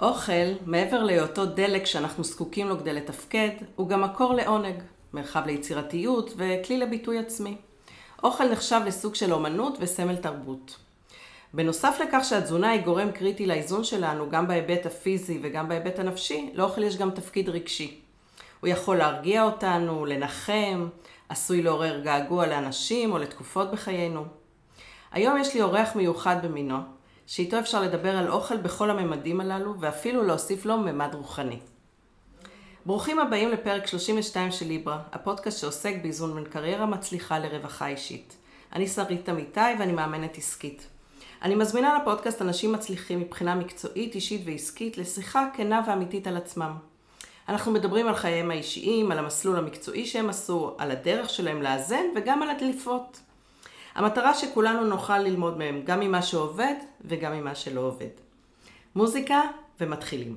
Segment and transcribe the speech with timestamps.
[0.00, 6.32] אוכל, מעבר להיותו דלק שאנחנו זקוקים לו כדי לתפקד, הוא גם מקור לעונג, מרחב ליצירתיות
[6.36, 7.56] וכלי לביטוי עצמי.
[8.22, 10.76] אוכל נחשב לסוג של אומנות וסמל תרבות.
[11.54, 16.82] בנוסף לכך שהתזונה היא גורם קריטי לאיזון שלנו, גם בהיבט הפיזי וגם בהיבט הנפשי, לאוכל
[16.82, 18.00] יש גם תפקיד רגשי.
[18.60, 20.88] הוא יכול להרגיע אותנו, לנחם,
[21.28, 24.24] עשוי לעורר געגוע לאנשים או לתקופות בחיינו.
[25.12, 26.78] היום יש לי אורח מיוחד במינו,
[27.26, 31.58] שאיתו אפשר לדבר על אוכל בכל הממדים הללו, ואפילו להוסיף לו ממד רוחני.
[32.86, 38.36] ברוכים הבאים לפרק 32 של ליברה, הפודקאסט שעוסק באיזון בין קריירה מצליחה לרווחה אישית.
[38.72, 40.86] אני שרית אמיתי ואני מאמנת עסקית.
[41.42, 46.72] אני מזמינה לפודקאסט אנשים מצליחים מבחינה מקצועית, אישית ועסקית לשיחה כנה ואמיתית על עצמם.
[47.48, 52.42] אנחנו מדברים על חייהם האישיים, על המסלול המקצועי שהם עשו, על הדרך שלהם לאזן וגם
[52.42, 53.20] על הדליפות.
[53.96, 56.74] המטרה שכולנו נוכל ללמוד מהם, גם ממה שעובד
[57.04, 58.08] וגם ממה שלא עובד.
[58.96, 59.40] מוזיקה
[59.80, 60.36] ומתחילים.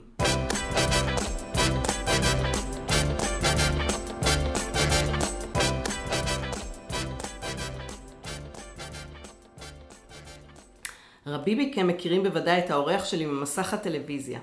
[11.28, 14.40] רבים מכם מכירים בוודאי את האורח שלי ממסך הטלוויזיה.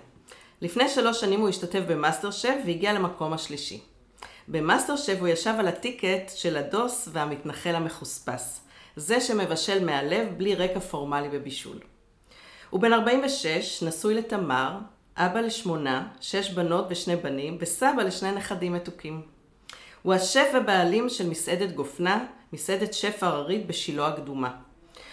[0.62, 3.80] לפני שלוש שנים הוא השתתף במאסטר שף והגיע למקום השלישי.
[4.48, 8.65] במאסטר שף הוא ישב על הטיקט של הדוס והמתנחל המחוספס.
[8.96, 11.78] זה שמבשל מהלב בלי רקע פורמלי בבישול.
[12.70, 14.78] הוא בן 46, נשוי לתמר,
[15.16, 19.22] אבא לשמונה, שש בנות ושני בנים, וסבא לשני נכדים מתוקים.
[20.02, 24.54] הוא השף הבעלים של מסעדת גופנה, מסעדת שף הררית בשילה הקדומה.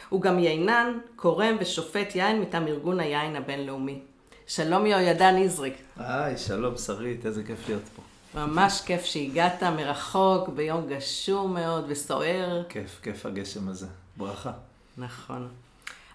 [0.10, 4.00] הוא גם יינן, קורם ושופט יין מטעם ארגון היין הבינלאומי.
[4.48, 5.74] שלום יהוידע נזריק.
[5.98, 8.13] היי, שלום שרית, איזה כיף להיות פה.
[8.36, 12.64] ממש כיף שהגעת מרחוק, ביום גשום מאוד וסוער.
[12.70, 13.88] כיף, כיף הגשם הזה.
[14.18, 14.52] ברכה.
[14.98, 15.48] נכון.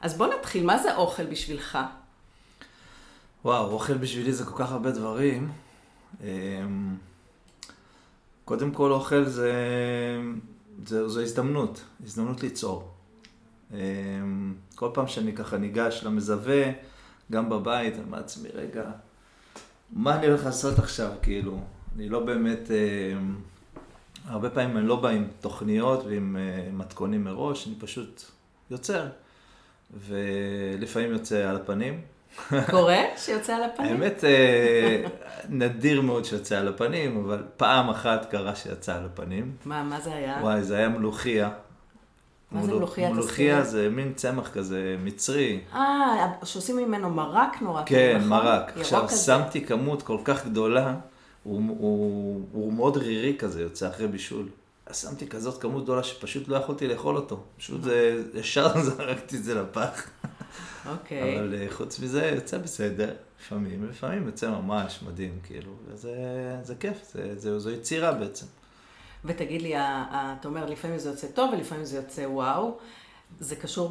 [0.01, 1.79] אז בוא נתחיל, מה זה אוכל בשבילך?
[3.45, 5.53] וואו, אוכל בשבילי זה כל כך הרבה דברים.
[6.21, 6.97] אמ,
[8.45, 9.53] קודם כל, אוכל זה,
[10.87, 12.91] זה, זו הזדמנות, הזדמנות ליצור.
[13.73, 16.65] אמ, כל פעם שאני ככה ניגש למזווה,
[17.33, 18.85] גם בבית, אני אומר לעצמי, רגע,
[19.91, 21.61] מה אני הולך לעשות עכשיו, כאילו?
[21.97, 23.19] אני לא באמת, אה,
[24.27, 28.23] הרבה פעמים אני לא בא עם תוכניות ועם אה, מתכונים מראש, אני פשוט
[28.71, 29.07] יוצר.
[29.97, 32.01] ולפעמים יוצא על הפנים.
[32.71, 33.93] קורה שיוצא על הפנים?
[33.93, 35.05] האמת, אה,
[35.49, 39.57] נדיר מאוד שיוצא על הפנים, אבל פעם אחת קרה שיצא על הפנים.
[39.65, 40.39] מה, מה זה היה?
[40.43, 41.51] וואי, זה היה מלוכיה.
[42.53, 43.13] מה זה מלוכיה?
[43.13, 45.61] מלוכיה זה מין צמח כזה מצרי.
[45.75, 48.29] אה, שעושים ממנו מרק נורא טוב, כן, נכון?
[48.29, 48.73] מרק.
[48.77, 49.17] עכשיו, כזה.
[49.17, 50.95] שמתי כמות כל כך גדולה,
[51.43, 54.49] הוא, הוא, הוא מאוד רירי כזה, יוצא אחרי בישול.
[54.87, 57.43] אז שמתי כזאת כמות גדולה שפשוט לא יכולתי לאכול אותו.
[57.57, 60.11] פשוט זה, ישר זרקתי את זה לפח.
[60.87, 61.39] אוקיי.
[61.39, 66.15] אבל אה, חוץ מזה, יוצא בסדר, לפעמים, לפעמים יוצא ממש מדהים, כאילו, וזה
[66.63, 68.47] זה כיף, זה, זה, זו יצירה בעצם.
[69.25, 72.79] ותגיד לי, אתה אומר, לפעמים זה יוצא טוב ולפעמים זה יוצא וואו.
[73.41, 73.89] זה קשור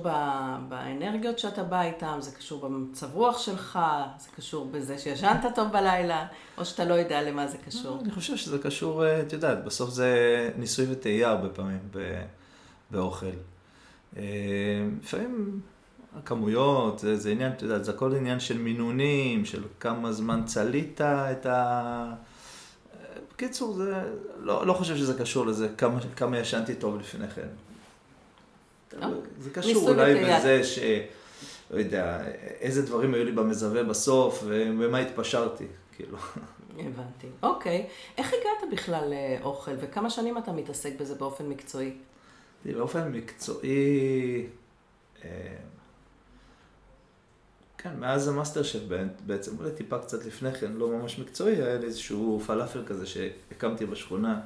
[0.70, 3.80] באנרגיות שאתה בא איתן, זה קשור במצב רוח שלך,
[4.20, 6.28] זה קשור בזה שישנת טוב בלילה,
[6.58, 8.00] או שאתה לא יודע למה זה קשור.
[8.02, 11.80] אני חושב שזה קשור, אה, את יודעת, בסוף זה ניסוי וטעייה הרבה פעמים
[12.92, 13.26] באוכל.
[14.18, 14.24] אה,
[15.03, 15.62] לפעמים
[16.18, 21.02] הכמויות, זה, זה עניין, את יודעת, זה הכל עניין של מינונים, של כמה זמן צלית
[21.02, 22.14] את ה...
[23.34, 24.02] בקיצור, זה,
[24.40, 27.47] לא, לא חושב שזה קשור לזה, כמה, כמה ישנתי טוב לפני כן.
[28.94, 29.08] לא.
[29.40, 30.25] זה קשור אולי.
[30.25, 30.80] בזה ש...
[31.72, 32.22] לא יודע,
[32.59, 35.66] איזה דברים היו לי במזווה בסוף, ומה התפשרתי,
[35.96, 36.18] כאילו.
[36.80, 37.28] הבנתי.
[37.44, 37.88] אוקיי.
[38.18, 41.94] איך הגעת בכלל לאוכל, וכמה שנים אתה מתעסק בזה באופן מקצועי?
[42.66, 44.47] באופן מקצועי,
[45.26, 45.30] אה,
[47.78, 48.80] כן, מאז המאסטר שף
[49.26, 53.86] בעצם, אולי טיפה קצת לפני כן, לא ממש מקצועי, היה לי איזשהו פלאפל כזה שהקמתי
[53.86, 54.40] בשכונה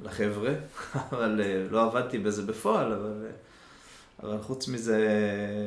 [0.00, 0.52] לחבר'ה,
[1.12, 3.30] אבל אה, לא עבדתי בזה בפועל, אבל, אה,
[4.24, 5.08] אבל חוץ מזה,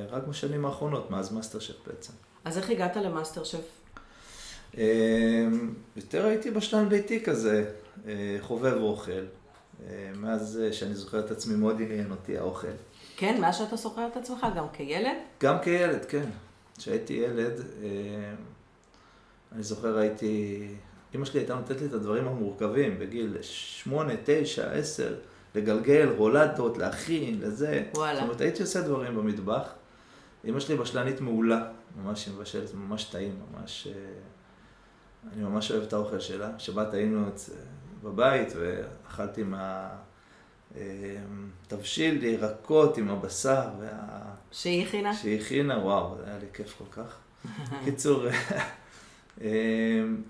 [0.09, 2.13] רק בשנים האחרונות, מאז מאסטר שף בעצם.
[2.45, 3.57] אז איך הגעת למאסטר שף?
[4.78, 5.47] אה,
[5.96, 7.72] יותר הייתי בשלן ביתי כזה,
[8.08, 9.11] אה, חובב אוכל.
[9.11, 12.67] אה, מאז אה, שאני זוכר את עצמי מאוד עניין אותי האוכל.
[13.17, 15.17] כן, מאז שאתה זוכר את עצמך, גם כילד?
[15.41, 16.29] גם כילד, כן.
[16.78, 17.61] כשהייתי ילד,
[19.52, 20.67] אני זוכר הייתי,
[21.16, 25.16] אמא שלי הייתה נותנת לי את הדברים המורכבים בגיל 8, 9, 10,
[25.55, 27.84] לגלגל, רולדות, להכין, לזה.
[27.96, 28.16] וואלה.
[28.16, 29.64] זאת אומרת, הייתי עושה דברים במטבח.
[30.46, 31.64] אמא שלי בשלנית מעולה,
[32.03, 33.88] ממש היא מבשלת, ממש טעים, ממש...
[33.88, 33.94] אה,
[35.34, 36.49] אני ממש אוהב את האוכל שלה.
[36.58, 37.49] שבת היינו אצ-
[38.03, 39.90] בבית ואכלתי מה...
[40.76, 40.82] אה,
[41.67, 43.90] תבשיל ירקות עם הבשר וה...
[44.52, 45.14] שהיא הכינה?
[45.16, 47.16] שהיא הכינה, וואו, זה היה לי כיף כל כך.
[47.85, 48.26] קיצור,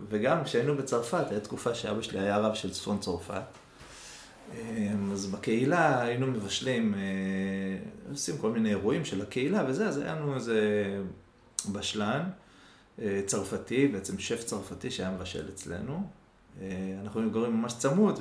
[0.10, 3.42] וגם כשהיינו בצרפת, הייתה תקופה שאבא שלי היה רב של צפון צרפת.
[5.12, 6.96] אז בקהילה היינו מבשלים,
[8.10, 10.62] עושים כל מיני אירועים של הקהילה וזה, אז היה לנו איזה
[11.72, 12.24] בשלן
[13.26, 16.08] צרפתי, בעצם שף צרפתי שהיה מבשל אצלנו.
[17.04, 18.20] אנחנו מתגוררים ממש צמוד,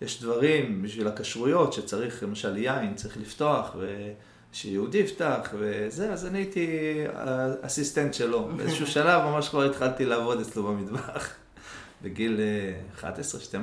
[0.00, 3.76] ויש דברים בשביל הכשרויות שצריך, למשל יין, צריך לפתוח,
[4.52, 6.68] ושיהודי יפתח, וזה, אז אני הייתי
[7.62, 8.48] האסיסטנט שלו.
[8.56, 11.34] באיזשהו שלב ממש כבר התחלתי לעבוד אצלו במטבח.
[12.02, 12.40] בגיל
[13.00, 13.04] 11-12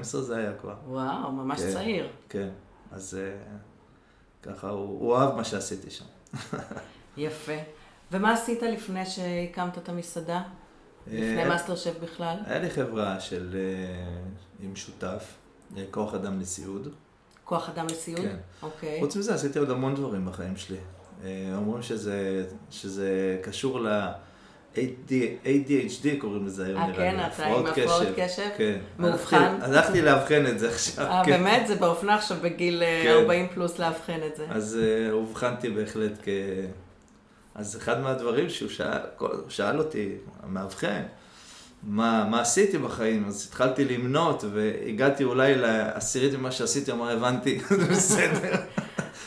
[0.03, 0.75] זה היה כבר.
[0.87, 2.09] וואו, ממש כן, צעיר.
[2.29, 2.49] כן,
[2.91, 3.17] אז
[4.43, 6.05] ככה, הוא, הוא אהב מה שעשיתי שם.
[7.17, 7.57] יפה.
[8.11, 10.41] ומה עשית לפני שהקמת את המסעדה?
[11.07, 12.37] לפני מאסטר שף בכלל?
[12.45, 13.57] היה לי חברה של,
[14.59, 15.35] עם שותף,
[15.91, 16.87] כוח אדם לסיעוד.
[17.43, 18.21] כוח אדם לסיעוד?
[18.21, 18.37] כן.
[18.61, 18.99] אוקיי.
[18.99, 20.77] חוץ מזה עשיתי עוד המון דברים בחיים שלי.
[21.55, 24.11] אומרים שזה, שזה קשור ל...
[25.45, 27.03] ADHD קוראים לזה היום, נראה לי.
[27.03, 28.49] אה, כן, אתה עם הפרעות קשב?
[28.57, 28.77] כן.
[28.99, 29.57] מאובחן?
[29.61, 31.05] הלכתי לאבחן את זה עכשיו.
[31.05, 31.31] אה, כן.
[31.31, 31.67] באמת?
[31.67, 33.09] זה באופנה עכשיו בגיל כן.
[33.09, 34.45] 40 פלוס לאבחן את זה.
[34.49, 34.79] אז
[35.11, 36.27] אובחנתי בהחלט כ...
[37.55, 38.99] אז אחד מהדברים שהוא שאל,
[39.49, 40.11] שאל אותי,
[40.43, 41.01] המאבחן,
[41.83, 47.85] מה, מה עשיתי בחיים, אז התחלתי למנות והגעתי אולי לעשירית ממה שעשיתי, אמר, הבנתי, זה
[47.85, 48.55] בסדר.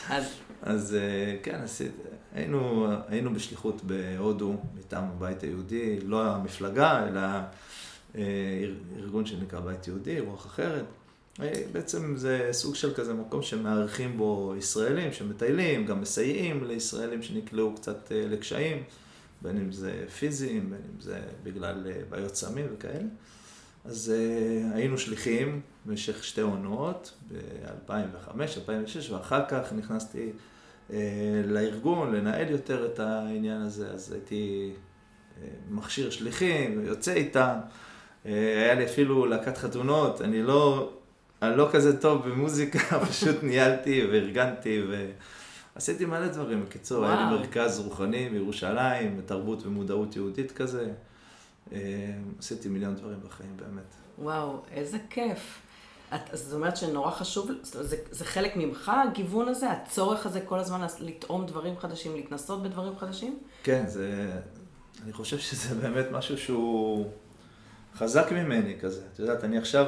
[0.09, 0.23] אז...
[0.61, 0.97] אז
[1.43, 1.91] כן, עשיתי,
[2.33, 7.21] היינו, היינו בשליחות בהודו מטעם הבית היהודי, לא המפלגה, אלא
[8.97, 10.85] ארגון שנקרא בית יהודי, רוח אחרת.
[11.71, 18.11] בעצם זה סוג של כזה מקום שמארחים בו ישראלים שמטיילים, גם מסייעים לישראלים שנקלעו קצת
[18.15, 18.83] לקשיים,
[19.41, 23.07] בין אם זה פיזיים, בין אם זה בגלל בעיות סמים וכאלה.
[23.85, 24.13] אז
[24.73, 30.31] היינו שליחים במשך שתי עונות, ב-2005, 2006, ואחר כך נכנסתי
[31.45, 34.73] לארגון, לנהל יותר את העניין הזה, אז הייתי
[35.69, 37.55] מכשיר שליחים, יוצא איתם.
[38.25, 40.93] היה לי אפילו להקת חתונות, אני לא...
[41.41, 42.79] אני לא כזה טוב במוזיקה,
[43.09, 44.81] פשוט ניהלתי וארגנתי
[45.75, 46.65] ועשיתי מלא דברים.
[46.65, 50.91] בקיצור, היה לי מרכז רוחני בירושלים, תרבות ומודעות יהודית כזה.
[52.39, 53.95] עשיתי מיליון דברים בחיים, באמת.
[54.17, 55.61] וואו, איזה כיף.
[56.15, 60.87] את, זאת אומרת שנורא חשוב, זה, זה חלק ממך, הגיוון הזה, הצורך הזה כל הזמן
[60.99, 63.39] לטעום דברים חדשים, להתנסות בדברים חדשים?
[63.63, 64.31] כן, זה,
[65.03, 67.05] אני חושב שזה באמת משהו שהוא...
[67.97, 69.01] חזק ממני כזה.
[69.13, 69.85] את יודעת, אני עכשיו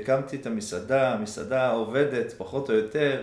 [0.00, 3.22] הקמתי את המסעדה, המסעדה עובדת פחות או יותר,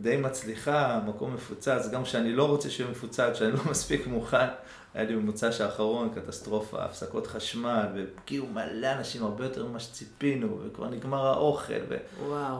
[0.00, 4.46] די מצליחה, מקום מפוצץ, גם כשאני לא רוצה שיהיה מפוצץ, כשאני לא מספיק מוכן.
[4.94, 10.88] היה לי במוצ"ש האחרון קטסטרופה, הפסקות חשמל, והגיעו מלא אנשים, הרבה יותר ממה שציפינו, וכבר
[10.88, 11.74] נגמר האוכל.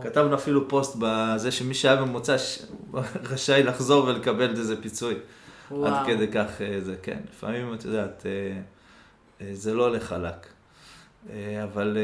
[0.01, 2.59] וכתבנו אפילו פוסט בזה שמי שהיה במוצ"ש
[3.31, 5.15] רשאי לחזור ולקבל איזה פיצוי.
[5.71, 5.87] וואו.
[5.87, 6.47] עד כדי כך
[6.81, 7.19] זה, כן.
[7.31, 8.27] לפעמים, את יודעת...
[9.53, 10.47] זה לא הולך חלק.
[11.65, 11.99] אבל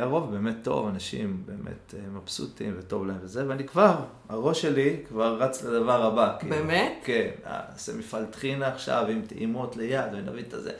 [0.00, 3.96] הרוב באמת טוב, אנשים באמת מבסוטים וטוב להם וזה, ואני כבר,
[4.28, 6.36] הראש שלי כבר רץ לדבר הבא.
[6.48, 6.92] באמת?
[7.04, 7.30] כן,
[7.70, 10.72] נעשה מפעל טחינה עכשיו עם טעימות ליד, ונביא את הזה.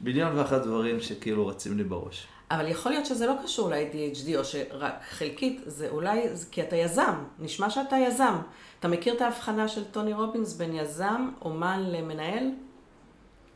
[0.00, 2.26] מיליון ואחת דברים שכאילו רצים לי בראש.
[2.50, 7.14] אבל יכול להיות שזה לא קשור ל-ADHD, או שרק חלקית, זה אולי, כי אתה יזם,
[7.38, 8.34] נשמע שאתה יזם.
[8.80, 12.50] אתה מכיר את ההבחנה של טוני רובינס בין יזם, אומן למנהל?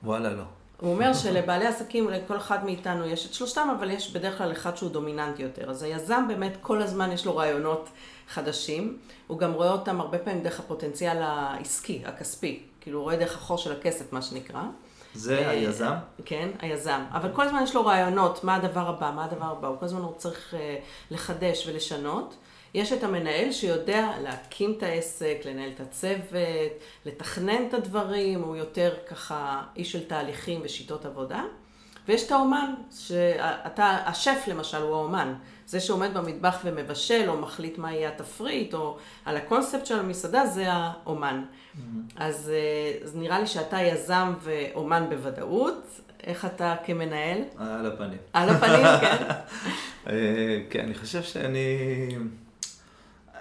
[0.05, 0.45] וואלה, לא.
[0.81, 4.77] הוא אומר שלבעלי עסקים, לכל אחד מאיתנו יש את שלושתם, אבל יש בדרך כלל אחד
[4.77, 5.71] שהוא דומיננטי יותר.
[5.71, 7.89] אז היזם באמת כל הזמן יש לו רעיונות
[8.29, 8.99] חדשים.
[9.27, 12.63] הוא גם רואה אותם הרבה פעמים דרך הפוטנציאל העסקי, הכספי.
[12.81, 14.63] כאילו הוא רואה דרך החור של הכסף, מה שנקרא.
[15.15, 15.93] זה היזם?
[16.25, 17.01] כן, היזם.
[17.13, 19.69] אבל כל הזמן יש לו רעיונות, מה הדבר הבא, מה הדבר הבא.
[19.69, 20.55] הוא כל הזמן צריך
[21.11, 22.35] לחדש ולשנות.
[22.75, 26.73] יש את המנהל שיודע להקים את העסק, לנהל את הצוות,
[27.07, 31.43] לתכנן את הדברים, הוא יותר ככה איש של תהליכים ושיטות עבודה.
[32.09, 35.35] ויש את האומן, שאתה, השף למשל הוא האומן.
[35.67, 40.65] זה שעומד במטבח ומבשל, או מחליט מה יהיה התפריט, או על הקונספט של המסעדה, זה
[40.69, 41.45] האומן.
[41.45, 41.81] Mm-hmm.
[42.17, 42.53] אז,
[43.05, 46.01] אז נראה לי שאתה יזם ואומן בוודאות.
[46.25, 47.39] איך אתה כמנהל?
[47.59, 48.19] על הפנים.
[48.33, 49.25] על הפנים, כן.
[50.71, 52.09] כן, אני חושב שאני...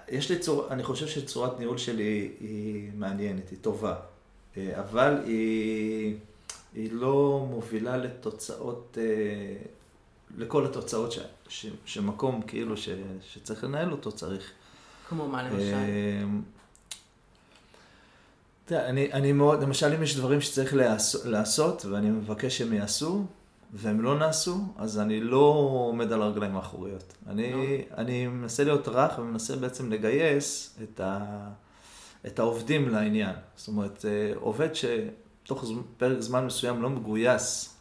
[0.09, 3.95] יש לי צורה, אני חושב שצורת ניהול שלי היא מעניינת, היא טובה,
[4.57, 6.15] אבל היא,
[6.74, 8.97] היא לא מובילה לתוצאות,
[10.38, 12.89] לכל התוצאות ש, ש, שמקום כאילו ש,
[13.21, 14.51] שצריך לנהל אותו צריך.
[15.09, 15.75] כמו מה למשל?
[18.65, 20.74] תראה, אני, אני מאוד, למשל אם יש דברים שצריך
[21.25, 23.25] לעשות ואני מבקש שהם יעשו,
[23.74, 27.13] והם לא נעשו, אז אני לא עומד על הרגליים האחוריות.
[27.27, 27.93] אני, no.
[27.98, 31.25] אני מנסה להיות רך ומנסה בעצם לגייס את, ה,
[32.27, 33.36] את העובדים לעניין.
[33.55, 34.05] זאת אומרת,
[34.36, 35.65] עובד שתוך
[35.98, 37.75] פרק זמן מסוים לא מגויס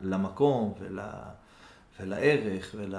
[0.00, 1.00] למקום ול,
[2.00, 2.94] ולערך ול...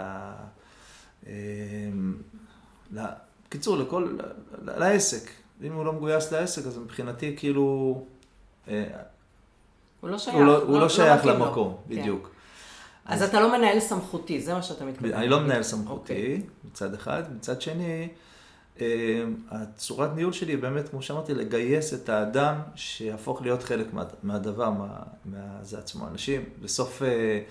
[2.91, 4.17] בקיצור, לכל,
[4.65, 5.29] לעסק.
[5.63, 8.05] אם הוא לא מגויס לעסק, אז מבחינתי כאילו...
[10.01, 10.35] הוא לא שייך.
[10.35, 11.95] הוא לא, הוא לא, לא שייך לא למקום, כן.
[11.95, 12.29] בדיוק.
[13.05, 15.13] אז, אז אתה לא מנהל סמכותי, זה מה שאתה מתכוון.
[15.13, 16.15] אני לא מנהל סמכותי, okay.
[16.15, 16.41] אוקיי.
[16.71, 17.23] מצד אחד.
[17.35, 18.07] מצד שני,
[18.81, 24.03] אה, הצורת ניהול שלי היא באמת, כמו שאמרתי, לגייס את האדם שיהפוך להיות חלק מה,
[24.23, 26.07] מהדבר, מה, מהזה עצמו.
[26.07, 27.41] אנשים, בסוף, אה,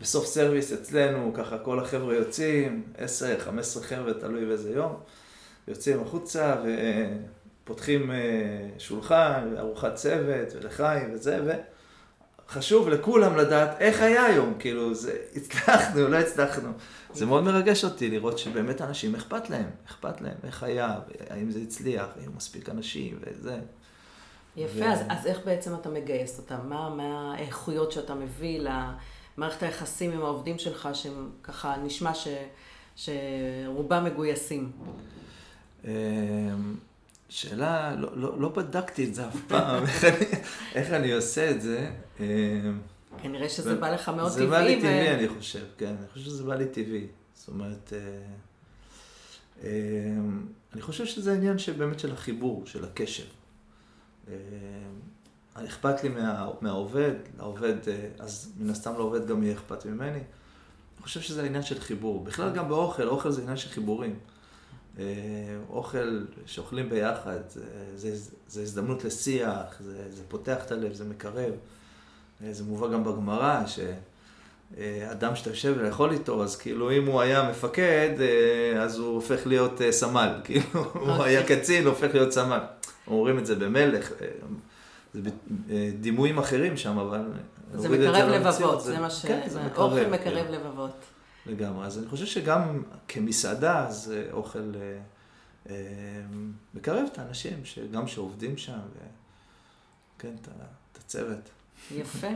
[0.00, 4.96] בסוף סרוויס אצלנו, ככה כל החבר'ה יוצאים, 10, 15 חבר'ה, תלוי באיזה יום,
[5.68, 6.56] יוצאים החוצה
[7.64, 8.16] ופותחים אה,
[8.78, 11.73] שולחן, ארוחת צוות, ולחיים וזה, ו...
[12.54, 16.68] חשוב לכולם לדעת איך היה היום, כאילו, זה, הצלחנו, לא הצלחנו.
[17.12, 20.98] זה מאוד מרגש אותי לראות שבאמת אנשים אכפת להם, אכפת להם, איך היה,
[21.30, 23.58] האם זה הצליח, היו מספיק אנשים וזה.
[24.56, 24.84] יפה, ו...
[24.84, 26.58] אז, אז איך בעצם אתה מגייס אותם?
[26.68, 32.28] מה, מה האיכויות שאתה מביא למערכת היחסים עם העובדים שלך, שהם ככה נשמע ש,
[32.96, 34.72] שרובם מגויסים?
[37.24, 40.26] אמ, שאלה, לא, לא, לא בדקתי את זה אף פעם, איך, אני,
[40.74, 41.90] איך אני עושה את זה.
[42.20, 42.24] אמ,
[43.22, 44.46] כנראה שזה בא לך מאוד זה טבעי.
[44.46, 45.18] זה בא לי טבעי, ו...
[45.18, 47.06] אני חושב, כן, אני חושב שזה בא לי טבעי.
[47.34, 47.98] זאת אומרת, אה,
[49.62, 49.70] אה,
[50.74, 53.24] אני חושב שזה עניין שבאמת של החיבור, של הקשר.
[54.28, 54.34] אה,
[55.54, 57.74] אכפת לי מה, מהעובד, לעובד,
[58.18, 60.10] אז מן הסתם לעובד גם יהיה אכפת ממני.
[60.10, 62.24] אני חושב שזה עניין של חיבור.
[62.24, 64.18] בכלל גם באוכל, אוכל זה עניין של חיבורים.
[65.70, 67.62] אוכל שאוכלים ביחד, זה,
[67.96, 71.52] זה, זה הזדמנות לשיח, זה, זה פותח את הלב, זה מקרב.
[72.50, 78.10] זה מובא גם בגמרא, שאדם שאתה יושב לאכול איתו, אז כאילו אם הוא היה מפקד,
[78.20, 80.34] אה, אז הוא הופך להיות אה, סמל.
[80.44, 80.84] כאילו.
[80.92, 81.60] הוא היה אוקיי.
[81.60, 82.60] קצין, הופך להיות סמל.
[83.06, 84.26] אומרים את זה במלך, אה,
[85.14, 85.20] זה
[86.00, 87.20] דימויים אחרים שם, אבל...
[87.74, 89.26] זה מקרב לבבות, זה, מה ש...
[89.26, 90.52] כן, זה מקרב, אוכל מקרב כן.
[90.52, 90.90] לבבות.
[91.46, 91.86] לגמרי.
[91.86, 94.72] אז אני חושב שגם כמסעדה, זה אוכל
[95.70, 95.74] אה,
[96.74, 98.78] מקרב את האנשים, גם שעובדים שם,
[100.16, 100.34] וכן,
[100.92, 101.50] את הצוות.
[101.90, 102.28] יפה.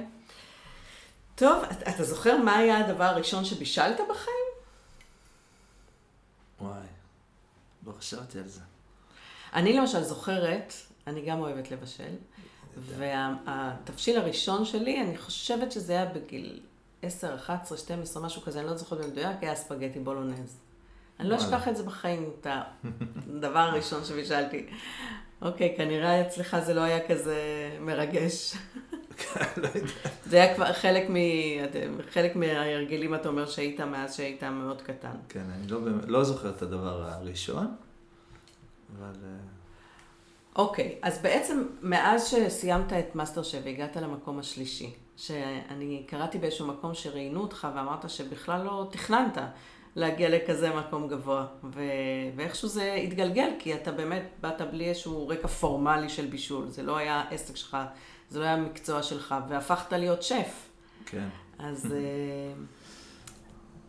[1.34, 4.48] טוב, אתה זוכר מה היה הדבר הראשון שבישלת בחיים?
[6.60, 6.86] וואי,
[7.86, 8.60] לא חשבתי על זה.
[9.52, 10.72] אני למשל זוכרת,
[11.06, 12.14] אני גם אוהבת לבשל,
[12.76, 16.60] והתבשיל הראשון שלי, אני חושבת שזה היה בגיל
[17.02, 20.58] 10, 11, 12, משהו כזה, אני לא זוכרת במדויק, היה ספגטי בולונז.
[21.20, 22.46] אני לא אשכח את זה בחיים, את
[23.26, 24.66] הדבר הראשון שבישלתי.
[25.42, 27.36] אוקיי, כנראה אצלך זה לא היה כזה
[27.80, 28.54] מרגש.
[29.56, 29.68] לא
[30.26, 31.14] זה היה כבר חלק, מ...
[32.10, 35.16] חלק מההרגלים, אתה אומר, שהיית מאז שהיית מאוד קטן.
[35.28, 37.74] כן, אני לא, לא זוכר את הדבר הראשון,
[38.98, 39.14] אבל...
[39.24, 39.30] אה,
[40.56, 46.94] אוקיי, אז בעצם מאז שסיימת את מאסטר שף והגעת למקום השלישי, שאני קראתי באיזשהו מקום
[46.94, 49.38] שראיינו אותך ואמרת שבכלל לא תכננת
[49.96, 51.82] להגיע לכזה מקום גבוה, ו...
[52.36, 56.96] ואיכשהו זה התגלגל, כי אתה באמת באת בלי איזשהו רקע פורמלי של בישול, זה לא
[56.96, 57.76] היה עסק שלך
[58.30, 60.68] זה לא היה המקצוע שלך, והפכת להיות שף.
[61.06, 61.28] כן.
[61.58, 62.62] אז אה,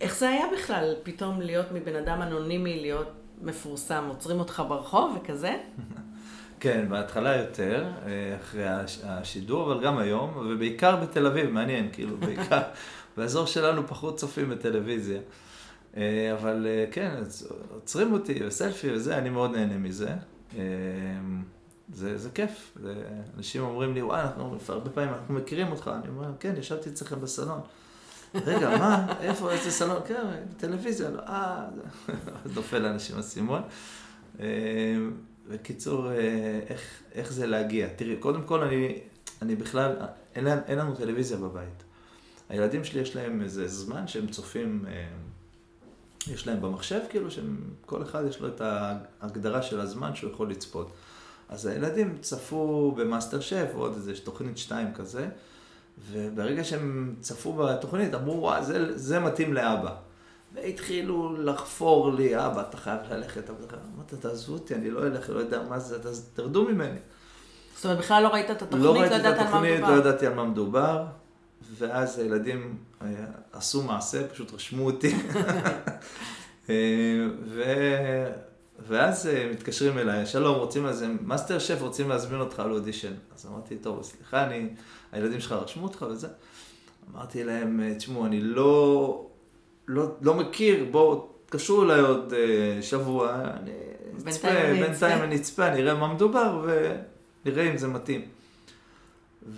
[0.02, 3.08] איך זה היה בכלל, פתאום להיות מבן אדם אנונימי, להיות
[3.42, 5.58] מפורסם, עוצרים אותך ברחוב וכזה?
[6.60, 8.66] כן, בהתחלה יותר, אה, אחרי
[9.04, 12.62] השידור, אבל גם היום, ובעיקר בתל אביב, מעניין, כאילו, בעיקר,
[13.18, 15.20] באזור שלנו פחות צופים בטלוויזיה.
[15.98, 17.16] אה, אבל כן,
[17.74, 20.10] עוצרים אותי בסלפי וזה, אני מאוד נהנה מזה.
[21.94, 22.78] זה, זה כיף.
[22.84, 22.94] זה,
[23.38, 25.92] אנשים אומרים לי, וואי, אנחנו הרבה פעמים, אנחנו מכירים אותך.
[26.04, 27.60] אני אומר, כן, ישבתי אצלכם בסלון.
[28.36, 29.14] רגע, מה?
[29.22, 30.02] איפה, איזה סלון?
[30.08, 30.24] כן,
[30.58, 31.10] טלוויזיה.
[31.10, 31.66] לא, אה,
[32.56, 33.62] נופל לאנשים אסימון.
[35.50, 37.88] בקיצור, אה, איך, איך זה להגיע?
[37.96, 39.00] תראי, קודם כל, אני,
[39.42, 39.96] אני בכלל,
[40.36, 41.84] אין, אין לנו טלוויזיה בבית.
[42.50, 45.08] הילדים שלי, יש להם איזה זמן שהם צופים, אה,
[46.28, 50.92] יש להם במחשב, כאילו, שכל אחד יש לו את ההגדרה של הזמן שהוא יכול לצפות.
[51.50, 55.28] אז הילדים צפו במאסטר שף, עוד איזה תוכנית שתיים כזה,
[56.12, 59.96] וברגע שהם צפו בתוכנית, אמרו, וואי, זה, זה מתאים לאבא.
[60.54, 63.50] והתחילו לחפור לי, אבא, אתה חייב ללכת.
[63.50, 67.00] אמרתי, תעזבו אותי, אני לא אלך, לא יודע מה זה, אז תרדו ממני.
[67.76, 70.44] זאת אומרת, בכלל לא ראית את התוכנית, לא ראיתי את התוכנית, לא ידעתי על מה
[70.44, 71.06] מדובר,
[71.78, 73.08] ואז הילדים אה,
[73.54, 75.16] עשו מעשה, פשוט רשמו אותי.
[76.70, 76.76] אה,
[77.46, 77.64] ו...
[78.88, 83.14] ואז אה, מתקשרים אליי, שלום, רוצים לזה, מאסטר שף, רוצים להזמין אותך על אודישן.
[83.36, 84.70] אז אמרתי, טוב, סליחה, אני,
[85.12, 86.28] הילדים שלך רשמו אותך וזה.
[87.14, 89.29] אמרתי להם, אה, תשמעו, אני לא,
[89.90, 93.72] לא, לא מכיר, בואו, תקשרו אליי עוד אה, שבוע, אני
[94.30, 94.48] אצפה,
[94.80, 96.66] בינתיים אני אצפה, נראה מה מדובר
[97.46, 98.22] ונראה אם זה מתאים.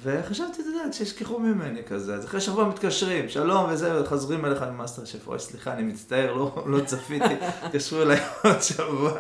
[0.04, 2.16] וחשבתי, אתה יודע, שישכחו ממני כזה.
[2.16, 6.64] אז אחרי שבוע מתקשרים, שלום וזה, חוזרים אליך ממאסטר שף, אוי, סליחה, אני מצטער, לא,
[6.68, 9.20] לא צפיתי, התקשרו אליי עוד שבוע.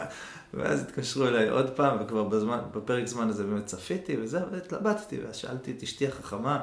[0.54, 5.36] ואז התקשרו אליי עוד פעם, וכבר בזמן, בפרק זמן הזה באמת צפיתי וזה, והתלבטתי, ואז
[5.36, 6.60] שאלתי את אשתי החכמה,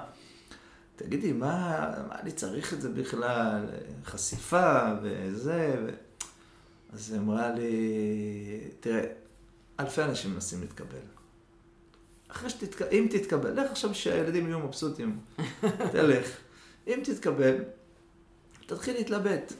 [0.98, 3.66] תגידי, מה, מה אני צריך את זה בכלל?
[4.04, 5.90] חשיפה וזה, ו...
[6.92, 9.04] אז היא אמרה לי, תראה,
[9.80, 10.98] אלפי אנשים מנסים להתקבל.
[12.28, 15.20] אחרי שתתקבל, אם תתקבל, לך עכשיו שהילדים יהיו מבסוטים,
[15.92, 16.26] תלך.
[16.86, 17.56] אם תתקבל,
[18.66, 19.52] תתחיל להתלבט.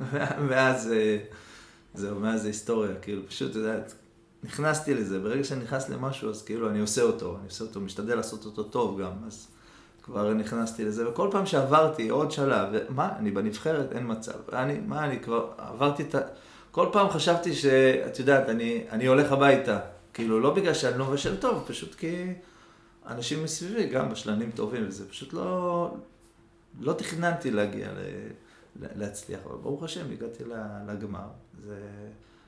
[0.48, 1.18] ואז, אה,
[1.94, 3.94] זהו, מאז זה היסטוריה, כאילו, פשוט, את יודעת,
[4.42, 8.14] נכנסתי לזה, ברגע שאני נכנס למשהו, אז כאילו, אני עושה אותו, אני עושה אותו, משתדל
[8.14, 9.48] לעשות אותו טוב גם, אז
[10.04, 15.04] כבר נכנסתי לזה, וכל פעם שעברתי עוד שלב, מה, אני בנבחרת, אין מצב, אני, מה,
[15.04, 16.20] אני כבר עברתי את ה...
[16.70, 19.78] כל פעם חשבתי שאת יודעת, אני, אני הולך הביתה.
[20.14, 22.32] כאילו, לא בגלל שאני לא מבשל טוב, פשוט כי
[23.06, 25.94] אנשים מסביבי, גם בשלנים טובים, וזה פשוט לא...
[26.80, 27.98] לא תכננתי להגיע ל...
[28.94, 30.44] להצליח, אבל ברוך השם, הגעתי
[30.86, 31.26] לגמר,
[31.64, 31.76] זה...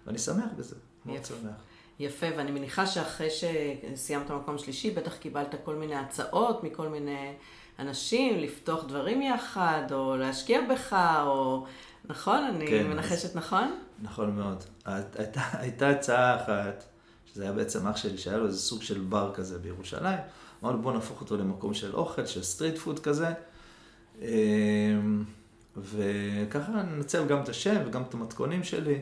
[0.07, 1.63] ואני שמח בזה, מאוד שמח.
[1.99, 7.33] יפה, ואני מניחה שאחרי שסיימת מקום שלישי, בטח קיבלת כל מיני הצעות מכל מיני
[7.79, 11.67] אנשים, לפתוח דברים יחד, או להשקיע בך, או...
[12.05, 12.45] נכון?
[12.45, 13.37] אני כן, מנחשת אז...
[13.37, 13.79] נכון?
[14.03, 14.65] נכון מאוד.
[14.85, 16.85] הייתה, הייתה הצעה אחת,
[17.27, 20.19] שזה היה בעצם אח שלי, שהיה לו איזה סוג של בר כזה בירושלים.
[20.63, 23.29] אמרנו בוא נהפוך אותו למקום של אוכל, של street food כזה.
[24.23, 25.25] אמ,
[25.77, 29.01] וככה ננצל גם את השם וגם את המתכונים שלי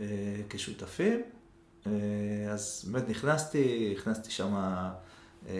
[0.00, 0.04] אה,
[0.50, 1.22] כשותפים.
[1.86, 4.54] אה, אז באמת נכנסתי, הכנסתי שם
[5.48, 5.54] אה,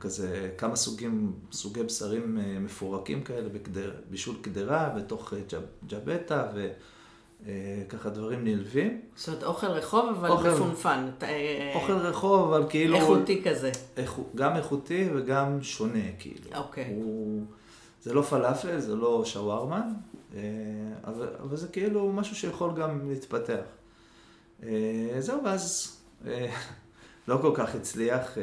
[0.00, 5.32] כזה כמה סוגים, סוגי בשרים מפורקים כאלה בקדר, בישול קדרה בתוך
[5.88, 6.52] ג'בטה.
[7.46, 9.00] אה, ככה דברים נלווים.
[9.16, 11.10] זאת אומרת, אוכל רחוב, אבל אוכל, מפונפן.
[11.22, 12.96] אה, אוכל רחוב, אבל כאילו...
[12.96, 13.70] איכותי כזה.
[13.96, 16.56] איכו, גם איכותי וגם שונה, כאילו.
[16.56, 16.94] אוקיי.
[16.94, 17.44] הוא,
[18.02, 19.82] זה לא פלאפל, זה לא שווארמה,
[20.34, 20.40] אה,
[21.04, 23.62] אבל, אבל זה כאילו משהו שיכול גם להתפתח.
[25.18, 25.96] זהו, ואז
[27.28, 28.38] לא כל כך הצליח,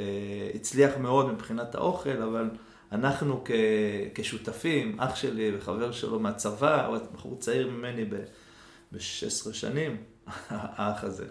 [0.55, 2.49] הצליח מאוד מבחינת האוכל, אבל
[2.91, 3.51] אנחנו כ,
[4.15, 8.15] כשותפים, אח שלי וחבר שלו מהצבא, הוא בחור צעיר ממני ב...
[8.91, 9.97] ב-16 שנים,
[10.49, 11.25] האח הזה.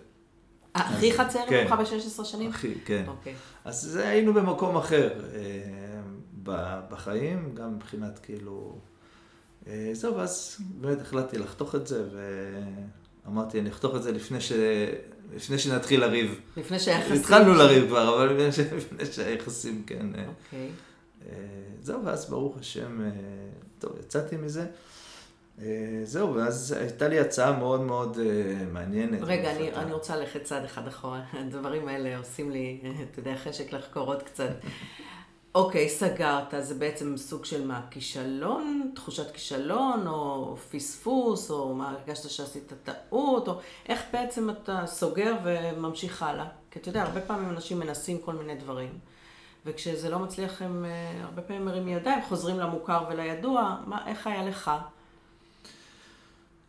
[0.74, 1.64] הכי חצר כן.
[1.64, 2.50] ממך ב-16 שנים?
[2.50, 3.04] הכי, כן.
[3.08, 3.34] אוקיי.
[3.64, 8.78] אז זה היינו במקום אחר אה, בחיים, גם מבחינת כאילו...
[9.66, 12.08] אה, זהו, ואז באמת החלטתי לחתוך את זה,
[13.28, 14.52] ואמרתי, אני אחתוך את זה לפני, ש...
[15.36, 16.40] לפני שנתחיל לריב.
[16.56, 17.16] לפני שהיחסים...
[17.16, 20.06] התחלנו לריב כבר, אבל לפני שהיחסים, כן.
[20.06, 20.68] אוקיי.
[21.82, 23.10] זהו, ואז ברוך השם,
[23.78, 24.66] טוב, יצאתי מזה.
[25.62, 29.18] אה, זהו, ואז הייתה לי הצעה מאוד מאוד אה, מעניינת.
[29.22, 31.22] רגע, אני, אני רוצה ללכת צעד אחד אחורה.
[31.40, 34.50] הדברים האלה עושים לי, אתה יודע, חשק לחקור עוד קצת.
[35.58, 42.30] אוקיי, סגרת, זה בעצם סוג של מה, כישלון, תחושת כישלון, או פספוס, או מה, הרגשת
[42.30, 46.46] שעשית טעות, או איך בעצם אתה סוגר וממשיך הלאה?
[46.70, 48.98] כי אתה יודע, הרבה פעמים אנשים מנסים כל מיני דברים,
[49.66, 54.42] וכשזה לא מצליח הם אה, הרבה פעמים מרימים ידיים, חוזרים למוכר ולידוע, מה, איך היה
[54.44, 54.70] לך?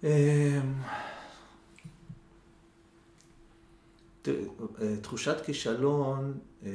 [0.04, 0.10] אמ,
[5.02, 6.70] תחושת כישלון, אמ,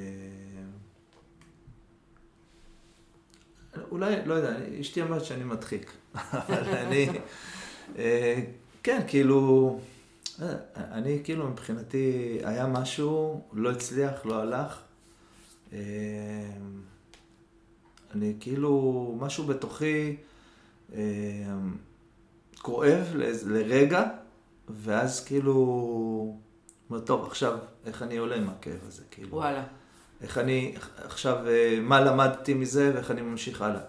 [3.91, 7.09] אולי, לא יודע, אשתי אומרת שאני מדחיק, אבל אני,
[7.99, 8.43] אה,
[8.83, 9.79] כן, כאילו,
[10.43, 14.79] אה, אני כאילו מבחינתי, היה משהו, לא הצליח, לא הלך.
[15.73, 15.79] אמ,
[18.15, 20.17] אני כאילו, משהו בתוכי,
[22.63, 23.15] כואב
[23.47, 24.05] לרגע,
[24.69, 26.37] ואז כאילו,
[27.05, 29.29] טוב, עכשיו, איך אני עולה עם הכאב הזה, כאילו.
[29.31, 29.65] וואלה.
[30.23, 33.81] איך אני, עכשיו, אה, מה למדתי מזה ואיך אני ממשיך הלאה.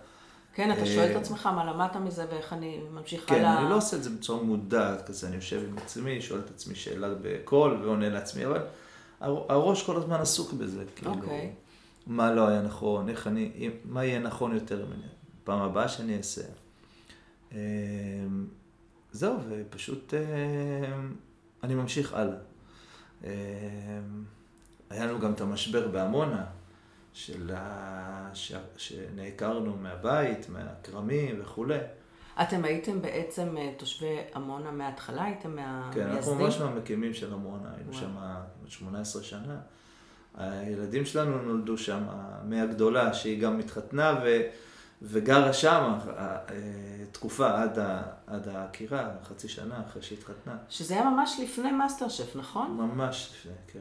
[0.56, 3.56] כן, אתה שואל את אה, עצמך מה למדת מזה ואיך אני ממשיך כן, הלאה.
[3.56, 6.50] כן, אני לא עושה את זה בצורה מודעת, כזה, אני יושב עם עצמי, שואל את
[6.50, 8.62] עצמי שאלה בקול ועונה לעצמי, אבל
[9.22, 11.16] הראש כל הזמן עסוק בזה, כאילו, okay.
[11.16, 11.54] אוקיי.
[12.08, 15.08] מה לא היה נכון, איך אני, מה יהיה נכון יותר ממני,
[15.44, 16.42] פעם הבאה שאני אעשה.
[17.52, 17.58] אמ,
[19.12, 20.20] זהו, ופשוט אה,
[21.64, 22.38] אני ממשיך הלאה.
[24.96, 26.44] אה, היה לנו גם את המשבר בעמונה,
[27.14, 28.30] של ה...
[28.34, 28.54] ש...
[28.78, 31.78] שנעקרנו מהבית, מהכרמים וכולי.
[32.42, 35.24] אתם הייתם בעצם אה, תושבי עמונה מההתחלה?
[35.24, 36.04] הייתם מהמייסדים?
[36.04, 38.16] כן, אנחנו ממש מהמקימים של עמונה, היינו שם
[38.68, 39.58] 18 שנה.
[40.34, 42.04] הילדים שלנו נולדו שם
[42.44, 44.42] מהגדולה, שהיא גם התחתנה, ו...
[45.02, 46.38] וגרה שם אה,
[47.12, 50.58] תקופה עד, ה, עד העקירה, חצי שנה אחרי שהתחתנה.
[50.70, 52.72] שזה היה ממש לפני מאסטר שף, נכון?
[52.72, 53.80] ממש לפני, כן.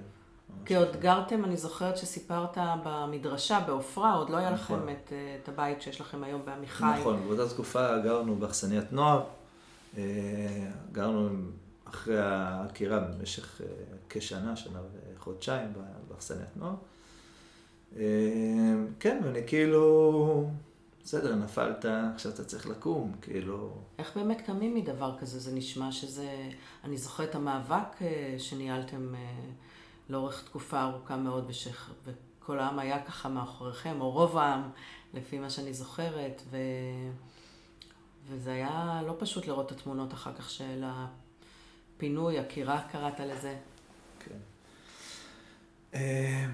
[0.65, 4.79] כי עוד גרתם, אני זוכרת שסיפרת במדרשה, בעופרה, עוד לא היה נכון.
[4.79, 6.85] לכם את, אה, את הבית שיש לכם היום בעמיחי.
[7.01, 9.25] נכון, באותה תקופה גרנו באכסניית נוער,
[9.97, 10.03] אה,
[10.93, 11.29] גרנו
[11.85, 13.67] אחרי העקירה במשך אה,
[14.09, 14.79] כשנה, שנה
[15.17, 15.73] וחודשיים
[16.09, 16.75] באכסניית נוער.
[19.01, 20.51] כן, ואני כאילו,
[21.05, 23.71] בסדר, נפלת, עכשיו אתה צריך לקום, כאילו...
[23.99, 25.39] איך באמת קמים מדבר כזה?
[25.39, 26.29] זה נשמע שזה...
[26.85, 27.99] אני זוכרת את המאבק
[28.39, 29.15] שניהלתם
[30.09, 31.91] לאורך תקופה ארוכה מאוד, ושך...
[32.05, 34.63] וכל העם היה ככה מאחוריכם, או רוב העם,
[35.15, 36.57] לפי מה שאני זוכרת, ו...
[38.29, 40.85] וזה היה לא פשוט לראות את התמונות אחר כך של
[41.97, 43.57] הפינוי, עקירה קראת לזה.
[44.21, 44.39] כן.
[45.95, 46.51] אמ,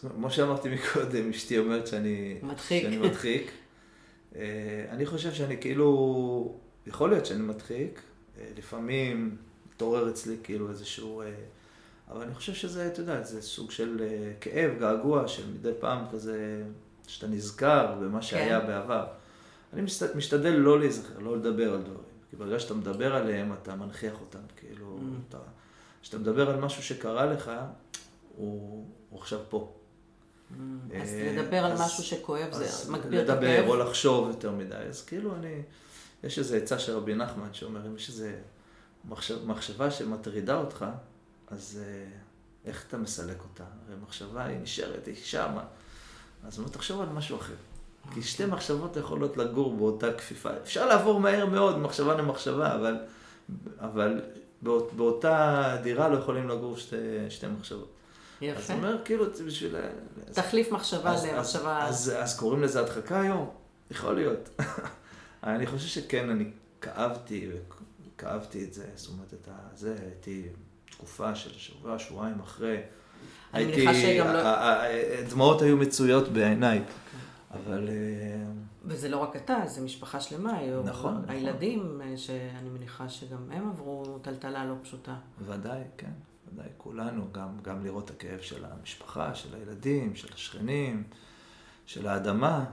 [0.00, 2.38] כמו שאמרתי מקודם, אשתי אומרת שאני...
[2.42, 2.82] מדחיק.
[2.82, 3.50] שאני מדחיק.
[4.36, 8.00] אה, אני חושב שאני כאילו, יכול להיות שאני מדחיק,
[8.38, 9.36] אה, לפעמים
[9.78, 11.20] מתעורר אצלי כאילו איזשהו...
[11.22, 11.26] אה,
[12.10, 14.06] אבל אני חושב שזה, אתה יודע, זה סוג של
[14.40, 16.62] כאב, געגוע, של מדי פעם כזה,
[17.06, 18.66] שאתה נזכר במה שהיה כן.
[18.66, 19.06] בעבר.
[19.72, 21.98] אני משת- משתדל לא להיזכר, לא לדבר על דברים.
[22.30, 24.38] כי ברגע שאתה מדבר עליהם, אתה מנכיח אותם.
[24.56, 25.28] כאילו, Mm.
[25.28, 25.38] אתה...
[26.02, 27.50] כשאתה מדבר על משהו שקרה לך,
[28.36, 29.72] הוא, הוא עכשיו פה.
[31.02, 33.68] אז אה, לדבר על משהו שכואב זה מגביר את לדבר הכאב.
[33.68, 34.74] או לחשוב יותר מדי.
[34.74, 35.62] אז כאילו אני,
[36.24, 38.24] יש איזו עצה של רבי נחמן שאומר, אם יש איזו
[39.08, 40.84] מחשב, מחשבה שמטרידה אותך,
[41.48, 42.04] אז אה,
[42.64, 43.64] איך אתה מסלק אותה?
[43.86, 45.64] הרי מחשבה היא נשארת, היא שמה.
[46.46, 47.54] אז בוא תחשוב על משהו אחר.
[48.14, 50.50] כי שתי מחשבות יכולות לגור באותה כפיפה.
[50.62, 52.96] אפשר לעבור מהר מאוד ממחשבה למחשבה, אבל,
[53.80, 54.20] אבל
[54.62, 56.96] באות, באותה דירה לא יכולים לגור שתי,
[57.28, 57.88] שתי מחשבות.
[57.88, 58.72] אז יפה.
[58.72, 59.74] הוא אומר, כאילו, זה בשביל...
[60.32, 61.86] תחליף מחשבה אז, למחשבה...
[61.86, 63.50] אז, אז, אז קוראים לזה הדחקה היום?
[63.90, 64.48] יכול להיות.
[65.42, 67.50] אני חושב שכן, אני כאבתי,
[68.18, 70.48] וכאבתי את זה, זאת אומרת, את זה, הייתי
[70.90, 72.80] תקופה של שבוע, שבועיים אחרי.
[73.94, 76.82] שגם לא- ה- ה- ה- דמעות היו מצויות בעיניי,
[77.50, 77.88] אבל...
[77.88, 78.44] אה,
[78.84, 81.30] וזה לא רק אתה, זה משפחה שלמה, היו נכון, נכון.
[81.30, 85.16] הילדים, אה, שאני מניחה שגם הם עברו טלטלה לא פשוטה.
[85.46, 86.12] ודאי, כן,
[86.52, 91.02] ודאי, כולנו, גם, גם לראות את הכאב של המשפחה, של הילדים, של השכנים,
[91.86, 92.64] של האדמה.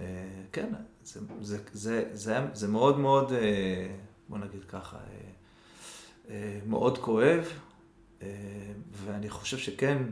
[0.00, 0.04] אה,
[0.52, 0.72] כן,
[1.04, 3.32] זה, זה, זה, זה, זה מאוד מאוד,
[4.30, 5.30] בוא נגיד ככה, אה,
[6.30, 7.44] אה, מאוד כואב,
[8.22, 8.28] אה,
[8.92, 10.02] ואני חושב שכן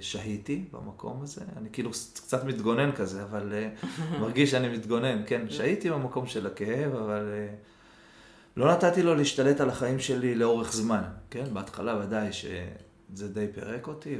[0.00, 1.40] שהיתי במקום הזה.
[1.56, 3.52] אני כאילו קצת מתגונן כזה, אבל
[4.20, 7.24] מרגיש שאני מתגונן, כן, שהיתי במקום של הכאב, אבל...
[8.56, 11.54] לא נתתי לו להשתלט על החיים שלי לאורך זמן, כן?
[11.54, 14.18] בהתחלה ודאי שזה די פירק אותי,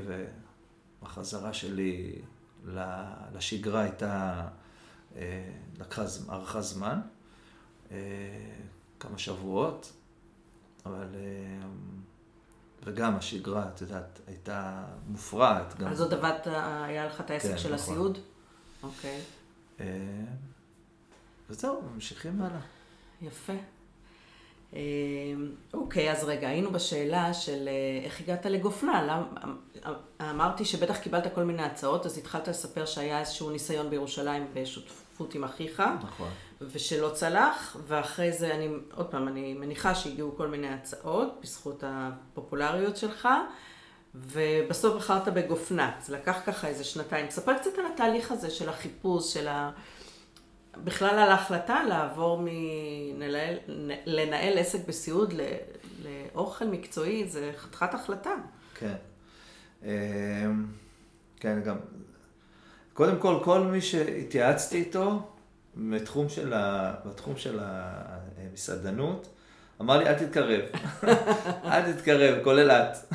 [1.02, 2.12] והחזרה שלי
[3.34, 4.46] לשגרה הייתה,
[5.78, 7.00] לקחה, ארכה זמן,
[9.00, 9.92] כמה שבועות,
[10.86, 11.06] אבל...
[11.14, 11.66] אה,
[12.84, 15.78] וגם השגרה, את יודעת, הייתה מופרעת.
[15.78, 15.88] גם.
[15.88, 16.46] אז עוד עבדת,
[16.84, 17.74] היה לך את העסק כן, של נכון.
[17.74, 18.18] הסיעוד?
[18.82, 19.20] אוקיי,
[19.80, 19.86] אה,
[21.50, 22.60] וזהו, ממשיכים הלאה.
[23.22, 23.52] יפה.
[24.74, 24.78] אה,
[25.74, 29.02] אוקיי, אז רגע, היינו בשאלה של אה, איך הגעת לגופנה.
[29.02, 29.56] למ-
[30.30, 35.44] אמרתי שבטח קיבלת כל מיני הצעות, אז התחלת לספר שהיה איזשהו ניסיון בירושלים בשותפות עם
[35.44, 35.82] אחיך.
[36.02, 36.28] נכון.
[36.60, 42.96] ושלא צלח, ואחרי זה אני, עוד פעם, אני מניחה שהגיעו כל מיני הצעות בזכות הפופולריות
[42.96, 43.28] שלך,
[44.14, 45.92] ובסוף בחרת בגופנה.
[46.00, 47.26] זה לקח ככה איזה שנתיים.
[47.26, 49.70] תספר קצת על התהליך הזה של החיפוש, של ה...
[50.76, 53.56] בכלל על ההחלטה לעבור מלנהל
[54.06, 55.56] לנהל עסק בסיעוד ל-
[56.04, 58.34] לאוכל מקצועי, זה חתיכת החלטה.
[58.74, 58.94] כן.
[59.82, 59.88] אמ,
[61.40, 61.76] כן, גם...
[63.00, 65.22] קודם כל, כל מי שהתייעצתי איתו
[65.76, 66.94] בתחום של, ה...
[67.06, 69.28] בתחום של המסעדנות,
[69.80, 70.60] אמר לי, אל תתקרב.
[71.72, 73.14] אל תתקרב, כולל את.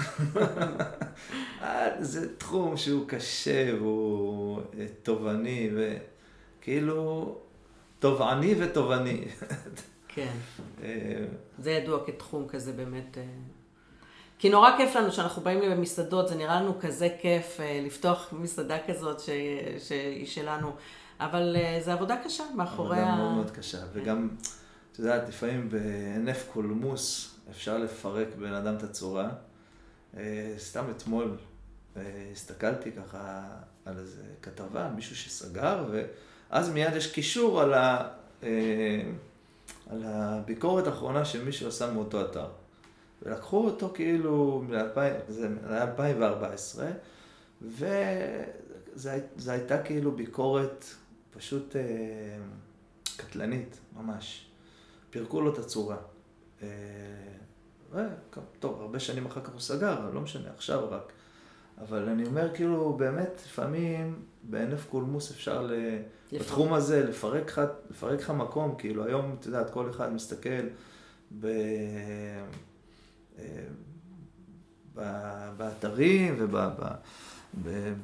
[1.99, 7.37] זה תחום שהוא קשה והוא אה, תובעני, וכאילו,
[7.99, 9.25] תובעני ותובעני.
[10.07, 10.33] כן.
[10.83, 11.25] אה,
[11.59, 13.17] זה ידוע כתחום כזה באמת.
[14.39, 18.77] כי נורא כיף לנו שאנחנו באים למסעדות, זה נראה לנו כזה כיף אה, לפתוח מסעדה
[18.87, 19.29] כזאת ש...
[19.87, 20.75] שהיא שלנו,
[21.19, 23.15] אבל אה, זה עבודה קשה מאחורי עבודה ה...
[23.15, 24.29] מאוד מאוד קשה, וגם,
[24.91, 29.29] את יודעת, לפעמים בהינף קולמוס אפשר לפרק בן אדם את הצורה.
[30.17, 31.37] אה, סתם אתמול
[32.31, 33.47] הסתכלתי ככה
[33.85, 38.07] על איזה כתבה, מישהו שסגר, ואז מיד יש קישור על, ה,
[39.89, 42.47] על הביקורת האחרונה שמישהו עשה מאותו אתר.
[43.23, 46.87] ולקחו אותו כאילו, מ-2000 זה היה 2014,
[47.61, 49.09] וזו
[49.47, 50.85] הייתה כאילו ביקורת
[51.31, 51.81] פשוט אה,
[53.17, 54.47] קטלנית, ממש.
[55.09, 55.97] פירקו לו את הצורה.
[56.63, 56.67] אה,
[58.59, 61.11] טוב, הרבה שנים אחר כך הוא סגר, לא משנה, עכשיו רק.
[61.81, 65.73] אבל אני אומר, כאילו, באמת, לפעמים בהינף קולמוס אפשר ל...
[66.33, 70.67] בתחום הזה לפרק לך, לפרק לך מקום, כאילו, היום, את יודעת, כל אחד מסתכל
[71.39, 71.47] ב...
[73.39, 73.43] אה,
[75.57, 76.55] באתרים וב...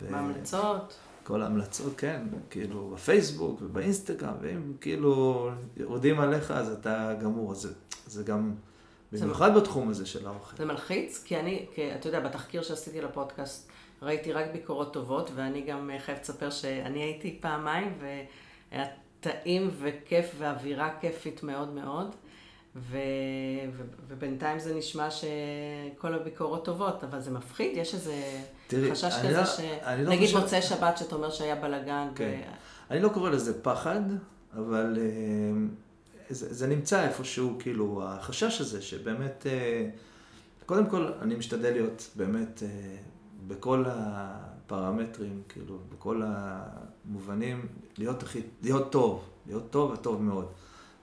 [0.09, 0.93] בהמלצות.
[1.23, 7.73] כל ההמלצות, כן, כאילו בפייסבוק ובאינסטגרם, ואם כאילו יורדים עליך אז אתה גמור, אז זה,
[8.05, 8.53] זה גם,
[9.11, 10.57] במיוחד בתחום הזה של האוכל.
[10.57, 13.69] זה מלחיץ, כי אני, כי, אתה יודע, בתחקיר שעשיתי לפודקאסט,
[14.01, 18.85] ראיתי רק ביקורות טובות, ואני גם חייבת לספר שאני הייתי פעמיים, והיה
[19.19, 22.15] טעים וכיף ואווירה כיפית מאוד מאוד.
[22.75, 22.97] ו...
[23.73, 23.83] ו...
[24.07, 29.45] ובינתיים זה נשמע שכל הביקורות טובות, אבל זה מפחיד, יש איזה תראי, חשש כזה לא,
[29.45, 29.59] ש...
[29.97, 30.39] לא נגיד חושב...
[30.39, 32.07] מוצאי שבת שאתה אומר שהיה בלאגן.
[32.15, 32.41] כן.
[32.47, 32.91] ו...
[32.91, 34.01] אני לא קורא לזה פחד,
[34.53, 35.51] אבל אה,
[36.29, 39.89] זה, זה נמצא איפשהו, כאילו, החשש הזה שבאמת, אה,
[40.65, 42.95] קודם כל, אני משתדל להיות באמת אה,
[43.47, 50.47] בכל הפרמטרים, כאילו, בכל המובנים, להיות, הכי, להיות טוב, להיות טוב וטוב מאוד.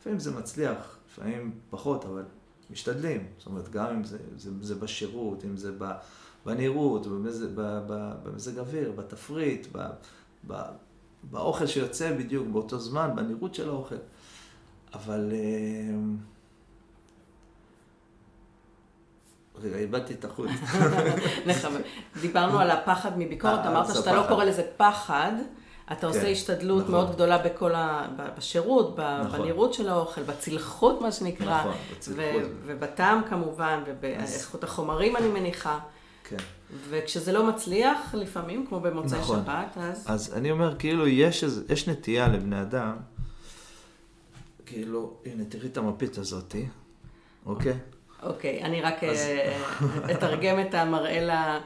[0.00, 2.24] לפעמים זה מצליח, לפעמים פחות, אבל
[2.70, 3.26] משתדלים.
[3.38, 5.72] זאת אומרת, גם אם זה, זה, זה בשירות, אם זה
[6.46, 7.06] בנראות,
[8.24, 9.86] במזג אוויר, בתפריט, ב,
[10.46, 10.62] ב,
[11.22, 13.96] באוכל שיוצא בדיוק באותו זמן, בנראות של האוכל.
[14.94, 15.32] אבל...
[15.32, 15.94] אה,
[19.62, 20.50] רגע, איבדתי את החוט.
[22.22, 25.32] דיברנו על הפחד מביקורת, אה, אמרת שאתה לא קורא לזה פחד.
[25.92, 26.94] אתה עושה כן, השתדלות נכון.
[26.94, 28.06] מאוד גדולה בכל ה...
[28.36, 29.40] בשירות, נכון.
[29.40, 31.60] בנראות של האוכל, בצלחות, מה שנקרא.
[31.60, 32.42] נכון, בצלחות.
[32.66, 34.70] ובטעם כמובן, ובאיכות אז...
[34.70, 35.78] החומרים, אני מניחה.
[36.24, 36.36] כן.
[36.88, 39.40] וכשזה לא מצליח, לפעמים, כמו במוצאי נכון.
[39.44, 40.04] שבת, אז...
[40.06, 42.96] אז אני אומר, כאילו, יש, יש נטייה לבני אדם,
[44.66, 46.66] כאילו, הנה, תראי את המפית הזאתי,
[47.46, 47.78] אוקיי?
[48.22, 49.56] אוקיי, אני רק אה,
[50.12, 51.58] אתרגם את המראה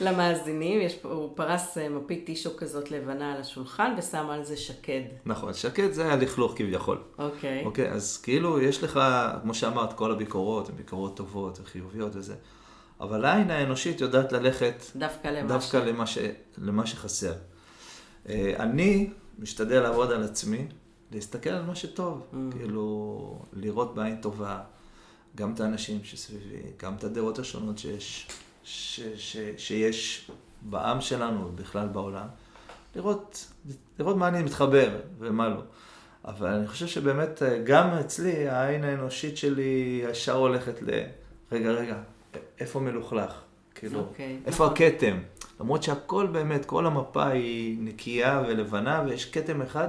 [0.00, 0.80] למאזינים.
[0.80, 5.00] יש הוא פרס אה, מפית טישו כזאת לבנה על השולחן ושם על זה שקד.
[5.26, 6.98] נכון, שקד זה הלכלוך כביכול.
[7.18, 7.64] אוקיי.
[7.64, 9.00] אוקיי, אז כאילו יש לך,
[9.42, 12.34] כמו שאמרת, כל הביקורות הן ביקורות טובות וחיוביות וזה.
[13.00, 15.88] אבל העין האנושית יודעת ללכת דווקא למה, דווקא ש...
[15.88, 16.18] למה, ש...
[16.58, 17.32] למה שחסר.
[18.28, 20.66] אה, אני משתדל לעבוד על עצמי,
[21.12, 22.36] להסתכל על מה שטוב, mm.
[22.56, 24.60] כאילו, לראות בעין טובה.
[25.38, 28.28] גם את האנשים שסביבי, גם את הדעות השונות שיש,
[28.64, 30.30] ש, ש, שיש
[30.62, 32.26] בעם שלנו ובכלל בעולם,
[32.96, 33.52] לראות,
[33.98, 35.62] לראות מה אני מתחבר ומה לא.
[36.24, 40.90] אבל אני חושב שבאמת גם אצלי העין האנושית שלי ישר הולכת ל...
[41.52, 41.96] רגע, רגע,
[42.60, 43.32] איפה מלוכלך?
[43.74, 44.76] כאילו, okay, אוקיי, איפה נכון.
[44.76, 45.18] הכתם?
[45.60, 49.88] למרות שהכל באמת, כל המפה היא נקייה ולבנה ויש כתם אחד,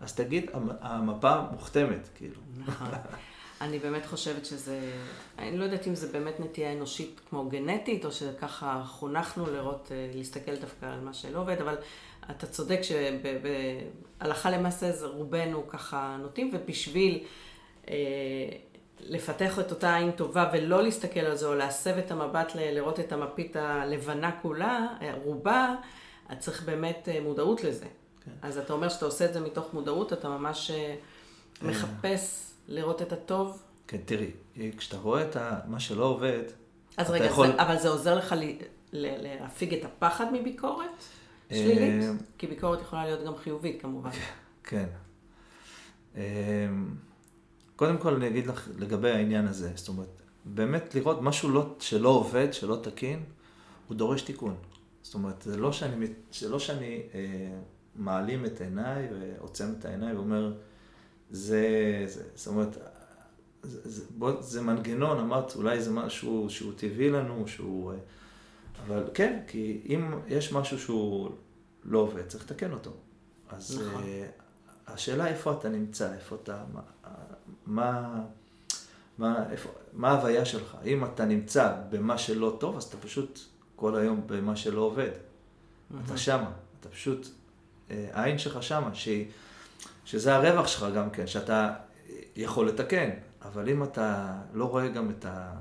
[0.00, 0.50] אז תגיד,
[0.80, 2.40] המפה מוכתמת, כאילו.
[2.66, 2.88] נכון.
[3.62, 4.80] אני באמת חושבת שזה,
[5.38, 10.10] אני לא יודעת אם זה באמת נטייה אנושית כמו גנטית, או שככה חונכנו לראות, אה,
[10.14, 11.76] להסתכל דווקא על מה שלא עובד, אבל
[12.30, 17.24] אתה צודק שהלכה למעשה זה רובנו ככה נוטים, ובשביל
[17.88, 17.94] אה,
[19.00, 23.00] לפתח את אותה עין טובה ולא להסתכל על זה, או להסב את המבט ל- לראות
[23.00, 25.74] את המפית הלבנה כולה, אה, רובה,
[26.28, 27.86] אז צריך באמת אה, מודעות לזה.
[28.24, 28.30] כן.
[28.42, 30.70] אז אתה אומר שאתה עושה את זה מתוך מודעות, אתה ממש
[31.62, 32.51] מחפש...
[32.68, 33.62] לראות את הטוב?
[33.86, 34.30] כן, תראי,
[34.76, 36.42] כשאתה רואה את מה שלא עובד,
[36.96, 37.46] אז רגע, יכול...
[37.46, 38.44] זה, אבל זה עוזר לך ל,
[38.92, 41.04] ל, להפיג את הפחד מביקורת
[41.48, 42.02] שלילית?
[42.02, 44.10] אה, כי ביקורת יכולה להיות גם חיובית כמובן.
[44.64, 44.86] כן.
[46.16, 46.22] אה,
[47.76, 52.08] קודם כל אני אגיד לך לגבי העניין הזה, זאת אומרת, באמת לראות משהו לא, שלא
[52.08, 53.24] עובד, שלא תקין,
[53.88, 54.56] הוא דורש תיקון.
[55.02, 57.20] זאת אומרת, זה לא שאני, זה לא שאני אה,
[57.96, 60.52] מעלים את עיניי ועוצם את העיניים ואומר,
[61.32, 62.78] זה, זה, זאת אומרת,
[63.62, 67.92] זה, זה, בוא, זה מנגנון, אמרת, אולי זה משהו שהוא טבעי לנו, שהוא...
[68.86, 71.30] אבל כן, כי אם יש משהו שהוא
[71.84, 72.90] לא עובד, צריך לתקן אותו.
[73.48, 74.02] אז נכון.
[74.02, 74.06] uh,
[74.92, 76.80] השאלה איפה אתה נמצא, איפה אתה, מה,
[77.66, 78.20] מה,
[79.18, 80.76] מה, איפה, מה ההוויה שלך.
[80.84, 83.40] אם אתה נמצא במה שלא טוב, אז אתה פשוט
[83.76, 85.10] כל היום במה שלא עובד.
[85.10, 85.94] Mm-hmm.
[86.06, 89.26] אתה שמה, אתה פשוט, uh, העין שלך שמה, שהיא...
[90.04, 91.74] שזה הרווח שלך גם כן, שאתה
[92.36, 93.10] יכול לתקן,
[93.42, 95.54] אבל אם אתה לא רואה גם את, ה,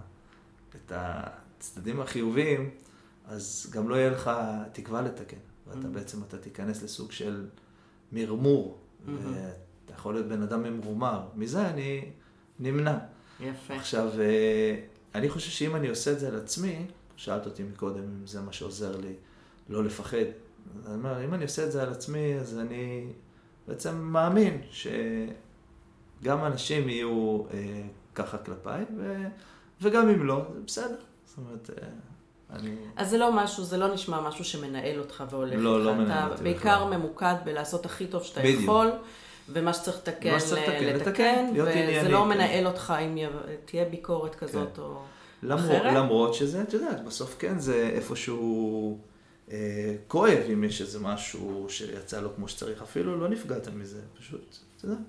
[0.76, 2.70] את הצדדים החיוביים,
[3.28, 4.32] אז גם לא יהיה לך
[4.72, 5.38] תקווה לתקן.
[5.68, 5.92] ואתה mm-hmm.
[5.92, 7.46] בעצם, אתה תיכנס לסוג של
[8.12, 9.10] מרמור, mm-hmm.
[9.10, 11.22] ואתה יכול להיות בן אדם ממורמר.
[11.36, 12.12] מזה אני
[12.60, 12.98] נמנע.
[13.40, 13.76] יפה.
[13.76, 14.76] עכשיו, אה,
[15.16, 18.54] אני חושב שאם אני עושה את זה על עצמי, שאלת אותי מקודם אם זה מה
[18.54, 19.14] שעוזר לי
[19.70, 20.18] לא לפחד.
[20.86, 23.08] אני אומר, אם אני עושה את זה על עצמי, אז אני
[23.72, 27.82] בעצם מאמין שגם אנשים יהיו אה,
[28.16, 29.16] ככה כלפיי, ו...
[29.82, 30.96] וגם אם לא, זה בסדר.
[31.26, 31.88] זאת אומרת, אה,
[32.56, 32.76] אני...
[32.96, 35.86] אז זה לא משהו, זה לא נשמע משהו שמנהל אותך והולך לא, איתך.
[35.86, 36.98] לא מנהל אתה אותי בעיקר בכלל.
[36.98, 38.62] ממוקד בלעשות הכי טוב שאתה בדיוק.
[38.64, 38.92] יכול,
[39.50, 40.56] ומה שצריך לתקן, לתקן,
[40.96, 42.30] לתקן, לתקן, וזה לא כן.
[42.30, 43.26] מנהל אותך אם י-
[43.66, 45.02] תהיה ביקורת כזאת או
[45.44, 45.94] למרות, אחרת.
[45.94, 48.98] למרות שזה, את יודעת, בסוף כן זה איפשהו
[50.08, 54.86] כואב אם יש איזה משהו שיצא לו כמו שצריך, אפילו לא נפגעת מזה, פשוט, אתה
[54.86, 55.00] יודע,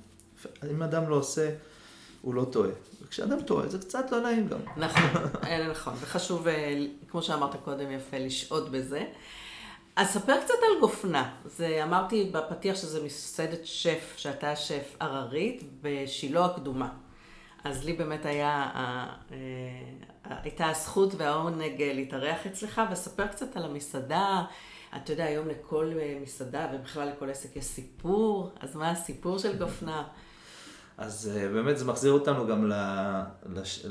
[0.71, 1.51] אם אדם לא עושה,
[2.23, 2.71] הוא לא טועה.
[3.03, 4.59] וכשאדם טועה, זה קצת לא נעים גם.
[4.77, 5.11] נכון,
[5.45, 9.05] אה, נכון, וחשוב, אה, כמו שאמרת קודם, יפה לשהות בזה.
[9.97, 11.35] אז ספר קצת על גופנה.
[11.45, 16.88] זה, אמרתי בפתיח שזה מסעדת שף, שאתה שף הררית בשילה הקדומה.
[17.64, 18.70] אז לי באמת היה,
[19.33, 24.44] אה, הייתה הזכות והעונג אה, להתארח אצלך, וספר קצת על המסעדה.
[24.96, 29.59] אתה יודע, היום לכל אה, מסעדה, ובכלל לכל עסק יש סיפור, אז מה הסיפור של
[29.59, 30.05] גופנה?
[30.98, 32.70] אז באמת זה מחזיר אותנו גם
[33.46, 33.87] לש,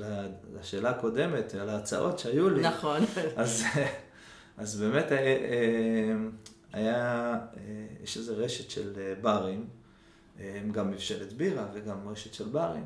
[0.60, 2.62] לשאלה הקודמת, על ההצעות שהיו לי.
[2.62, 3.01] נכון.
[3.36, 3.63] אז,
[4.57, 5.05] אז באמת
[6.73, 7.39] היה,
[8.03, 9.67] יש איזו רשת של ברים,
[10.71, 12.86] גם מבשלת בירה וגם רשת של ברים,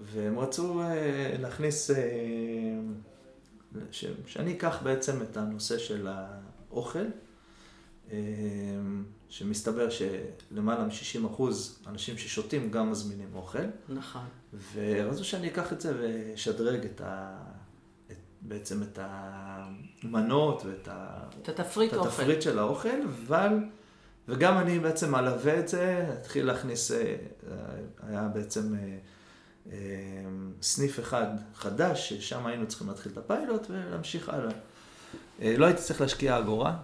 [0.00, 1.96] והם רצו אה, להכניס, אה,
[3.90, 7.06] ש, שאני אקח בעצם את הנושא של האוכל,
[8.10, 8.18] אה,
[9.28, 11.42] שמסתבר שלמעלה מ-60%
[11.86, 13.58] אנשים ששותים גם מזמינים אוכל.
[13.88, 14.24] נכון.
[14.74, 17.38] ורצו שאני אקח את זה ואשדרג את ה...
[18.10, 21.24] את, בעצם את המנות ואת ה...
[21.42, 21.98] את התפריט את.
[21.98, 23.58] התפריט של האוכל, אבל...
[24.28, 26.90] וגם אני בעצם אלווה את זה, אתחיל להכניס,
[28.02, 28.74] היה בעצם
[30.62, 34.52] סניף אחד חדש, ששם היינו צריכים להתחיל את הפיילוט ולהמשיך הלאה.
[35.42, 36.76] אה, לא הייתי צריך להשקיע אגורה,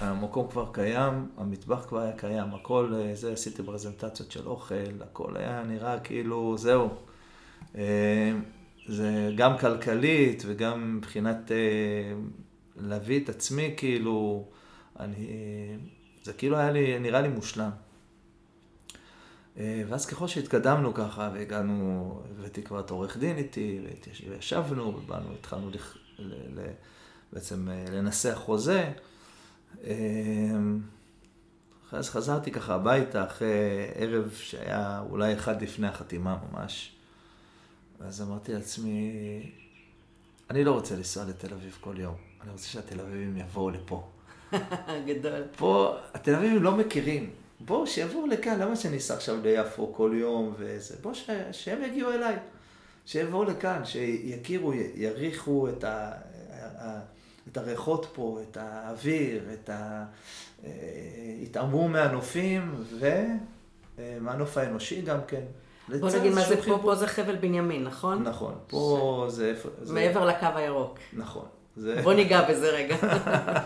[0.00, 5.36] המקום כבר קיים, המטבח כבר היה קיים, הכל, אה, זה עשיתי פרזנטציות של אוכל, הכל
[5.36, 6.90] היה נראה כאילו, זהו.
[7.76, 8.32] אה,
[8.88, 11.50] זה גם כלכלית וגם מבחינת
[12.76, 14.48] להביא את עצמי, כאילו,
[15.00, 15.26] אני,
[16.22, 17.70] זה כאילו היה לי, נראה לי מושלם.
[19.58, 23.80] אה, ואז ככל שהתקדמנו ככה, והגענו, הבאתי כבר את עורך דין איתי,
[24.30, 26.72] וישבנו, ובאנו, התחלנו לכ- ל- ל-
[27.32, 28.92] בעצם אה, לנסח חוזה.
[29.84, 29.94] אה,
[31.92, 33.48] אז חזרתי ככה הביתה אחרי
[33.94, 36.92] ערב שהיה אולי אחד לפני החתימה ממש.
[38.00, 39.10] ואז אמרתי לעצמי,
[40.50, 44.08] אני לא רוצה לנסוע לתל אביב כל יום, אני רוצה שהתל אביבים יבואו לפה.
[45.08, 45.42] גדול.
[45.56, 47.30] פה, התל אביבים לא מכירים.
[47.60, 50.94] בואו, שיבואו לכאן, למה שאני אסע עכשיו ליפו כל יום וזה?
[51.02, 51.30] בואו, ש...
[51.52, 52.36] שהם יגיעו אליי.
[53.06, 56.10] שיבואו לכאן, שיכירו, יריחו את, ה...
[57.52, 60.04] את הריחות פה, את האוויר, את ה...
[60.64, 60.70] אה,
[61.40, 62.74] יתעמרו מהנופים
[63.98, 65.42] ומהנוף האנושי גם כן.
[66.00, 66.78] בוא נגיד מה זה פה.
[66.82, 68.22] פה זה חבל בנימין, נכון?
[68.22, 69.68] נכון, פה זה איפה...
[69.82, 70.98] זה- מעבר לקו הירוק.
[71.12, 71.44] נכון.
[71.76, 72.02] זה...
[72.02, 72.96] בוא ניגע בזה רגע.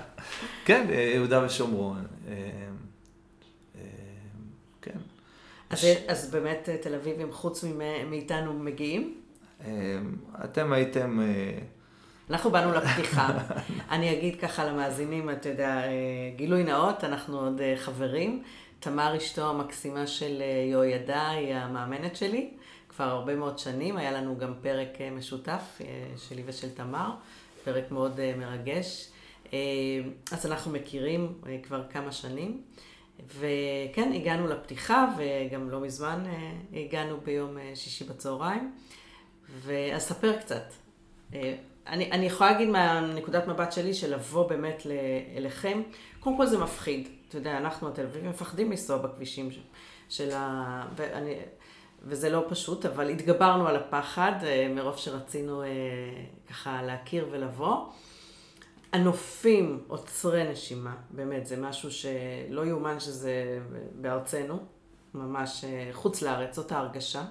[0.67, 2.07] כן, אה, יהודה ושומרון.
[5.73, 5.95] אה, כן.
[6.09, 7.65] אז, אז באמת אה, תל אביבים חוץ
[8.11, 9.21] מאיתנו מגיעים?
[9.65, 9.71] אה,
[10.45, 11.21] אתם הייתם...
[11.21, 11.59] אה,
[12.31, 13.39] אנחנו באנו לפתיחה.
[13.91, 15.83] אני אגיד ככה למאזינים, אתה יודע,
[16.37, 18.43] גילוי נאות, אנחנו עוד חברים.
[18.81, 22.51] תמר אשתו המקסימה של יהוידע היא המאמנת שלי,
[22.89, 23.97] כבר הרבה מאוד שנים.
[23.97, 25.81] היה לנו גם פרק משותף
[26.29, 27.11] שלי ושל תמר,
[27.65, 29.09] פרק מאוד מרגש.
[30.33, 32.63] אז אנחנו מכירים כבר כמה שנים.
[33.27, 38.73] וכן, הגענו לפתיחה, וגם לא מזמן אה, הגענו ביום אה, שישי בצהריים.
[39.49, 40.73] ואז ספר קצת.
[41.35, 44.83] אה, אני, אני יכולה להגיד מהנקודת מבט שלי, של לבוא באמת
[45.37, 45.83] אליכם,
[46.21, 47.09] קודם כל זה מפחיד.
[47.29, 49.51] אתה יודע, אנחנו התל אביבים מפחדים לנסוע בכבישים
[50.09, 50.83] של, ה...
[50.97, 51.35] ואני,
[52.03, 54.33] וזה לא פשוט, אבל התגברנו על הפחד,
[54.75, 55.63] מרוב שרצינו
[56.49, 57.87] ככה להכיר ולבוא.
[58.93, 63.59] הנופים עוצרי נשימה, באמת, זה משהו שלא יאומן שזה
[63.95, 64.59] בארצנו,
[65.15, 67.25] ממש אה, חוץ לארץ, זאת ההרגשה.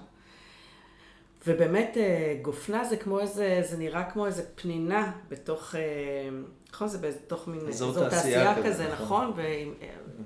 [1.46, 5.80] ובאמת אה, גופנה זה כמו איזה, זה נראה כמו איזה פנינה בתוך, אה,
[6.72, 6.88] נכון?
[6.88, 9.04] זה בתוך מין אזור תעשייה תעשייה כזה, כזה, נכון.
[9.04, 9.32] נכון?
[9.36, 9.74] ועם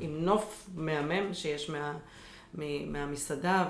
[0.00, 1.98] עם נוף מהמם שיש מה,
[2.54, 3.68] מ- מהמסעדה,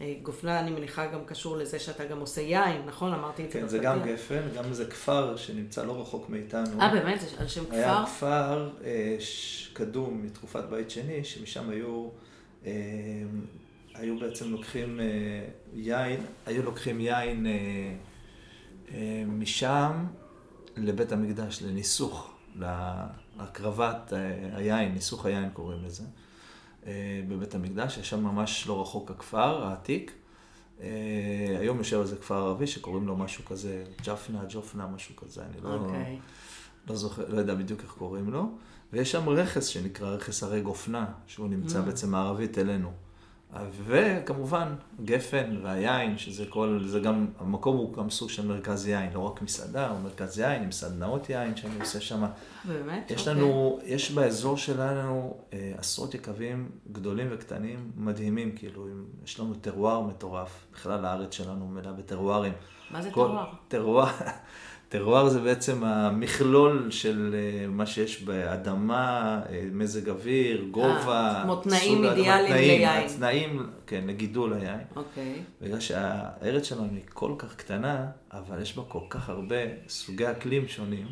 [0.00, 3.12] וגופנה אני מניחה גם קשור לזה שאתה גם עושה יין, נכון?
[3.12, 3.78] אמרתי את זה כן, זה.
[3.78, 6.80] גם גפן, גם איזה כפר שנמצא לא רחוק מאיתנו.
[6.80, 7.20] אה, באמת?
[7.20, 8.06] זה על שם היה כפר?
[8.06, 9.16] כפר אה,
[9.72, 12.08] קדום מתקופת בית שני, שמשם היו,
[12.66, 12.72] אה,
[13.94, 15.04] היו בעצם לוקחים אה,
[15.74, 17.52] יין, היו לוקחים יין אה,
[18.94, 20.06] אה, משם
[20.76, 23.06] לבית המקדש, לניסוך, לה-
[23.38, 24.18] להקרבת אה,
[24.56, 26.08] היין, ניסוך היין קוראים לזה, אה,
[27.28, 30.12] בבית המקדש, יש שם ממש לא רחוק הכפר העתיק.
[30.80, 30.86] אה,
[31.60, 35.60] היום יושב על זה כפר ערבי שקוראים לו משהו כזה, ג'פנה, ג'ופנה, משהו כזה, אני
[35.62, 36.18] לא, אוקיי.
[36.88, 38.50] לא זוכר, לא יודע בדיוק איך קוראים לו.
[38.92, 41.82] ויש שם רכס שנקרא רכס הרי גופנה, שהוא נמצא Mm.
[41.82, 42.92] בעצם מערבית אלינו.
[43.86, 49.20] וכמובן, גפן והיין, שזה כל, זה גם, המקום הוא גם סוג של מרכז יין, לא
[49.20, 52.24] רק מסעדה, הוא מרכז יין עם סדנאות יין שאני עושה שם.
[52.64, 53.10] באמת?
[53.10, 53.34] יש אוקיי.
[53.42, 60.00] לנו, יש באזור שלנו אה, עשרות יקבים גדולים וקטנים, מדהימים, כאילו, עם- יש לנו טרואר
[60.00, 60.66] מטורף.
[60.72, 62.52] בכלל הארץ שלנו מלאה בטרוארים.
[62.90, 63.46] מה זה כל- טרואר?
[63.68, 64.10] טרואר,
[64.88, 71.40] טרואר זה בעצם המכלול של אה, מה שיש באדמה, אה, מזג אוויר, גובה.
[71.42, 73.06] כמו תנאים אידיאליים ליין.
[73.06, 74.80] התנאים, כן, לגידול היין.
[74.96, 75.42] אוקיי.
[75.62, 79.56] בגלל שהארץ שלנו היא כל כך קטנה, אבל יש בה כל כך הרבה
[79.88, 81.06] סוגי אקלים שונים,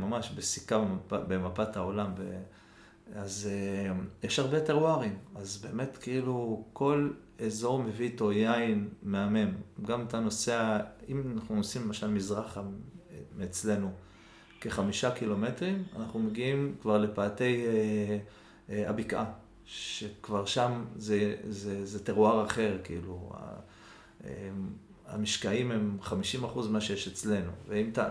[0.00, 2.10] ממש בסיכה במפ, במפת העולם.
[3.14, 7.10] אז אה, יש הרבה טרוארים, אז באמת כאילו כל
[7.46, 9.50] אזור מביא איתו יין מהמם.
[9.82, 10.78] גם אתה נוסע,
[11.08, 12.62] אם אנחנו נוסעים למשל מזרחה
[13.36, 13.92] מאצלנו
[14.60, 18.18] כחמישה קילומטרים, אנחנו מגיעים כבר לפאתי אה,
[18.70, 19.24] אה, הבקעה,
[19.64, 23.32] שכבר שם זה, זה, זה טרואר אחר, כאילו,
[24.24, 24.30] אה,
[25.06, 26.12] המשקעים הם 50%
[26.68, 27.50] ממה שיש אצלנו.
[27.68, 28.08] ואם אתה,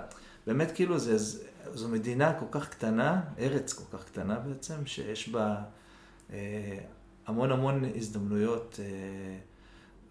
[0.48, 5.30] באמת כאילו זה, זה- זו מדינה כל כך קטנה, ארץ כל כך קטנה בעצם, שיש
[5.30, 5.56] בה
[6.34, 6.78] אה,
[7.28, 9.38] המון המון הזדמנויות אה,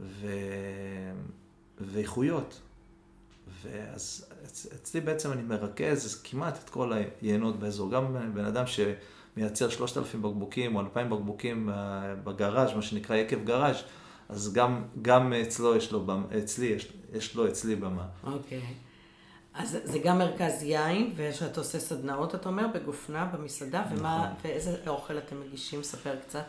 [0.01, 0.27] ו...
[1.81, 2.61] ואיכויות.
[3.63, 6.93] ואז אצ- אצלי בעצם אני מרכז כמעט את כל
[7.23, 7.91] היינות באזור.
[7.91, 11.75] גם בן אדם שמייצר 3,000 בקבוקים או 2,000 בקבוקים אה,
[12.25, 13.77] בגראז', מה שנקרא יקב גראז',
[14.29, 18.07] אז גם, גם אצלו יש לו, במ- אצלי, יש, יש לו אצלי במה.
[18.25, 18.63] אוקיי.
[19.55, 24.51] אז זה- זה גם מרכז יין, ושאתה עושה סדנאות, אתה אומר, בגופנה, במסעדה, ומה, נכון.
[24.51, 25.83] ואיזה אוכל אתם מגישים?
[25.83, 26.45] ספר קצת.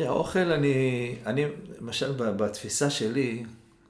[0.00, 1.44] תראה, האוכל, אני, אני,
[1.80, 3.44] למשל בתפיסה שלי,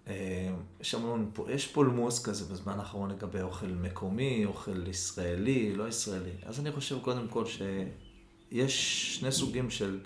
[0.09, 0.49] אה,
[0.81, 6.31] יש המון, יש פולמוס כזה בזמן האחרון לגבי אוכל מקומי, אוכל ישראלי, לא ישראלי.
[6.47, 10.01] אז אני חושב קודם כל שיש שני סוגים של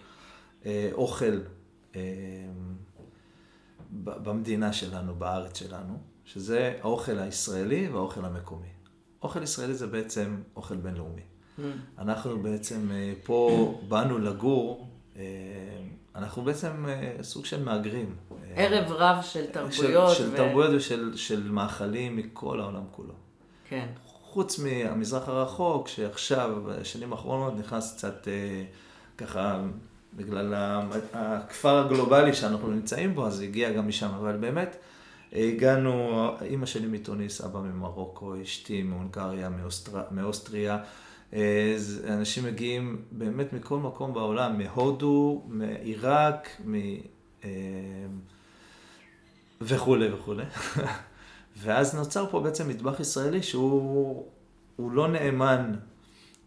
[0.66, 1.40] אה, אוכל
[1.96, 2.02] אה,
[3.90, 8.72] במדינה שלנו, בארץ שלנו, שזה האוכל הישראלי והאוכל המקומי.
[9.22, 11.22] אוכל ישראלי זה בעצם אוכל בינלאומי.
[11.98, 12.90] אנחנו בעצם
[13.22, 14.93] פה באנו לגור,
[16.16, 18.14] אנחנו בעצם אה, סוג של מהגרים.
[18.32, 20.10] אה, ערב רב של תרבויות.
[20.10, 23.14] של, של תרבויות ושל של מאכלים מכל העולם כולו.
[23.68, 23.86] כן.
[24.04, 28.64] חוץ מהמזרח הרחוק, שעכשיו, בשנים האחרונות, נכנס קצת אה,
[29.18, 29.62] ככה,
[30.16, 30.54] בגלל
[31.12, 34.10] הכפר הגלובלי שאנחנו נמצאים בו, אז הגיע גם משם.
[34.18, 34.76] אבל באמת,
[35.32, 40.78] הגענו, אימא שלי מתוניס, אבא ממרוקו, אשתי מהונגריה, מאוסטר, מאוסטריה.
[42.08, 46.74] אנשים מגיעים באמת מכל מקום בעולם, מהודו, מעיראק, מ...
[47.44, 47.50] אה,
[49.60, 50.44] וכולי וכולי.
[51.62, 54.26] ואז נוצר פה בעצם מטבח ישראלי שהוא
[54.76, 55.72] הוא לא נאמן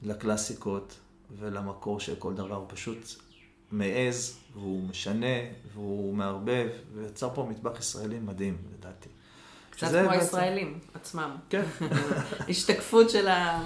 [0.03, 0.99] לקלאסיקות
[1.39, 2.97] ולמקור של כל דבר, הוא פשוט
[3.71, 5.37] מעז, והוא משנה,
[5.73, 9.09] והוא מערבב, ויצר פה מטבח ישראלי מדהים, לדעתי.
[9.77, 11.35] קצת שזה כמו הישראלים עצמם.
[11.49, 11.63] כן,
[12.49, 13.63] השתקפות של, ה...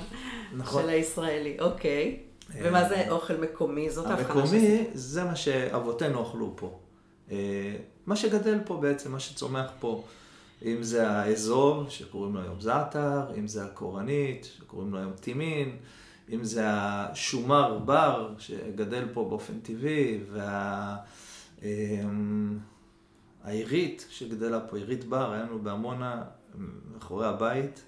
[0.58, 0.84] נכון.
[0.84, 2.20] של הישראלי, אוקיי.
[2.54, 3.90] ומה זה אוכל מקומי?
[3.90, 6.80] זאת ההבחנה המקומי זה מה שאבותינו אכלו פה.
[7.32, 10.04] אה, מה שגדל פה בעצם, מה שצומח פה,
[10.66, 15.78] אם זה האזור, שקוראים לו היום זעתר, אם זה הקורנית, שקוראים לו היום טימין,
[16.34, 20.98] אם זה השומר בר, שגדל פה באופן טבעי, וה...
[23.44, 26.24] העירית שגדלה פה, עירית בר, היה לנו בעמונה,
[26.94, 27.82] מאחורי הבית,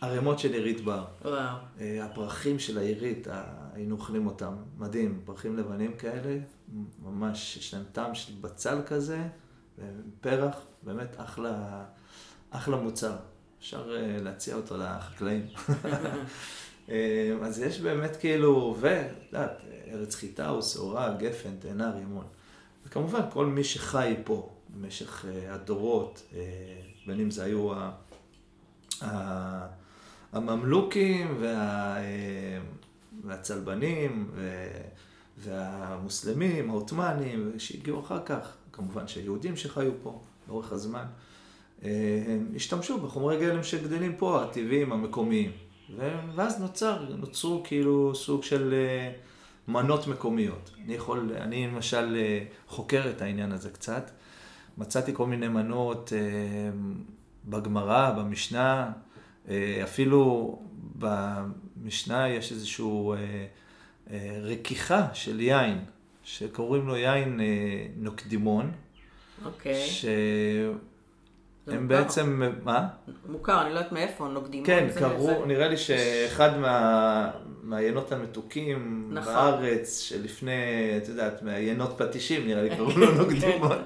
[0.00, 1.04] ערימות של עירית בר.
[1.24, 1.56] וואו.
[1.80, 3.42] אה, הפרחים של העירית, ה-
[3.74, 6.38] היינו אוכלים אותם, מדהים, פרחים לבנים כאלה,
[7.02, 9.18] ממש, יש להם טעם של בצל כזה,
[10.20, 11.84] פרח, באמת אחלה,
[12.50, 13.16] אחלה מוצר.
[13.58, 15.46] אפשר אה, להציע אותו לחקלאים.
[16.90, 19.50] אה, אז יש באמת כאילו, ואת יודעת,
[19.92, 22.24] ארץ חיטה או שעורה, גפן, תאנה, רימון.
[22.86, 26.40] וכמובן, כל מי שחי פה במשך אה, הדורות, אה,
[27.06, 27.90] בין אם זה היו ה...
[29.02, 29.66] ה-
[30.32, 32.58] הממלוכים וה, אה,
[33.24, 34.80] והצלבנים ו-
[35.38, 41.04] והמוסלמים, העות'מאנים, שהגיעו אחר כך, כמובן שהיהודים שחיו פה לאורך הזמן,
[42.56, 45.52] השתמשו בחומרי גלם שגדלים פה, הטבעיים, המקומיים.
[46.34, 48.74] ואז נוצר, נוצרו כאילו סוג של
[49.72, 50.70] מנות מקומיות.
[50.84, 54.10] אני יכול, אני למשל אה, חוקר את העניין הזה קצת.
[54.78, 56.18] מצאתי כל מיני מנות אה,
[57.44, 58.92] בגמרא, במשנה,
[59.48, 62.86] אה, אפילו במשנה יש איזושהי
[64.42, 65.78] רכיכה של יין,
[66.22, 67.40] שקוראים לו יין
[67.96, 68.72] נוקדימון,
[69.44, 69.88] אוקיי.
[70.02, 70.10] זה
[71.70, 72.02] שהם מוכר.
[72.02, 72.88] בעצם, מה?
[73.28, 74.64] מוכר, אני לא יודעת מאיפה, נוקדים.
[74.64, 77.30] כן, קראו, זה- נראה לי שאחד מה-
[77.62, 79.34] מהיינות המתוקים נכון.
[79.34, 80.52] בארץ, שלפני,
[81.02, 83.78] את יודעת, מהיינות פטישים, נראה לי קראו לו נוקדימון.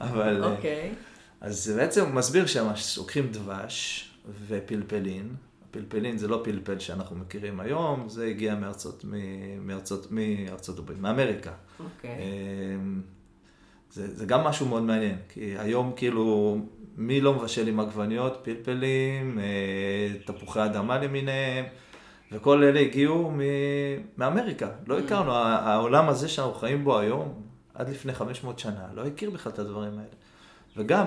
[0.00, 0.94] אבל, אה, אוקיי.
[1.40, 4.10] אז זה בעצם הוא מסביר שלוקחים דבש
[4.48, 5.28] ופלפלין.
[5.70, 9.04] הפלפלין זה לא פלפל שאנחנו מכירים היום, זה הגיע מארצות,
[9.60, 11.50] מארצות, מארצות הברית, מאמריקה.
[11.80, 12.10] אוקיי.
[12.10, 13.00] אמ,
[13.92, 16.58] זה, זה גם משהו מאוד מעניין, כי היום כאילו,
[17.00, 19.44] מי לא מבשל עם עגבניות, פלפלים, אה,
[20.24, 21.64] תפוחי אדמה למיניהם,
[22.32, 23.40] וכל אלה הגיעו מ-
[24.18, 24.68] מאמריקה.
[24.86, 27.42] לא הכרנו, ה- העולם הזה שאנחנו חיים בו היום,
[27.74, 30.10] עד לפני 500 שנה, לא הכיר בכלל את הדברים האלה.
[30.76, 31.06] וגם,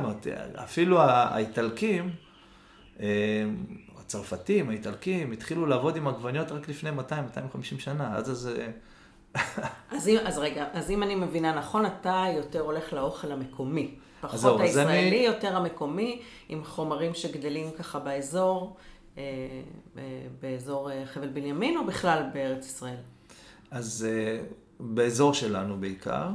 [0.56, 2.10] אפילו האיטלקים,
[3.00, 3.06] אה,
[4.00, 6.96] הצרפתים, האיטלקים, התחילו לעבוד עם עגבניות רק לפני 200-250
[7.80, 8.68] שנה, אז זה...
[9.92, 13.96] אז אם, אז רגע, אז אם אני מבינה נכון, אתה יותר הולך לאוכל המקומי.
[14.28, 18.76] פחות אז הישראלי, אני- יותר המקומי, עם חומרים שגדלים ככה באזור,
[19.18, 19.24] אה,
[19.98, 20.02] אה,
[20.42, 22.96] באזור אה, חבל בנימין, או בכלל בארץ ישראל?
[23.72, 24.08] אז
[24.80, 26.30] באזור שלנו בעיקר,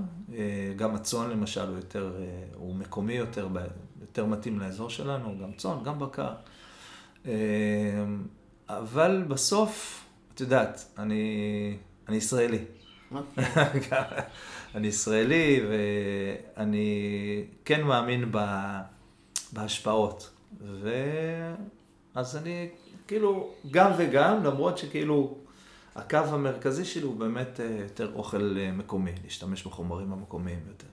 [0.77, 2.13] גם הצאן למשל הוא יותר,
[2.55, 3.49] הוא מקומי יותר,
[4.01, 6.31] יותר מתאים לאזור שלנו, גם צאן, גם בקר.
[8.69, 11.77] אבל בסוף, את יודעת, אני,
[12.09, 12.59] אני ישראלי.
[13.13, 13.45] אוקיי.
[14.75, 18.39] אני ישראלי ואני כן מאמין ב,
[19.53, 20.31] בהשפעות.
[22.15, 22.69] ואז אני
[23.07, 25.39] כאילו גם וגם, למרות שכאילו
[25.97, 30.87] הקו המרכזי שלי הוא באמת אה, יותר אוכל אה, מקומי, להשתמש בחומרים המקומיים יותר.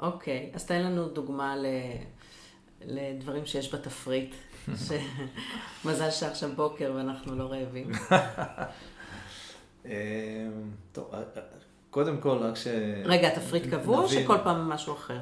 [0.00, 1.66] אוקיי, אז תן לנו דוגמה ל...
[2.84, 4.34] לדברים שיש בתפריט.
[4.86, 4.92] ש...
[5.84, 7.90] מזל שעכשיו בוקר ואנחנו לא רעבים.
[9.86, 9.92] אה,
[10.92, 11.42] טוב, אה, אה,
[11.90, 12.66] קודם כל רק ש...
[13.04, 14.08] רגע, התפריט קבוע או.
[14.08, 15.18] שכל פעם משהו אחר?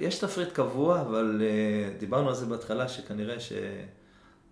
[0.00, 3.36] יש תפריט קבוע, אבל אה, דיברנו על זה בהתחלה, שכנראה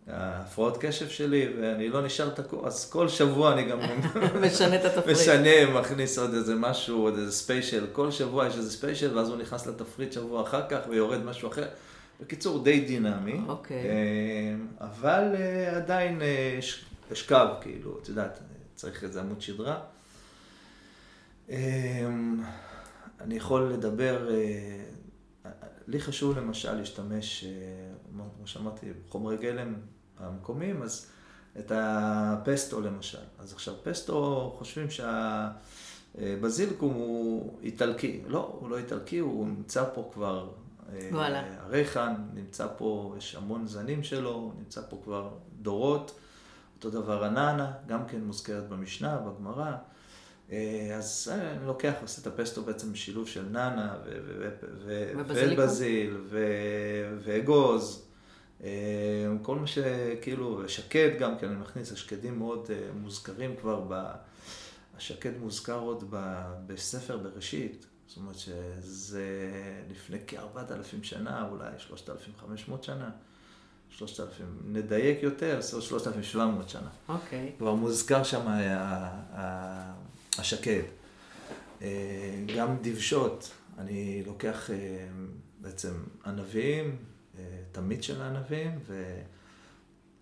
[0.06, 3.78] שההפרעות קשב שלי, ואני לא נשאר תקוע, אז כל שבוע אני גם
[4.46, 5.16] משנה את התפריט.
[5.16, 9.36] משנה, מכניס עוד איזה משהו, עוד איזה special, כל שבוע יש איזה special, ואז הוא
[9.36, 11.64] נכנס לתפריט שבוע אחר כך ויורד משהו אחר.
[12.20, 13.40] בקיצור, די דינמי.
[13.48, 13.76] אוקיי.
[13.76, 16.58] אה, אבל אה, עדיין אה,
[17.10, 18.38] יש קו, כאילו, את יודעת,
[18.74, 19.80] צריך איזה עמוד שדרה.
[21.50, 22.08] אה,
[23.20, 25.50] אני יכול לדבר, אה,
[25.86, 27.50] לי חשוב למשל להשתמש, אה,
[28.38, 29.74] כמו שאמרתי, חומרי גלם
[30.18, 31.06] המקומיים, אז
[31.58, 33.18] את הפסטו למשל.
[33.38, 34.86] אז עכשיו, פסטו חושבים
[36.14, 38.22] שהבזיליקום הוא איטלקי.
[38.26, 40.50] לא, הוא לא איטלקי, הוא נמצא פה כבר.
[40.92, 41.42] אה, וואלה.
[41.60, 45.30] הרייחן נמצא פה, יש המון זנים שלו, נמצא פה כבר
[45.62, 46.18] דורות.
[46.76, 49.72] אותו דבר הננה, גם כן מוזכרת במשנה, בגמרא.
[50.52, 54.50] אה, אז אני לוקח, עושה את הפסטו בעצם בשילוב של ננה ו- ו-
[54.84, 55.64] ו- ובזיליקום?
[55.64, 58.06] ובזיל ו- ואגוז.
[58.64, 64.10] אה, כל מה שכאילו, שקד גם כן, אני מכניס, השקדים מאוד אה, מוזכרים כבר, ב...
[64.96, 66.42] השקד מוזכר עוד ב...
[66.66, 67.86] בספר בראשית.
[68.06, 69.24] זאת אומרת שזה
[69.90, 73.10] לפני כ-4,000 שנה, אולי 3,500 שנה.
[73.98, 76.88] 3,000, נדייק יותר, 3,700 שנה.
[77.08, 77.52] אוקיי.
[77.58, 78.76] כבר מוזכר שם ה-
[79.32, 79.94] ה-
[80.38, 80.82] השקד.
[81.82, 81.88] אה,
[82.56, 84.76] גם דבשות, אני לוקח אה,
[85.60, 85.92] בעצם
[86.26, 86.96] ענבים,
[87.38, 87.42] אה,
[87.72, 89.20] תמיד של הענבים, ו...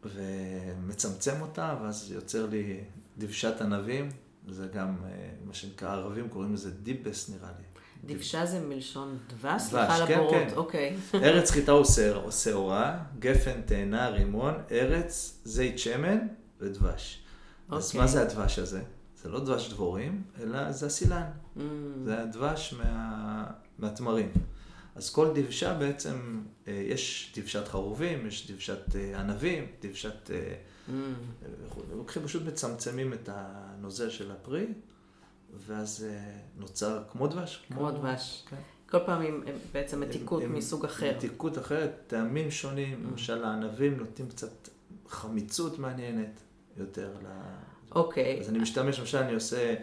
[0.04, 2.80] ומצמצם אותה, ואז יוצר לי
[3.18, 4.08] דבשת ענבים,
[4.48, 5.10] זה גם אה,
[5.44, 7.61] מה שנקרא, הערבים קוראים לזה דיבס נראה לי.
[8.04, 9.42] דבשה זה מלשון דבש?
[9.42, 10.48] דבש, סליחה על כן, הבורות, כן.
[10.56, 10.96] אוקיי.
[11.14, 16.18] ארץ חיטה הוא שעור- שעורה, גפן, תאנה, רימון, ארץ, זית שמן
[16.60, 17.22] ודבש.
[17.70, 18.00] אז אוקיי.
[18.00, 18.82] מה זה הדבש הזה?
[19.22, 21.30] זה לא דבש דבורים, אלא זה הסילן.
[21.56, 21.60] Mm,
[22.04, 23.46] זה הדבש מה...
[23.78, 24.32] מהתמרים.
[24.94, 30.30] אז כל דבשה בעצם, אה, יש דבשת חרובים, יש דבשת אה, ענבים, דבשת...
[30.30, 30.54] אה,
[30.88, 30.92] mm.
[31.92, 34.66] לוקחים, פשוט מצמצמים את הנוזל של הפרי,
[35.66, 36.18] ואז אה,
[36.56, 37.62] נוצר כמו דבש.
[37.68, 38.44] כמו דבש.
[38.50, 38.56] כן.
[38.90, 39.42] כל פעם עם
[39.72, 41.12] בעצם מתיקות מסוג אחר.
[41.16, 43.10] מתיקות אחרת, טעמים שונים, Mm.
[43.10, 44.68] למשל הענבים נותנים קצת
[45.08, 46.40] חמיצות מעניינת
[46.76, 47.26] יותר ל...
[47.94, 48.40] אוקיי.
[48.40, 49.74] אז אני משתמש, למשל אני עושה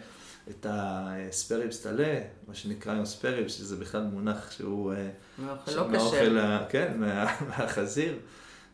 [0.50, 4.92] את הספריבס טלה, מה שנקרא היום ספריבס, שזה בכלל מונח שהוא...
[4.92, 6.64] אה, מאוכל לא מהאוכל כשר.
[6.68, 8.18] כן, מה- מהחזיר.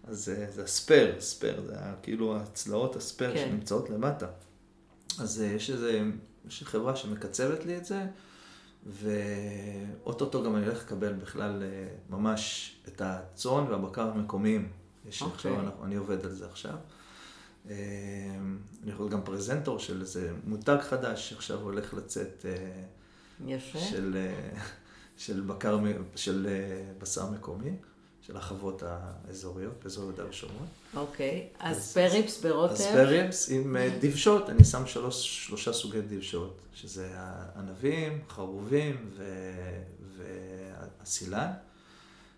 [0.04, 3.46] אז אה, זה הספר, ספר, זה ה- כאילו הצלעות הספר כן.
[3.50, 4.26] שנמצאות למטה.
[5.20, 6.02] אז יש איזה,
[6.46, 8.06] יש חברה שמקצבת לי את זה,
[8.86, 14.68] ואו-טו-טו גם אני הולך לקבל בכלל אה, ממש את הצאן והבקר המקומיים.
[15.08, 15.34] יש אוקיי.
[15.34, 16.74] עכשיו, אנחנו- אני עובד על זה עכשיו.
[17.70, 17.74] אה,
[18.82, 22.46] אני יכול גם פרזנטור של איזה מותג חדש שעכשיו הולך לצאת.
[22.48, 22.82] אה,
[23.46, 23.78] יפה.
[23.78, 24.16] של,
[25.16, 25.78] של, בקר,
[26.16, 26.46] של
[26.98, 27.70] בשר מקומי,
[28.26, 30.66] של החוות האזוריות, באזור יהודה ושומרון.
[30.96, 32.74] אוקיי, אז ספריפס ברוטב.
[32.74, 37.08] ספריפס עם דבשות, אני שם שלוש, שלושה סוגי דבשות, שזה
[37.56, 39.10] ענבים, חרובים
[40.16, 41.52] והסילן,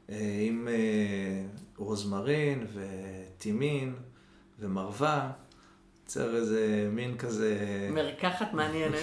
[0.08, 0.68] עם
[1.76, 3.94] רוזמרין וטימין
[4.58, 5.30] ומרווה.
[6.02, 7.56] יוצר איזה מין כזה...
[7.92, 8.98] מרקחת מעניינת.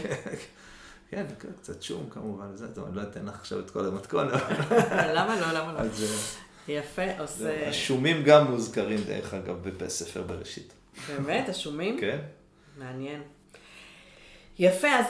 [1.10, 1.26] כן,
[1.62, 4.28] קצת שום כמובן, טוב, אני לא אתן לך עכשיו את כל המתכון,
[5.16, 5.80] למה לא, למה לא?
[6.68, 7.70] יפה, עושה...
[7.70, 10.74] השומים גם מוזכרים, דרך אגב, בספר בראשית.
[11.08, 12.00] באמת, השומים?
[12.00, 12.20] כן.
[12.78, 13.22] מעניין.
[14.60, 15.06] יפה, אז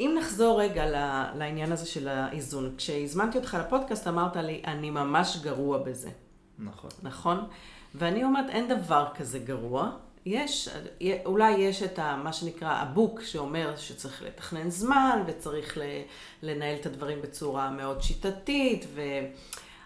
[0.00, 0.86] אם נחזור רגע
[1.34, 2.74] לעניין הזה של האיזון.
[2.76, 6.10] כשהזמנתי אותך לפודקאסט אמרת לי, אני ממש גרוע בזה.
[6.58, 6.90] נכון.
[7.02, 7.46] נכון?
[7.94, 9.90] ואני אומרת, אין דבר כזה גרוע.
[10.26, 10.68] יש,
[11.24, 15.78] אולי יש את ה, מה שנקרא הבוק, שאומר שצריך לתכנן זמן וצריך
[16.42, 19.02] לנהל את הדברים בצורה מאוד שיטתית, ו...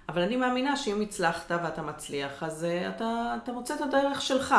[0.08, 4.54] אבל אני מאמינה שאם הצלחת ואתה מצליח, אז אה, אתה, אתה מוצא את הדרך שלך.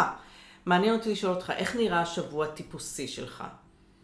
[0.65, 3.43] מעניין אותי לשאול אותך, איך נראה השבוע הטיפוסי שלך?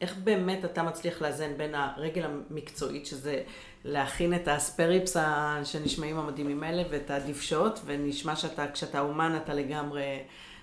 [0.02, 3.44] איך באמת אתה מצליח לאזן בין הרגל המקצועית, שזה
[3.86, 5.18] להכין את האספריפס
[5.64, 10.20] שנשמעים המדהימים האלה, ואת הדבשות, ונשמע שאתה, כשאתה אומן אתה לגמרי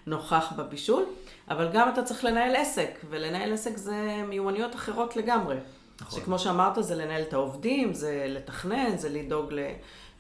[0.06, 1.04] נוכח בבישול,
[1.50, 5.56] אבל גם אתה צריך לנהל עסק, ולנהל עסק זה מיומנויות אחרות לגמרי.
[6.00, 6.20] נכון.
[6.20, 9.54] שכמו שאמרת, זה לנהל את העובדים, זה לתכנן, זה לדאוג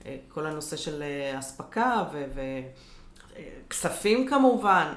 [0.06, 2.04] לכל הנושא של אה, אספקה
[3.66, 4.92] וכספים אה, כמובן.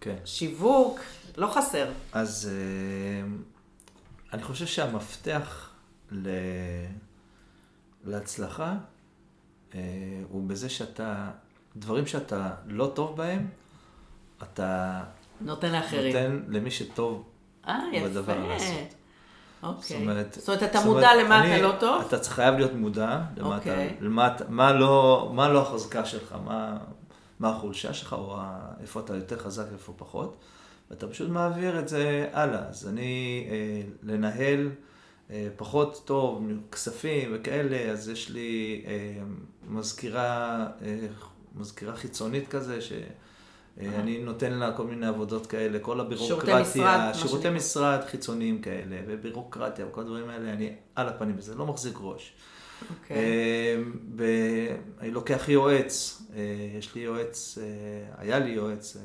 [0.00, 0.16] כן.
[0.24, 1.00] שיווק,
[1.36, 1.90] לא חסר.
[2.12, 3.28] אז אה,
[4.32, 5.70] אני חושב שהמפתח
[6.10, 6.28] ל...
[8.04, 8.74] להצלחה
[10.28, 11.30] הוא בזה שאתה,
[11.76, 13.48] דברים שאתה לא טוב בהם,
[14.42, 15.02] אתה
[15.40, 16.06] נותן לאחרים.
[16.16, 17.28] נותן למי שטוב
[17.68, 18.94] אה, בדבר לעשות.
[19.62, 19.82] אוקיי.
[19.82, 22.04] זאת אומרת, זאת אומרת, אתה מודע למה אני, אתה לא טוב?
[22.08, 23.86] אתה חייב להיות מודע למה אוקיי.
[23.86, 26.78] אתה, למה, מה, לא, מה לא החזקה שלך, מה,
[27.40, 28.36] מה החולשה שלך, או
[28.80, 30.36] איפה אתה יותר חזק ואיפה פחות,
[30.90, 32.68] ואתה פשוט מעביר את זה הלאה.
[32.68, 34.70] אז אני, אה, לנהל
[35.30, 39.22] אה, פחות טוב, כספים וכאלה, אז יש לי אה,
[39.68, 40.98] מזכירה, אה,
[41.54, 42.92] מזכירה חיצונית כזה, ש...
[43.82, 48.62] אה, אני נותן לה כל מיני עבודות כאלה, כל הבירוקרטיה, שירותי משרד, שירותי משרד חיצוניים
[48.62, 52.32] כאלה, ובירוקרטיה וכל הדברים האלה, אני על הפנים בזה, לא מחזיק ראש.
[52.32, 52.84] Okay.
[53.02, 53.16] אוקיי.
[53.16, 56.40] אה, אני לוקח יועץ, אה,
[56.78, 57.58] יש לי יועץ,
[58.16, 58.96] היה לי יועץ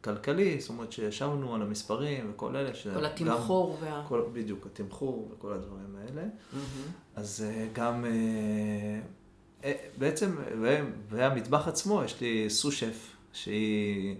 [0.00, 2.70] כלכלי, זאת אומרת שישבנו על המספרים וכל אלה.
[2.94, 4.04] כל התמחור גם, וה...
[4.08, 6.22] כל, בדיוק, התמחור וכל הדברים האלה.
[6.22, 7.16] Mm-hmm.
[7.16, 8.04] אז גם,
[9.98, 10.36] בעצם,
[11.10, 13.11] והמטבח עצמו, יש לי סו-שף.
[13.32, 14.14] שהיא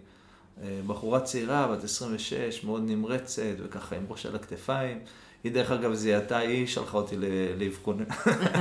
[0.63, 4.99] אה, בחורה צעירה, בת 26, מאוד נמרצת, וככה עם ראש על הכתפיים.
[5.45, 7.17] היא דרך אגב זיהתה, היא שלחה אותי
[7.59, 8.05] לאבחון.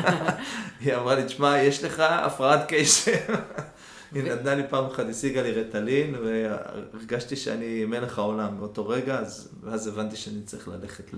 [0.81, 3.35] היא אמרה לי, תשמע, יש לך הפרעת קשר.
[4.11, 9.49] היא נתנה לי פעם אחת, השיגה לי רטלין, והרגשתי שאני מלך העולם באותו רגע, אז,
[9.61, 11.13] ואז הבנתי שאני צריך ללכת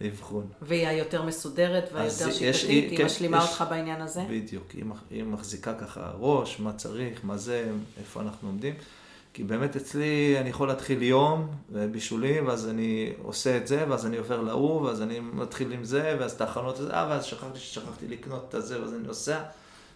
[0.00, 0.46] לאבחון.
[0.62, 4.20] והיא היותר מסודרת והיותר שיטתית, היא כן, משלימה יש, אותך בעניין הזה?
[4.30, 8.74] בדיוק, היא, היא מחזיקה ככה ראש, מה צריך, מה זה, איפה אנחנו עומדים.
[9.36, 11.48] כי באמת אצלי אני יכול להתחיל יום
[11.90, 16.16] בישולים, ואז אני עושה את זה, ואז אני עובר להוא, ואז אני מתחיל עם זה,
[16.20, 19.42] ואז את ההכנות הזה, אה, ואז שכחתי ששכחתי לקנות את הזה, ואז אני נוסע.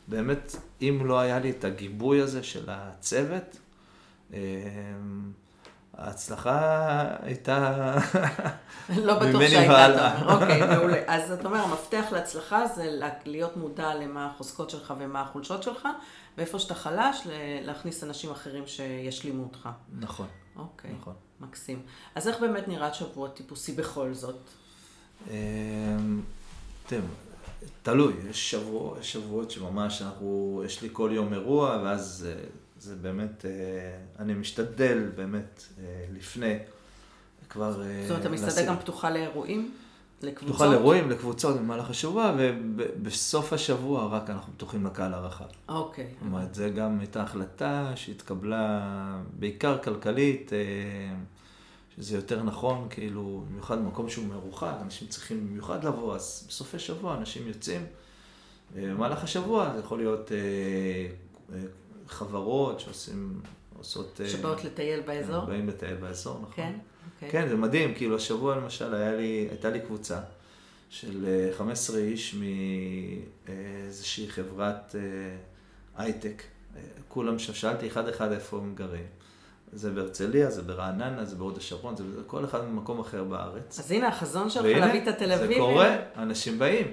[0.09, 3.57] באמת, אם לא היה לי את הגיבוי הזה של הצוות,
[4.33, 4.37] אמ,
[5.99, 7.95] ההצלחה הייתה
[9.07, 11.03] לא בטוח שהייתה, אוקיי, מעולה.
[11.07, 15.89] אז אתה אומר, המפתח להצלחה זה להיות מודע למה החוזקות שלך ומה החולשות שלך,
[16.39, 17.27] ואיפה שאתה חלש,
[17.63, 19.69] להכניס אנשים אחרים שישלימו אותך.
[19.99, 20.27] נכון.
[20.57, 21.15] אוקיי, נכון.
[21.41, 21.83] מקסים.
[22.15, 24.41] אז איך באמת נראה שבוע טיפוסי בכל זאת?
[25.31, 26.23] אמ,
[27.83, 28.55] תלוי, יש
[29.03, 32.45] שבועות שממש אנחנו, יש לי כל יום אירוע, ואז אה,
[32.81, 33.51] זה באמת, אה,
[34.19, 36.59] אני משתדל באמת אה, לפני
[37.49, 37.83] כבר...
[37.83, 39.75] אה, זאת אומרת, המסעדה גם פתוחה לאירועים?
[40.23, 40.49] לקבוצות?
[40.49, 42.35] פתוחה לאירועים, לקבוצות במהלך השבוע,
[42.77, 45.45] ובסוף השבוע רק אנחנו פתוחים לקהל הרחב.
[45.69, 46.05] אוקיי.
[46.05, 50.53] זאת אומרת, זו גם הייתה החלטה שהתקבלה בעיקר כלכלית,
[51.97, 57.17] שזה יותר נכון, כאילו, במיוחד במקום שהוא מרוחק, אנשים צריכים במיוחד לבוא, אז בסופי שבוע
[57.17, 57.87] אנשים יוצאים.
[58.75, 60.33] במהלך השבוע זה יכול להיות
[62.11, 63.41] חברות שעושים,
[63.79, 64.21] עושות...
[64.25, 65.45] אה, שבאות לטייל באזור?
[65.45, 66.51] באים לטייל באזור, נכון.
[66.55, 66.73] כן?
[67.15, 67.31] אוקיי.
[67.31, 70.21] כן, זה מדהים, כאילו השבוע למשל היה לי, הייתה לי קבוצה
[70.89, 71.27] של
[71.59, 72.37] 15 אה, איש
[73.49, 75.01] מאיזושהי חברת אה,
[75.97, 76.43] הייטק.
[77.09, 79.07] כולם, שאלתי אחד אחד איפה הם גרים.
[79.73, 83.79] זה בהרצליה, זה ברעננה, זה בהוד השרון, זה כל אחד ממקום אחר בארץ.
[83.79, 85.49] אז הנה החזון שלך להביא את התל אביב.
[85.49, 86.87] זה קורה, אנשים באים.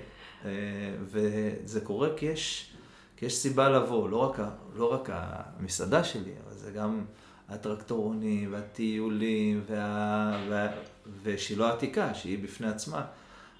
[1.03, 2.73] וזה קורה כי יש,
[3.17, 4.39] כי יש סיבה לבוא, לא רק,
[4.75, 7.05] לא רק המסעדה שלי, אבל זה גם
[7.49, 10.67] הטרקטורונים והטיולים וה, וה,
[11.23, 13.05] ושילה העתיקה, שהיא בפני עצמה.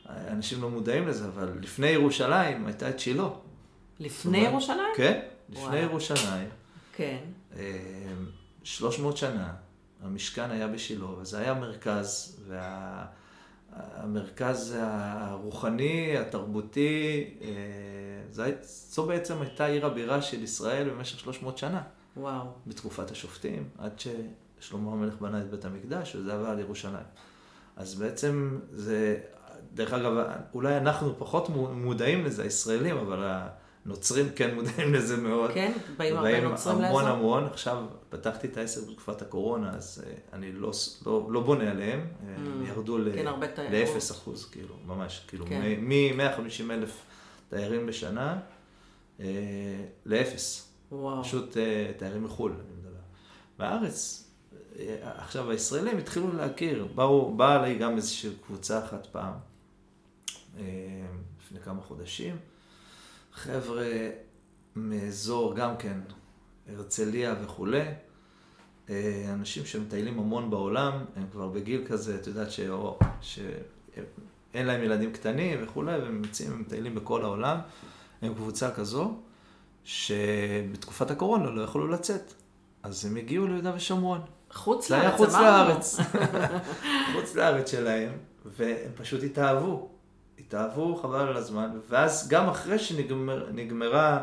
[0.09, 3.27] אנשים לא מודעים לזה, אבל לפני ירושלים הייתה את שילה.
[3.99, 4.93] לפני ירושלים?
[4.95, 5.75] כן, לפני וואו.
[5.75, 6.49] ירושלים.
[6.95, 7.17] כן.
[8.63, 9.53] 300 אה, שנה,
[10.03, 12.39] המשכן היה בשילה, וזה היה מרכז,
[13.97, 17.23] והמרכז הרוחני, התרבותי,
[18.39, 21.81] אה, זו בעצם הייתה עיר הבירה של ישראל במשך 300 שנה.
[22.17, 22.45] וואו.
[22.67, 27.05] בתקופת השופטים, עד ששלמה המלך בנה את בית המקדש, וזה עבר על ירושלים.
[27.75, 29.17] אז בעצם זה,
[29.73, 30.13] דרך אגב,
[30.53, 33.23] אולי אנחנו פחות מודעים לזה, הישראלים, אבל
[33.85, 35.51] הנוצרים כן מודעים לזה מאוד.
[35.53, 36.99] כן, באים הרבה נוצרים לאזור.
[36.99, 40.71] המון המון, עכשיו פתחתי את העסק בתקופת הקורונה, אז uh, אני לא,
[41.05, 43.25] לא, לא בונה עליהם, mm, הם ירדו כן,
[43.71, 45.75] ל-0 אחוז, כאילו, ממש, כאילו, כן.
[45.79, 47.01] מ-150 אלף
[47.49, 48.39] תיירים בשנה
[49.17, 49.21] uh,
[50.05, 50.71] לאפס.
[50.91, 51.23] וואו.
[51.23, 52.99] פשוט uh, תיירים מחו"ל, אני מדבר.
[53.57, 54.23] בארץ,
[55.01, 59.33] עכשיו הישראלים התחילו להכיר, באו, באה לי גם איזושהי קבוצה אחת פעם,
[61.39, 62.37] לפני כמה חודשים.
[63.33, 64.09] חבר'ה
[64.75, 65.99] מאזור גם כן,
[66.67, 67.83] הרצליה וכולי,
[68.89, 72.99] אה, אנשים שמטיילים המון בעולם, הם כבר בגיל כזה, את יודעת שאו,
[74.57, 77.57] שאין להם ילדים קטנים וכולי, והם יוצאים, הם מטיילים בכל העולם.
[78.21, 79.13] הם קבוצה כזו,
[79.83, 82.33] שבתקופת הקורונה לא יכולו לצאת.
[82.83, 84.21] אז הם הגיעו ליהודה ושומרון.
[84.51, 85.25] חוץ לארץ, אמרנו.
[85.25, 85.97] חוץ לארץ.
[87.15, 88.11] חוץ לארץ שלהם,
[88.45, 89.89] והם פשוט התאהבו.
[90.39, 94.21] התאהבו חבל על הזמן, ואז גם אחרי שנגמרה,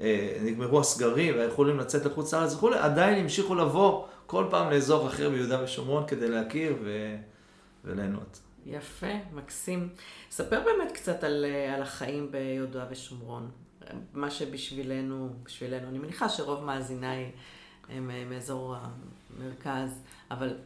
[0.00, 5.30] אה, נגמרו הסגרים והיכולים לצאת לחוץ לארץ וכולי, עדיין המשיכו לבוא כל פעם לאזור אחר
[5.30, 7.16] ביהודה ושומרון כדי להכיר ו...
[7.84, 8.47] וליהנות.
[8.68, 9.88] יפה, מקסים.
[10.30, 13.50] ספר באמת קצת על, אה, על החיים ביהודה ושומרון.
[14.12, 17.30] מה שבשבילנו, בשבילנו, אני מניחה שרוב מאזיניי
[17.88, 20.56] הם אה, מאזור המרכז, אבל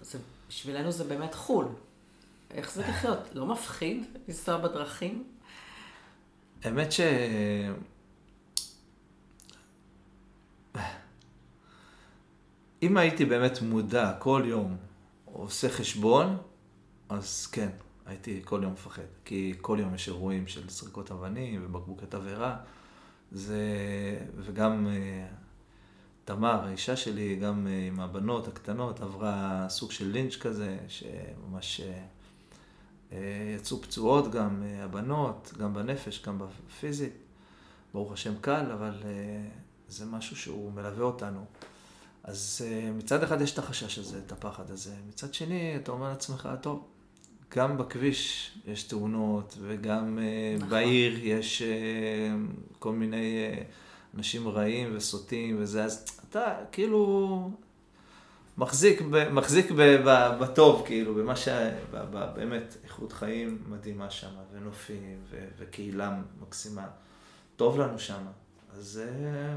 [0.00, 0.18] זה,
[0.48, 1.66] בשבילנו זה באמת חו"ל.
[2.50, 3.18] איך זה לחיות?
[3.34, 5.24] לא מפחיד לנסוע בדרכים?
[6.64, 7.00] האמת ש...
[12.82, 14.76] אם הייתי באמת מודע כל יום,
[15.24, 16.36] עושה חשבון,
[17.14, 17.68] אז כן,
[18.06, 19.02] הייתי כל יום מפחד.
[19.24, 22.56] כי כל יום יש אירועים של זריקות אבנים ובקבוקי תבערה.
[23.32, 23.58] זה...
[24.36, 25.26] וגם אה,
[26.24, 31.80] תמר, האישה שלי, גם אה, עם הבנות הקטנות, עברה סוג של לינץ' כזה, שממש...
[33.12, 37.12] אה, יצאו פצועות גם הבנות, גם בנפש, גם בפיזית.
[37.94, 39.02] ברוך השם קל, אבל
[39.88, 41.44] זה משהו שהוא מלווה אותנו.
[42.24, 44.94] אז מצד אחד יש את החשש הזה, את הפחד הזה.
[45.08, 46.91] מצד שני, אתה אומר לעצמך, טוב,
[47.56, 50.18] גם בכביש יש תאונות, וגם
[50.56, 50.68] נכון.
[50.68, 51.62] בעיר יש
[52.78, 53.50] כל מיני
[54.14, 57.50] אנשים רעים וסוטים וזה, אז אתה כאילו,
[58.58, 61.48] מחזיק, ב, מחזיק ב, ב, בטוב, כאילו, במה ש...
[61.90, 66.86] ב, ב, באמת, איכות חיים מדהימה שם, ונופים, ו, וקהילה מקסימה.
[67.56, 68.22] טוב לנו שם.
[68.72, 69.02] אז...
[69.04, 69.56] אה,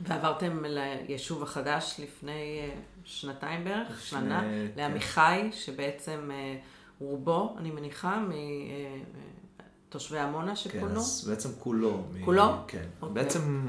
[0.00, 4.66] ועברתם ליישוב החדש לפני אה, שנתיים בערך, לפני, שנה, כן.
[4.76, 6.56] לעמיחי, שבעצם אה,
[7.00, 8.24] רובו, אני מניחה,
[9.88, 10.88] מתושבי עמונה שפונו?
[10.88, 12.04] כן, אז בעצם כולו.
[12.24, 12.46] כולו?
[12.46, 12.56] מ...
[12.68, 12.84] כן.
[13.02, 13.14] אוקיי.
[13.14, 13.68] בעצם...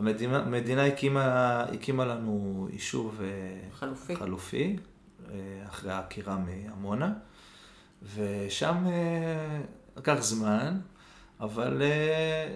[0.00, 3.26] המדינה, המדינה הקימה, הקימה לנו יישוב אה,
[3.72, 4.76] חלופי, חלופי
[5.30, 5.36] אה,
[5.68, 7.12] אחרי העקירה מעמונה,
[8.14, 9.60] ושם אה,
[9.96, 10.80] לקח זמן,
[11.40, 11.82] אבל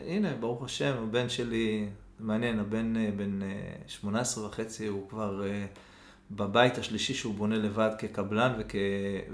[0.07, 1.89] הנה, ברוך השם, הבן שלי,
[2.20, 3.41] מעניין, הבן בן
[3.87, 5.43] 18 וחצי, הוא כבר
[6.37, 8.74] בבית השלישי שהוא בונה לבד כקבלן וכ,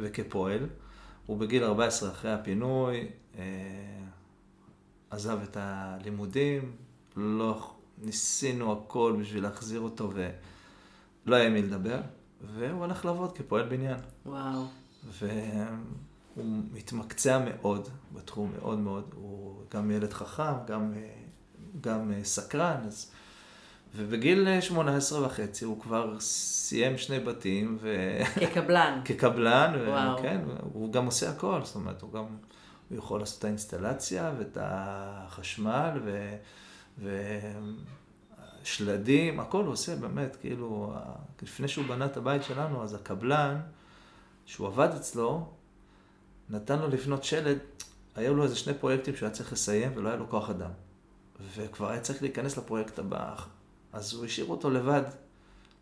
[0.01, 0.67] וכפועל.
[1.27, 3.09] הוא בגיל 14 אחרי הפינוי,
[5.11, 6.73] עזב את הלימודים,
[7.17, 12.01] לא ניסינו הכל בשביל להחזיר אותו, ולא היה מי לדבר,
[12.57, 13.99] והוא הלך לעבוד כפועל בניין.
[14.27, 14.65] וואו.
[15.19, 19.11] והוא מתמקצע מאוד בתחום, מאוד מאוד.
[19.15, 20.93] הוא גם ילד חכם, גם,
[21.81, 23.13] גם סקרן, אז...
[23.95, 27.79] ובגיל 18 וחצי הוא כבר סיים שני בתים.
[27.81, 28.19] ו...
[28.41, 29.01] כקבלן.
[29.05, 30.23] כקבלן, וואו.
[30.23, 30.41] כן,
[30.73, 32.25] הוא גם עושה הכל, זאת אומרת, הוא גם,
[32.89, 36.37] הוא יכול לעשות את האינסטלציה ואת החשמל, ו...
[38.63, 40.95] ושלדים, הכל הוא עושה באמת, כאילו,
[41.43, 43.61] לפני שהוא בנה את הבית שלנו, אז הקבלן,
[44.47, 45.49] שהוא עבד אצלו,
[46.51, 47.59] נתן לו לבנות שלד,
[48.15, 50.71] היו לו איזה שני פרויקטים שהוא היה צריך לסיים ולא היה לו כוח אדם.
[51.57, 53.35] וכבר היה צריך להיכנס לפרויקט הבא,
[53.93, 55.03] אז הוא השאיר אותו לבד,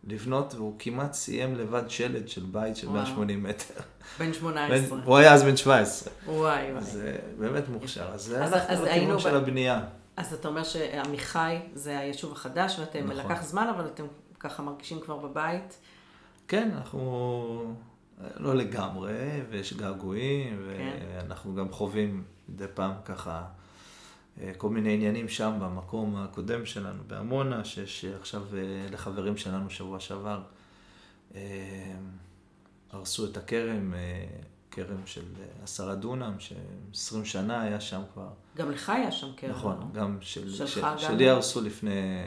[0.04, 3.02] לבנות, והוא כמעט סיים לבד שלד של בית של וואו.
[3.02, 3.74] 180 מטר.
[4.18, 4.98] בן 18.
[5.04, 6.12] הוא היה אז בן 17.
[6.26, 6.70] וואי וואי.
[6.78, 8.08] אז זה באמת מוכשר.
[8.12, 9.84] אז זה אז לכיוון של הבנייה.
[10.16, 13.32] אז אתה אומר שעמיחי זה היישוב החדש, ואתם, נכון.
[13.32, 14.04] לקח זמן, אבל אתם
[14.40, 15.78] ככה מרגישים כבר בבית.
[16.48, 17.74] כן, אנחנו
[18.36, 20.96] לא לגמרי, ויש געגועים, כן.
[21.14, 23.42] ואנחנו גם חווים מדי פעם ככה
[24.56, 30.42] כל מיני עניינים שם במקום הקודם שלנו, בעמונה, שיש עכשיו אה, לחברים שלנו שבוע שעבר,
[31.34, 31.96] אה,
[32.90, 34.26] הרסו את הכרם, אה,
[34.70, 38.28] כרם של אה, עשרה דונם, ש-20 שנה היה שם כבר.
[38.56, 39.50] גם לך היה שם קרן.
[39.50, 40.00] נכון, לא?
[40.00, 40.98] גם של, שלך של, גם?
[40.98, 42.22] שלי הרסו לפני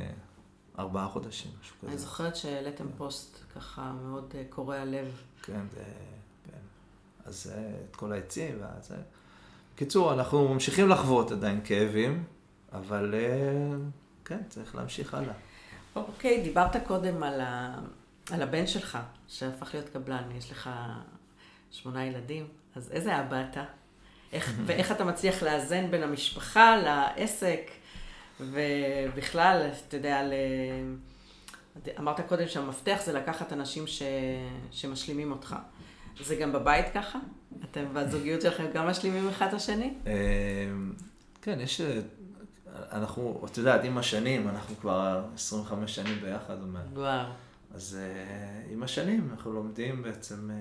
[0.80, 1.92] ארבעה חודשים, משהו כזה.
[1.92, 5.22] אני זוכרת שהעליתם פוסט ככה מאוד אה, קורע לב.
[5.44, 5.84] כן, זה,
[6.46, 6.58] כן.
[7.26, 8.96] אז אה, את כל העצים, וזה.
[9.76, 12.24] קיצור, אנחנו ממשיכים לחוות עדיין כאבים,
[12.72, 13.78] אבל אה,
[14.26, 15.34] כן, צריך להמשיך הלאה.
[15.96, 17.80] אוקיי, דיברת קודם על, ה...
[18.32, 18.98] על הבן שלך,
[19.28, 20.70] שהפך להיות קבלן, יש לך
[21.72, 23.64] שמונה ילדים, אז איזה אבא אתה?
[24.34, 27.72] איך, ואיך אתה מצליח לאזן בין המשפחה לעסק,
[28.40, 30.34] ובכלל, אתה יודע, ל...
[32.00, 34.02] אמרת קודם שהמפתח זה לקחת אנשים ש...
[34.72, 35.56] שמשלימים אותך.
[36.20, 37.20] זה גם בבית ככה?
[37.64, 39.94] אתם בזוגיות שלכם גם משלימים אחד את השני?
[40.08, 40.14] אה,
[41.42, 41.82] כן, יש...
[41.82, 42.02] אה,
[42.92, 46.58] אנחנו, את יודעת, עם השנים, אנחנו כבר 25 שנים ביחד.
[46.94, 47.26] וואו.
[47.74, 50.54] אז uh, עם השנים אנחנו לומדים בעצם uh,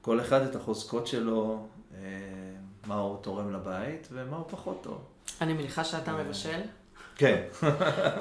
[0.00, 1.66] כל אחד את החוזקות שלו,
[2.86, 5.04] מה הוא תורם לבית ומה הוא פחות טוב.
[5.40, 6.60] אני מניחה שאתה מבשל?
[7.16, 7.42] כן.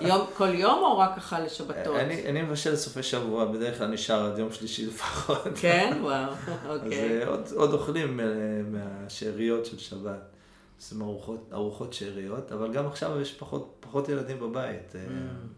[0.01, 1.95] יום, כל יום או רק ככה לשבתות?
[1.95, 5.47] אני, אני מבשל לסופי שבוע, בדרך כלל נשאר עד יום שלישי לפחות.
[5.61, 5.97] כן?
[6.03, 7.23] וואו, אז אוקיי.
[7.23, 8.23] uh, עוד, עוד אוכלים uh,
[8.71, 10.31] מהשאריות של שבת.
[10.79, 14.93] עושים ארוחות, ארוחות שאריות, אבל גם עכשיו יש פחות, פחות ילדים בבית.
[14.93, 14.97] Mm.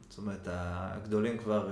[0.09, 1.69] זאת אומרת, הגדולים כבר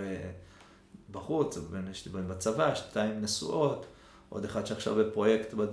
[1.11, 3.85] בחוץ, הבן- יש לי בן בצבא, שתיים נשואות,
[4.29, 5.67] עוד אחד שעכשיו בפרויקט, בד...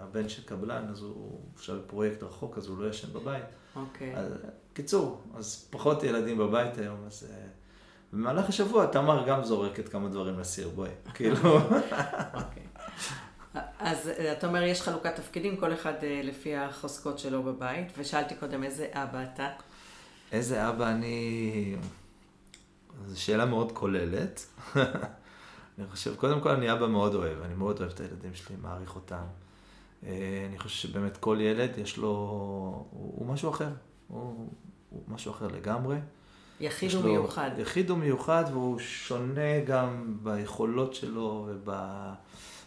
[0.00, 3.44] הבן של קבלן, אז הוא עכשיו בפרויקט רחוק, אז הוא לא ישן בבית.
[3.76, 4.16] אוקיי.
[4.16, 4.32] אז,
[4.72, 7.28] קיצור, אז פחות ילדים בבית היום, אז...
[7.30, 7.46] אה,
[8.14, 10.90] במהלך השבוע תמר גם זורקת כמה דברים לסיר, בואי.
[11.14, 11.56] כאילו,
[12.34, 12.62] אוקיי.
[13.78, 18.34] אז אה, אתה אומר, יש חלוקת תפקידים, כל אחד אה, לפי החוזקות שלו בבית, ושאלתי
[18.34, 19.48] קודם איזה אבא אתה.
[20.32, 21.76] איזה אבא אני...
[23.06, 24.46] זו שאלה מאוד כוללת.
[25.78, 28.96] אני חושב, קודם כל אני אבא מאוד אוהב, אני מאוד אוהב את הילדים שלי, מעריך
[28.96, 29.24] אותם.
[30.06, 32.08] אה, אני חושב שבאמת כל ילד יש לו...
[32.90, 33.68] הוא, הוא משהו אחר.
[34.08, 34.48] הוא,
[34.90, 35.96] הוא משהו אחר לגמרי.
[36.60, 37.50] יחיד יש לו- ומיוחד.
[37.58, 41.48] יחיד ומיוחד, והוא שונה גם ביכולות שלו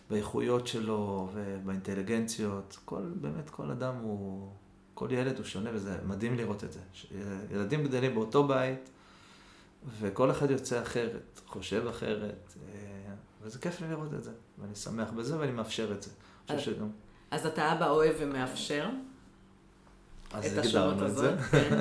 [0.09, 2.77] ובאיכויות שלו ובאינטליגנציות.
[2.85, 4.49] כל, באמת כל אדם הוא,
[4.93, 6.79] כל ילד הוא שונה וזה מדהים לראות את זה.
[7.51, 8.89] ילדים גדלים באותו בית
[9.99, 14.31] וכל אחד יוצא אחרת, חושב אחרת, אה, וזה כיף לי לראות את זה.
[14.61, 16.09] ואני שמח בזה ואני מאפשר את זה.
[16.49, 16.89] אני חושב שגם...
[17.31, 18.89] אז אתה אבא אוהב ומאפשר
[20.33, 21.35] אז הגדרנו את זה.
[21.51, 21.79] כן.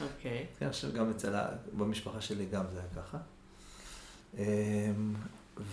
[0.00, 0.46] אוקיי.
[0.58, 1.34] כן, אני חושב גם אצל,
[1.72, 3.18] במשפחה שלי גם זה היה ככה.
[4.38, 5.14] אמ,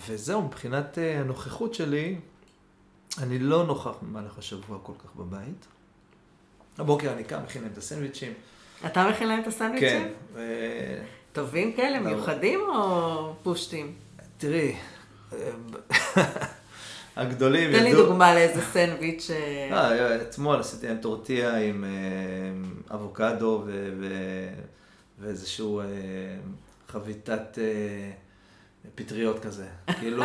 [0.06, 2.18] וזהו, מבחינת אה, הנוכחות שלי,
[3.18, 5.66] אני לא נוכח במהלך השבוע כל כך בבית.
[6.78, 8.32] הבוקר אני קם, מכין להם את הסנדוויצ'ים.
[8.86, 10.08] אתה מכין להם את הסנדוויצ'ים?
[10.34, 11.04] כן.
[11.32, 12.10] טובים כאלה, לא.
[12.10, 13.94] מיוחדים או פושטים?
[14.38, 14.76] תראי,
[17.16, 18.06] הגדולים תן לי ידעו...
[18.06, 19.30] דוגמה לאיזה סנדוויץ'.
[19.30, 21.90] אה, אה, אתמול עשיתי להם טורטיה עם אה,
[22.94, 23.64] אבוקדו
[25.18, 25.82] ואיזשהו
[26.88, 27.58] חביתת
[28.94, 29.66] פטריות כזה.
[30.00, 30.24] כאילו,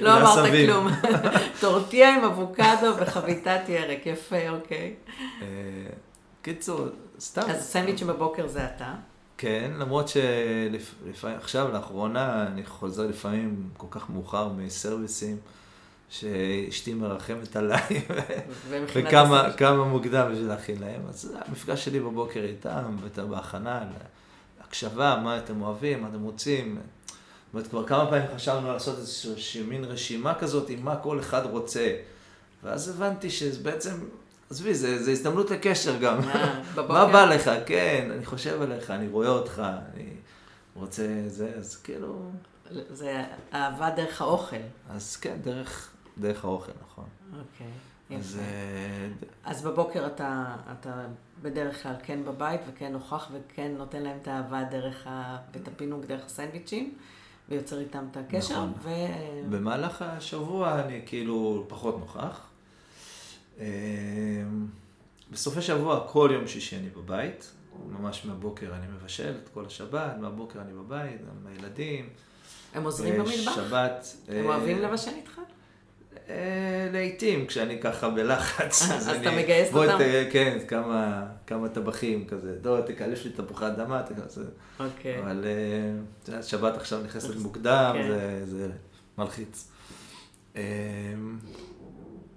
[0.00, 0.50] לא אמרת.
[0.66, 0.88] כלום.
[1.60, 4.94] טורטיה עם אבוקדו וחביתת ירק, יפה, אוקיי.
[6.42, 6.86] קיצור,
[7.20, 7.42] סתם.
[7.42, 8.94] אז סנדוויצ'ים בבוקר זה אתה.
[9.38, 15.36] כן, למרות שלפעמים, עכשיו, לאחרונה, אני חוזר לפעמים כל כך מאוחר מסרוויסים,
[16.10, 18.02] שאשתי מרחמת עליי,
[18.94, 21.02] וכמה מוקדם בשביל להכין להם.
[21.08, 23.84] אז המפגש שלי בבוקר איתם, ואתה בהכנה,
[24.60, 26.78] הקשבה, מה אתם אוהבים, מה אתם רוצים.
[27.06, 31.46] זאת אומרת, כבר כמה פעמים חשבנו לעשות איזושהי מין רשימה כזאת עם מה כל אחד
[31.46, 31.94] רוצה.
[32.62, 33.94] ואז הבנתי שבעצם,
[34.50, 36.20] עזבי, זה, זה הזדמנות לקשר גם.
[36.20, 36.62] אה?
[36.76, 37.50] מה בא לך?
[37.66, 39.62] כן, אני חושב עליך, אני רואה אותך,
[39.94, 40.08] אני
[40.74, 42.30] רוצה זה, אז כאילו,
[42.90, 44.56] זה אהבה דרך האוכל.
[44.90, 45.89] אז כן, דרך,
[46.20, 47.04] דרך האוכל, נכון.
[47.32, 48.42] אוקיי, אז יפה.
[48.42, 49.08] אה,
[49.44, 51.06] אז בבוקר אתה, אתה
[51.42, 55.38] בדרך כלל כן בבית וכן נוכח וכן נותן להם את האהבה דרך ה...
[55.52, 56.94] ואת הפינוק דרך הסנדוויצ'ים
[57.48, 58.54] ויוצר איתם את הקשר.
[58.54, 58.72] נכון.
[58.82, 58.90] ו...
[59.50, 62.46] במהלך השבוע אני כאילו פחות נוכח.
[63.58, 63.66] אה,
[65.30, 67.52] בסופי שבוע כל יום שישי אני בבית,
[67.88, 72.08] ממש מהבוקר אני מבשל את כל השבת, מהבוקר אני בבית, גם הילדים.
[72.74, 73.54] הם עוזרים במטבח?
[73.54, 74.16] שבת.
[74.28, 75.40] הם אוהבים לבשל איתך?
[76.30, 78.82] אה, לעיתים, כשאני ככה בלחץ.
[78.90, 79.98] אז אתה מגייס אותם?
[80.32, 80.58] כן,
[81.46, 82.56] כמה טבחים כזה.
[82.64, 84.44] לא, תקלף לי תפוחי אדמה, כזה.
[84.80, 85.20] אוקיי.
[85.20, 85.44] אבל
[86.42, 88.44] שבת עכשיו נכנסת מוקדם, כן.
[88.44, 88.68] זה
[89.18, 89.70] מלחיץ.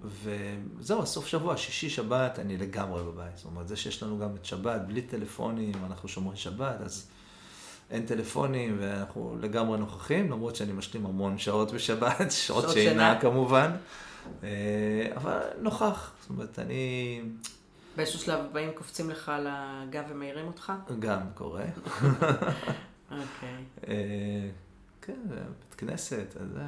[0.04, 3.36] וזהו, סוף שבוע, שישי שבת, אני לגמרי בבית.
[3.36, 7.06] זאת אומרת, זה שיש לנו גם את שבת, בלי טלפונים, אנחנו שומרים שבת, אז
[7.90, 13.20] אין טלפונים, ואנחנו לגמרי נוכחים, למרות שאני משלים המון שעות בשבת, שעות שעות שינה שינה.
[13.20, 13.70] כמובן,
[14.42, 14.48] אה,
[15.16, 16.12] אבל נוכח.
[16.20, 17.22] זאת אומרת, אני
[17.96, 20.72] באיזשהו שלב באים, קופצים לך על הגב ומעירים אותך?
[20.98, 21.62] גם קורא.
[23.10, 23.64] אוקיי.
[23.88, 24.48] אה,
[25.02, 26.60] כן, בית כנסת, אז זה...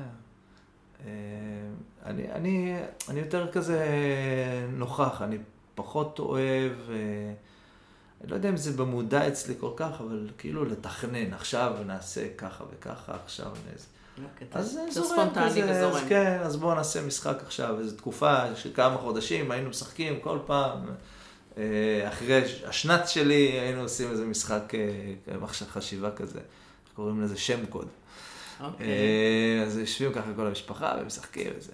[1.05, 1.11] אה,
[2.05, 2.77] אני, אני,
[3.09, 3.87] אני יותר כזה
[4.73, 5.39] נוכח, אני
[5.75, 6.73] פחות אוהב,
[8.21, 12.65] אני לא יודע אם זה במודע אצלי כל כך, אבל כאילו לתכנן, עכשיו נעשה ככה
[12.71, 13.87] וככה, עכשיו נעשה.
[14.25, 16.09] אוקיי, אז זה זורם ספונטני כזה, אז וזורם.
[16.09, 20.79] כן, אז בואו נעשה משחק עכשיו, איזו תקופה של כמה חודשים, היינו משחקים כל פעם,
[21.59, 24.73] אה, אחרי השנת שלי היינו עושים איזה משחק,
[25.29, 26.41] אה, חשיבה כזה,
[26.95, 27.89] קוראים לזה שם קוד.
[28.61, 28.87] אוקיי.
[28.87, 31.73] אה, אז יושבים ככה כל המשפחה ומשחקים וזה.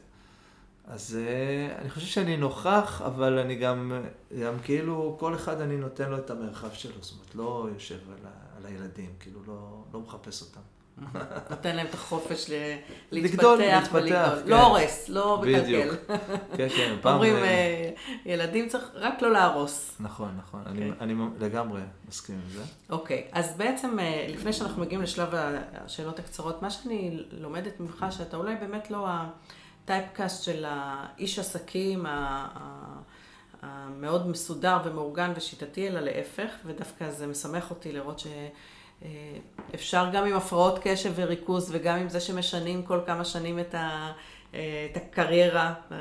[0.86, 4.04] אז אה, אני חושב שאני נוכח, אבל אני גם,
[4.42, 8.26] גם כאילו, כל אחד אני נותן לו את המרחב שלו, זאת אומרת, לא יושב על,
[8.26, 10.60] ה, על הילדים, כאילו, לא, לא מחפש אותם.
[11.50, 12.76] נותן להם את החופש ל-
[13.12, 14.42] לגדול, להתפתח להתפתח, ולגדול.
[14.44, 14.50] כן.
[14.50, 15.62] לא הורס, לא מקלקל.
[15.62, 15.94] בדיוק.
[16.56, 17.14] כן, כן, פעם...
[17.14, 17.90] אומרים, אה, אה,
[18.26, 19.96] ילדים צריך רק לא להרוס.
[20.00, 21.00] נכון, נכון, אני, אוקיי.
[21.00, 22.62] אני לגמרי מסכים עם זה.
[22.90, 25.28] אוקיי, אז בעצם לפני שאנחנו מגיעים לשלב
[25.84, 29.06] השאלות הקצרות, מה שאני לומדת ממך, שאתה אולי באמת לא
[29.84, 32.06] הטייפקאסט של האיש עסקים
[33.62, 38.22] המאוד מסודר ומאורגן ושיטתי, אלא להפך, ודווקא זה משמח אותי לראות
[39.70, 44.12] שאפשר גם עם הפרעות קשב וריכוז וגם עם זה שמשנים כל כמה שנים את, אה,
[44.90, 45.96] את הקריירה, אה,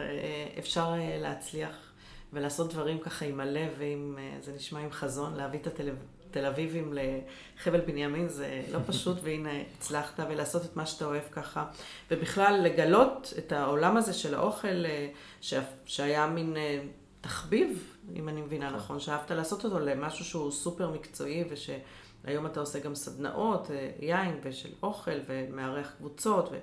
[0.59, 1.91] אפשר אה, להצליח
[2.33, 5.89] ולעשות דברים ככה עם הלב ועם, אה, זה נשמע עם חזון, להביא את התל,
[6.31, 11.65] תל אביבים לחבל בנימין זה לא פשוט, והנה הצלחת, ולעשות את מה שאתה אוהב ככה.
[12.11, 15.09] ובכלל לגלות את העולם הזה של האוכל, אה,
[15.41, 15.53] ש,
[15.85, 16.79] שהיה מין אה,
[17.21, 22.79] תחביב, אם אני מבינה נכון, שאהבת לעשות אותו למשהו שהוא סופר מקצועי, ושהיום אתה עושה
[22.79, 26.49] גם סדנאות, אה, יין ושל אוכל, ומארח קבוצות.
[26.51, 26.57] ו...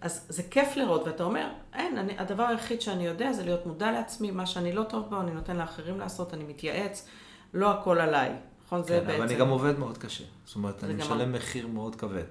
[0.00, 3.92] אז זה כיף לראות, ואתה אומר, אין, אני, הדבר היחיד שאני יודע זה להיות מודע
[3.92, 7.08] לעצמי, מה שאני לא טוב בו, אני נותן לאחרים לעשות, אני מתייעץ,
[7.54, 8.32] לא הכל עליי,
[8.66, 8.82] נכון?
[8.82, 9.22] זה כן, בעצם...
[9.22, 10.24] אבל אני גם עובד מאוד קשה.
[10.44, 12.24] זאת אומרת, אני גם משלם מחיר מאוד כבד.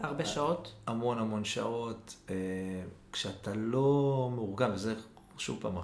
[0.00, 0.72] הרבה שעות.
[0.86, 2.16] המון המון שעות.
[2.30, 2.34] אה,
[3.12, 4.94] כשאתה לא מאורגן, וזה
[5.38, 5.74] שוב פעם,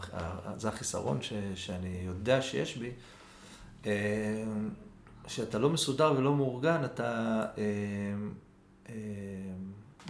[0.56, 2.90] זה החיסרון ש, שאני יודע שיש בי,
[3.86, 4.44] אה,
[5.24, 8.94] כשאתה לא מסודר ולא מאורגן, אתה אה,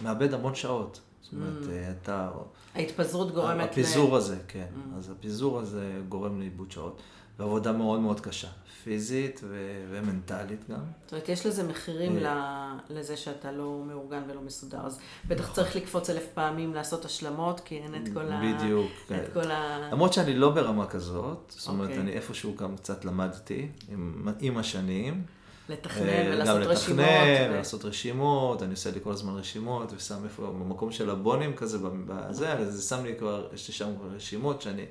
[0.03, 1.01] מאבד המון שעות.
[1.21, 2.29] זאת אומרת, אה, אתה...
[2.75, 4.67] ההתפזרות גורמת הפיזור הזה, כן.
[4.75, 4.97] Mm.
[4.97, 7.01] אז הפיזור הזה גורם לאיבוד שעות.
[7.39, 8.47] ועבודה מאוד מאוד קשה,
[8.83, 10.77] פיזית ו- ומנטלית גם.
[11.05, 12.75] זאת אומרת, יש לזה מחירים אה.
[12.89, 14.79] ל- לזה שאתה לא מאורגן ולא מסודר.
[14.85, 18.41] אז בטח צריך לקפוץ אלף פעמים לעשות השלמות, כי אין את כל ה...
[18.55, 18.91] בדיוק.
[19.07, 19.15] כן.
[19.23, 19.89] את כל ה...
[19.91, 22.01] למרות שאני לא ברמה כזאת, זאת אומרת, אוקיי.
[22.01, 25.23] אני איפשהו גם קצת למדתי עם, עם השנים.
[25.69, 26.99] לתכנן אה, ולעשות גם רשימות.
[27.05, 31.55] לתכנן, ו- ולעשות רשימות, אני עושה לי כל הזמן רשימות, ושם איפה, במקום של הבונים
[31.55, 31.77] כזה,
[32.07, 34.85] בזה, אז זה שם לי כבר, יש לי שם רשימות שאני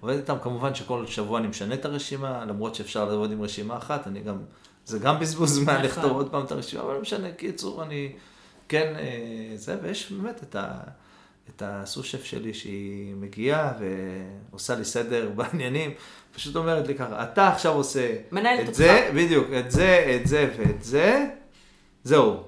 [0.00, 4.06] עובד איתם, כמובן שכל שבוע אני משנה את הרשימה, למרות שאפשר לעבוד עם רשימה אחת,
[4.06, 4.38] אני גם,
[4.84, 5.84] זה גם בזבוז זמן נכון.
[5.84, 8.12] לכתוב עוד פעם את הרשימה, אבל לא משנה, קיצור, אני
[8.68, 10.78] כן, אה, זה, ויש באמת את ה...
[11.56, 13.72] את הסושף שלי שהיא מגיעה
[14.50, 15.90] ועושה לי סדר בעניינים,
[16.34, 18.74] פשוט אומרת לי ככה, אתה עכשיו עושה מנהלת את.
[18.74, 21.26] זה, בדיוק, את זה, את זה ואת זה,
[22.04, 22.42] זהו.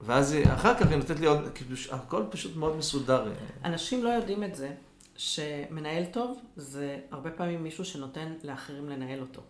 [0.00, 3.24] ואז היא- אחר כך היא נותנת לי עוד, כאילו, הכל פשוט מאוד מסודר.
[3.64, 4.70] אנשים לא יודעים את זה,
[5.18, 9.42] שמנהל טוב זה הרבה פעמים מישהו שנותן לאחרים לנהל אותו.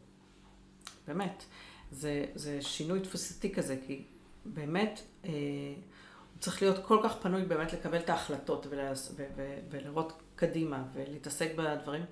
[1.06, 1.44] באמת.
[1.90, 4.04] זה, זה שינוי תפוסתי כזה, כי
[4.44, 5.30] באמת אה,
[6.32, 10.82] הוא צריך להיות כל כך פנוי באמת לקבל את ההחלטות ולעס, ו, ו, ולראות קדימה
[10.92, 12.04] ולהתעסק בדברים.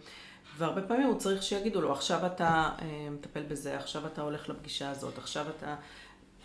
[0.59, 4.91] והרבה פעמים הוא צריך שיגידו לו, עכשיו אתה אה, מטפל בזה, עכשיו אתה הולך לפגישה
[4.91, 5.77] הזאת, עכשיו אתה...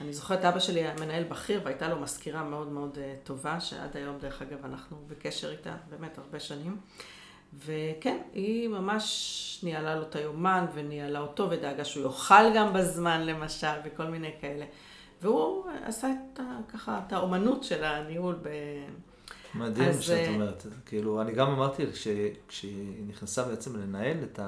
[0.01, 3.97] אני זוכרת, אבא שלי היה מנהל בכיר והייתה לו מזכירה מאוד מאוד אה, טובה, שעד
[3.97, 6.77] היום, דרך אגב, אנחנו בקשר איתה באמת הרבה שנים.
[7.65, 13.67] וכן, היא ממש ניהלה לו את היומן וניהלה אותו ודאגה שהוא יאכל גם בזמן למשל
[13.85, 14.65] וכל מיני כאלה.
[15.21, 16.39] והוא עשה את
[16.73, 18.49] ככה את האומנות של הניהול ב...
[19.55, 20.65] מדהים אז, שאת אה, אומרת.
[20.85, 22.07] כאילו, אני גם אמרתי, כש-
[22.47, 24.39] כשהיא נכנסה בעצם לנהל את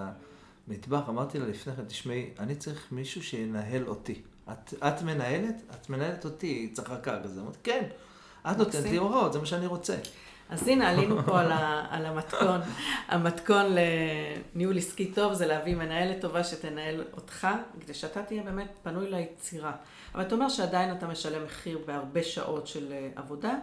[0.68, 4.22] מטבח, אמרתי לה לפני כן, תשמעי, אני צריך מישהו שינהל אותי.
[4.51, 5.55] את, את מנהלת?
[5.71, 7.41] את מנהלת אותי, היא צחקה כזה.
[7.41, 7.83] אמרתי, כן,
[8.51, 9.95] את נותנת לי הוראות, זה מה שאני רוצה.
[10.49, 12.61] אז הנה, עלינו פה על, ה, על המתכון.
[13.07, 13.65] המתכון
[14.55, 17.47] לניהול עסקי טוב זה להביא מנהלת טובה שתנהל אותך,
[17.81, 19.71] כדי שאתה תהיה באמת פנוי ליצירה.
[20.15, 23.55] אבל אתה אומר שעדיין אתה משלם מחיר בהרבה שעות של אה, עבודה.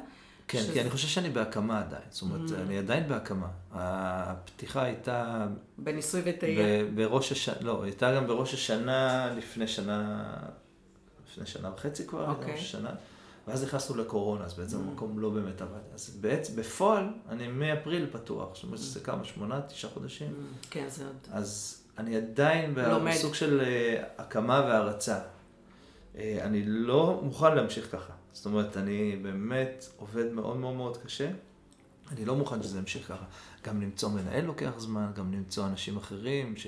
[0.49, 0.73] כן, שזה...
[0.73, 2.03] כי אני חושב שאני בהקמה עדיין.
[2.11, 2.55] זאת אומרת, mm.
[2.61, 3.49] אני עדיין בהקמה.
[3.73, 5.47] הפתיחה הייתה...
[5.79, 6.85] בניסוי וטעייה.
[6.95, 10.33] בראש השנה, לא, הייתה גם בראש השנה לפני שנה,
[11.31, 12.31] לפני שנה וחצי כבר, okay.
[12.31, 12.55] אוקיי.
[12.55, 12.91] השנה.
[13.49, 14.81] ואז נכנסנו לקורונה, אז בעצם mm.
[14.81, 15.81] המקום לא באמת עבד.
[15.95, 20.29] אז בעצם, בפועל, אני מאפריל פתוח, זאת אומרת שזה כמה, שמונה, תשעה חודשים.
[20.29, 20.67] Mm.
[20.71, 21.17] כן, זה עוד...
[21.31, 25.19] אז אני עדיין בסוג של אה, הקמה והרצה.
[26.17, 28.13] אה, אני לא מוכן להמשיך ככה.
[28.33, 31.31] זאת אומרת, אני באמת עובד מאוד מאוד מאוד קשה.
[32.13, 33.25] אני לא מוכן שזה ימשיך ככה.
[33.67, 36.67] גם למצוא מנהל לוקח זמן, גם למצוא אנשים אחרים, ש...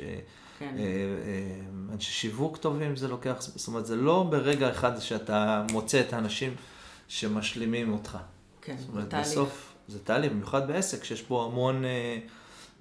[0.63, 0.79] כן.
[0.79, 6.01] אה, אה, אנשי שיווק טובים זה לוקח, זאת אומרת, זה לא ברגע אחד שאתה מוצא
[6.01, 6.55] את האנשים
[7.09, 8.19] שמשלימים אותך.
[8.63, 9.27] כן, זאת אומרת, תהליך.
[9.27, 12.19] בסוף זה תהליך, במיוחד בעסק, שיש בו המון אה,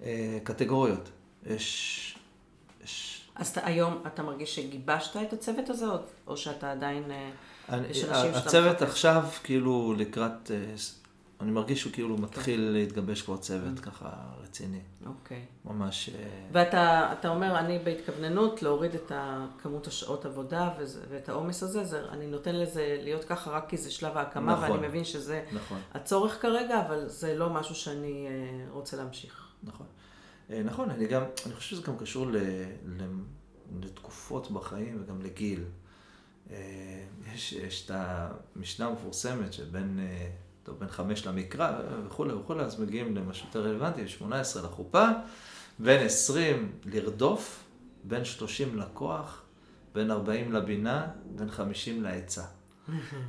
[0.03, 1.09] אה, קטגוריות.
[1.45, 2.17] יש,
[2.83, 3.25] יש...
[3.35, 5.85] אז אתה, היום אתה מרגיש שגיבשת את הצוות הזה,
[6.27, 7.11] או שאתה עדיין...
[7.11, 7.29] אה,
[7.69, 7.87] אני,
[8.33, 10.51] הצוות עכשיו, כאילו, לקראת
[11.41, 12.23] אני מרגיש שהוא כאילו כן.
[12.23, 13.81] מתחיל להתגבש כבר צוות mm.
[13.81, 14.09] ככה
[14.51, 14.79] רציני.
[15.05, 15.45] אוקיי.
[15.65, 16.09] ממש...
[16.09, 19.11] אה, ואתה אומר, אני בהתכווננות להוריד את
[19.61, 20.69] כמות השעות עבודה
[21.09, 24.71] ואת העומס הזה, זה, אני נותן לזה להיות ככה רק כי זה שלב ההקמה, נכון,
[24.71, 25.79] ואני מבין שזה נכון.
[25.93, 29.47] הצורך כרגע, אבל זה לא משהו שאני אה, רוצה להמשיך.
[29.63, 29.87] נכון.
[30.49, 32.37] אה, נכון, אני גם, אני חושב שזה גם קשור ל,
[32.85, 33.03] ל,
[33.81, 35.63] לתקופות בחיים וגם לגיל.
[37.33, 39.99] יש, יש את המשנה המפורסמת שבין...
[40.63, 41.71] טוב, בין חמש למקרא
[42.07, 45.07] וכולי וכולי, אז מגיעים למשהו יותר רלוונטי, 18 לחופה,
[45.79, 47.63] בין 20 לרדוף,
[48.03, 49.41] בין 30 לכוח,
[49.93, 52.43] בין 40 לבינה, בין 50 לעצה.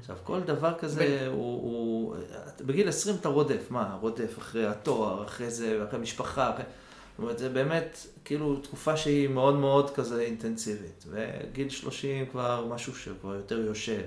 [0.01, 2.17] עכשיו, כל דבר כזה הוא, הוא...
[2.61, 3.99] בגיל 20 אתה רודף, מה?
[4.01, 6.65] רודף אחרי התואר, אחרי זה, אחרי משפחה, אחרי...
[6.65, 11.05] זאת אומרת, זה באמת כאילו תקופה שהיא מאוד מאוד כזה אינטנסיבית.
[11.11, 14.03] וגיל 30 כבר משהו שכבר יותר יושב.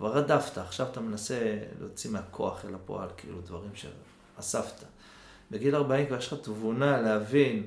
[0.00, 4.84] כבר רדפת, עכשיו אתה מנסה להוציא מהכוח אל הפועל, כאילו דברים שאספת.
[5.50, 7.66] בגיל 40 כבר יש לך תבונה להבין.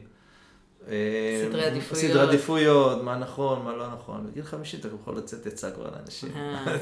[0.88, 2.04] אה, סדרי עדיפויות.
[2.04, 4.28] סדרי עדיפויות, מה נכון, מה לא נכון.
[4.28, 6.30] בגיל 50 אתה יכול לצאת עצה כבר לאנשים.
[6.36, 6.76] אה,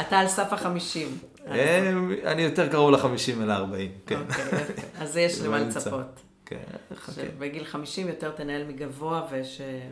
[0.00, 1.18] אתה על סף החמישים.
[1.46, 1.90] אה,
[2.24, 4.20] אני יותר קרוב לחמישים אל הארבעים, כן.
[4.20, 6.20] אוקיי, אז יש למה לצפות.
[6.46, 6.62] כן,
[6.94, 7.22] חכה.
[7.38, 9.26] בגיל 50 יותר תנהל מגבוה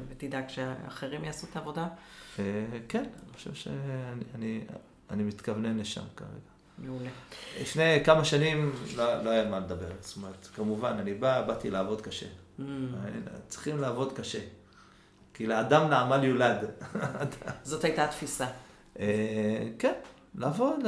[0.08, 1.86] ותדאג שאחרים יעשו את העבודה.
[2.88, 6.30] כן, אני חושב שאני מתכוונן לשם כרגע.
[6.78, 7.10] מעולה.
[7.60, 12.00] לפני כמה שנים לא, לא היה מה לדבר, זאת אומרת, כמובן, אני בא, באתי לעבוד
[12.00, 12.26] קשה.
[12.58, 12.62] Mm.
[13.48, 14.40] צריכים לעבוד קשה.
[15.34, 16.70] כי לאדם לעמל יולד.
[17.64, 18.46] זאת הייתה התפיסה.
[18.98, 19.92] אה, כן,
[20.34, 20.80] לעבוד,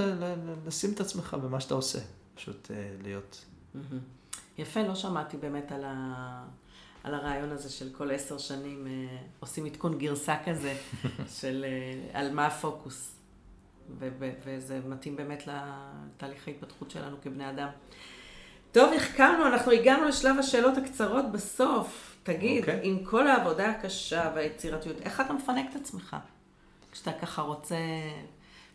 [0.67, 1.99] לשים את עצמך במה שאתה עושה.
[2.35, 3.45] פשוט אה, להיות.
[3.75, 4.39] Mm-hmm.
[4.59, 6.45] יפה, לא שמעתי באמת על, ה...
[7.05, 10.77] על הרעיון הזה של כל עשר שנים אה, עושים עדכון גרסה כזה,
[11.41, 13.17] של אה, על מה הפוקוס.
[13.99, 17.69] ו- ו- וזה מתאים באמת לתהליך ההתפתחות שלנו כבני אדם.
[18.73, 22.17] טוב, החכמנו, אנחנו הגענו לשלב השאלות הקצרות בסוף.
[22.23, 22.67] תגיד, okay.
[22.67, 22.81] אוקיי.
[22.83, 26.17] עם כל העבודה הקשה והיצירתיות, איך אתה מפנק את עצמך?
[26.93, 27.77] כשאתה ככה רוצה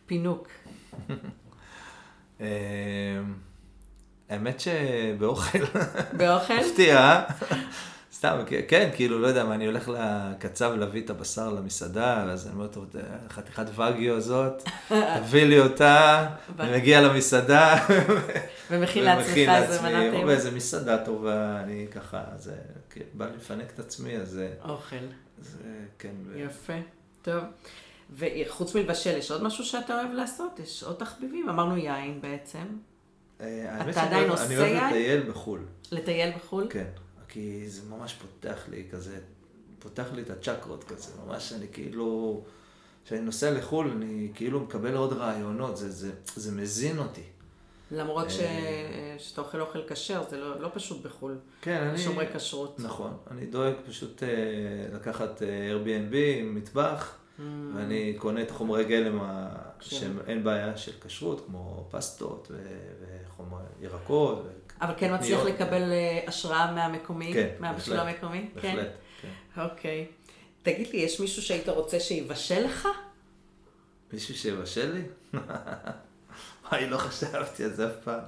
[0.06, 0.48] פינוק.
[2.40, 2.46] אמ,
[4.28, 5.58] האמת שבאוכל.
[6.16, 6.54] באוכל?
[6.60, 7.20] מפתיע.
[8.20, 12.54] סתם, כן, כאילו, לא יודע מה, אני הולך לקצב להביא את הבשר למסעדה, ואז אני
[12.54, 12.86] אומר, טוב,
[13.28, 14.62] חתיכת וגיו הזאת,
[15.24, 16.26] תביא לי אותה,
[16.58, 17.86] אני מגיע למסעדה.
[18.70, 20.26] ומכין לעצמך איזה מנה טעימה.
[20.26, 22.54] באיזה מסעדה טובה, אני ככה, זה,
[22.90, 24.52] כן, בא לי לפנק את עצמי, אז זה...
[24.64, 24.96] אוכל.
[25.38, 25.58] זה,
[25.98, 26.14] כן.
[26.36, 26.78] יפה,
[27.22, 27.42] טוב.
[28.10, 30.60] וחוץ מלבשל, יש עוד משהו שאתה אוהב לעשות?
[30.62, 31.48] יש עוד תחביבים?
[31.48, 32.66] אמרנו יין בעצם.
[33.40, 34.60] אה, אתה עדיין עושה יין?
[34.60, 35.60] אני אוהב לטייל בחו"ל.
[35.92, 36.66] לטייל בחו"ל?
[36.70, 36.86] כן.
[37.30, 39.18] כי זה ממש פותח לי כזה,
[39.78, 42.40] פותח לי את הצ'קרות כזה, ממש אני כאילו,
[43.04, 47.22] כשאני נוסע לחו"ל, אני כאילו מקבל עוד רעיונות, זה, זה, זה מזין אותי.
[47.90, 48.40] למרות ש...
[48.40, 51.38] אה, שאתה אוכל אוכל כשר, זה לא, לא פשוט בחו"ל.
[51.60, 51.98] כן, אני...
[51.98, 52.80] שומרי כשרות.
[52.80, 54.28] נכון, אני דואג פשוט אה,
[54.94, 57.42] לקחת אה, Airbnb עם מטבח, mm.
[57.74, 59.20] ואני קונה את החומרי גלם
[59.80, 62.50] שאין בעיה של כשרות, כמו פסטות
[63.00, 64.46] וחומרי ירקות.
[64.80, 67.32] אבל כן מצליח לקבל אה, השראה מהמקומי?
[67.32, 68.48] כן, מהבשל המקומי?
[68.60, 68.76] כן?
[68.76, 69.62] בהחלט, כן.
[69.62, 70.06] אוקיי.
[70.62, 72.88] תגיד לי, יש מישהו שהיית רוצה שיבשל לך?
[74.12, 75.02] מישהו שיבשל לי?
[76.70, 78.20] וואי, לא חשבתי על זה אף פעם.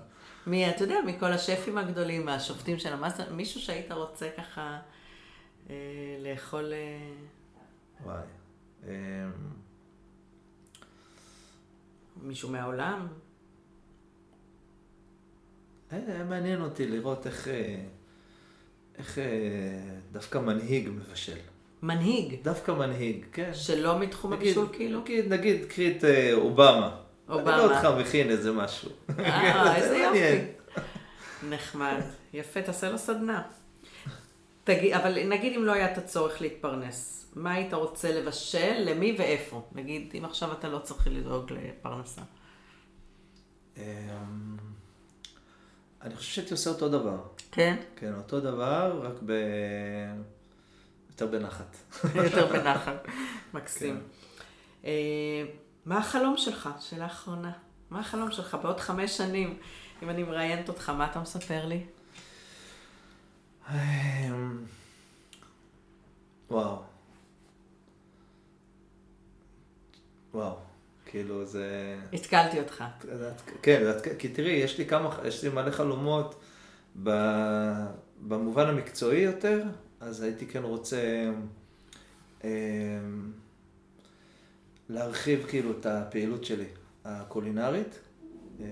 [0.46, 4.78] מי, אתה יודע, מכל השפים הגדולים, מהשופטים של המאסטר, מישהו שהיית רוצה ככה
[5.70, 5.74] אה,
[6.20, 6.72] לאכול...
[6.72, 7.12] אה,
[8.04, 8.22] וואי.
[8.84, 8.90] אמ,
[12.22, 13.08] מישהו מהעולם?
[15.92, 17.76] היה מעניין אותי לראות איך, אה,
[18.98, 19.24] איך אה,
[20.12, 21.36] דווקא מנהיג מבשל.
[21.82, 23.50] מנהיג, דווקא מנהיג, כן.
[23.54, 25.00] שלא מתחום הבישול כאילו?
[25.00, 26.96] נגיד, נגיד, קחי את אובמה.
[27.28, 27.54] אובמה.
[27.54, 28.90] אני לא אותך מכין איזה משהו.
[29.18, 29.96] אה, איזה.
[29.96, 30.44] יופי.
[31.48, 32.00] נחמד.
[32.32, 33.42] יפה, תעשה לו סדנה.
[34.64, 39.62] תגיד, אבל נגיד אם לא היה את הצורך להתפרנס, מה היית רוצה לבשל, למי ואיפה?
[39.72, 42.22] נגיד, אם עכשיו אתה לא צריך לדאוג לפרנסה.
[46.02, 47.16] אני חושב שהייתי עושה אותו דבר.
[47.52, 47.76] כן?
[47.96, 49.32] כן, אותו דבר, רק ב...
[51.10, 51.76] יותר בנחת.
[52.14, 53.06] יותר בנחת.
[53.54, 53.94] מקסים.
[53.94, 54.88] כן.
[54.88, 55.44] אה,
[55.86, 56.68] מה החלום שלך?
[56.80, 57.52] שאלה אחרונה.
[57.90, 59.58] מה החלום שלך בעוד חמש שנים?
[60.02, 61.84] אם אני מראיינת אותך, מה אתה מספר לי?
[63.70, 64.64] אמ,
[66.50, 66.82] וואו.
[70.34, 70.56] וואו.
[71.12, 71.96] כאילו זה...
[72.12, 72.84] התקלתי אותך.
[73.62, 76.40] כן, כי תראי, יש לי כמה, יש לי מלא חלומות
[77.02, 77.86] ב-
[78.28, 79.62] במובן המקצועי יותר,
[80.00, 81.30] אז הייתי כן רוצה
[82.44, 82.48] אמ,
[84.88, 86.66] להרחיב כאילו את הפעילות שלי
[87.04, 87.98] הקולינרית,
[88.60, 88.66] אה,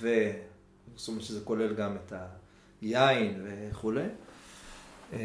[0.00, 0.08] ו...
[0.96, 2.12] זאת אומרת שזה כולל גם את
[2.82, 4.04] היין וכולי,
[5.12, 5.18] אמ,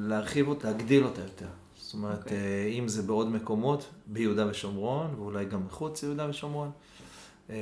[0.00, 1.48] להרחיב אותה, להגדיל אותה יותר.
[1.88, 2.36] זאת אומרת, אוקיי.
[2.38, 6.70] אה, אם זה בעוד מקומות, ביהודה ושומרון, ואולי גם מחוץ ליהודה ושומרון,
[7.50, 7.56] אה,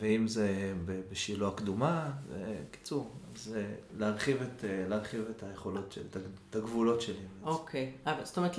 [0.00, 0.72] ואם זה
[1.10, 3.56] בשילה הקדומה, בקיצור, אז
[3.98, 7.14] להרחיב את, אה, להרחיב את היכולות שלי, את הג- את הגבולות שלי.
[7.44, 7.92] אוקיי.
[8.06, 8.56] אבל זאת אומרת,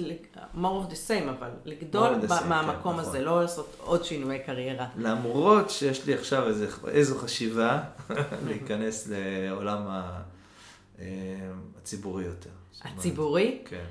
[0.55, 3.21] more of the same, אבל לגדול same, מהמקום כן, הזה, נכון.
[3.21, 4.87] לא לעשות עוד שינויי קריירה.
[4.97, 7.83] למרות שיש לי עכשיו איזה, איזו חשיבה
[8.47, 9.81] להיכנס לעולם
[11.77, 12.49] הציבורי יותר.
[12.83, 13.61] הציבורי?
[13.65, 13.85] כן.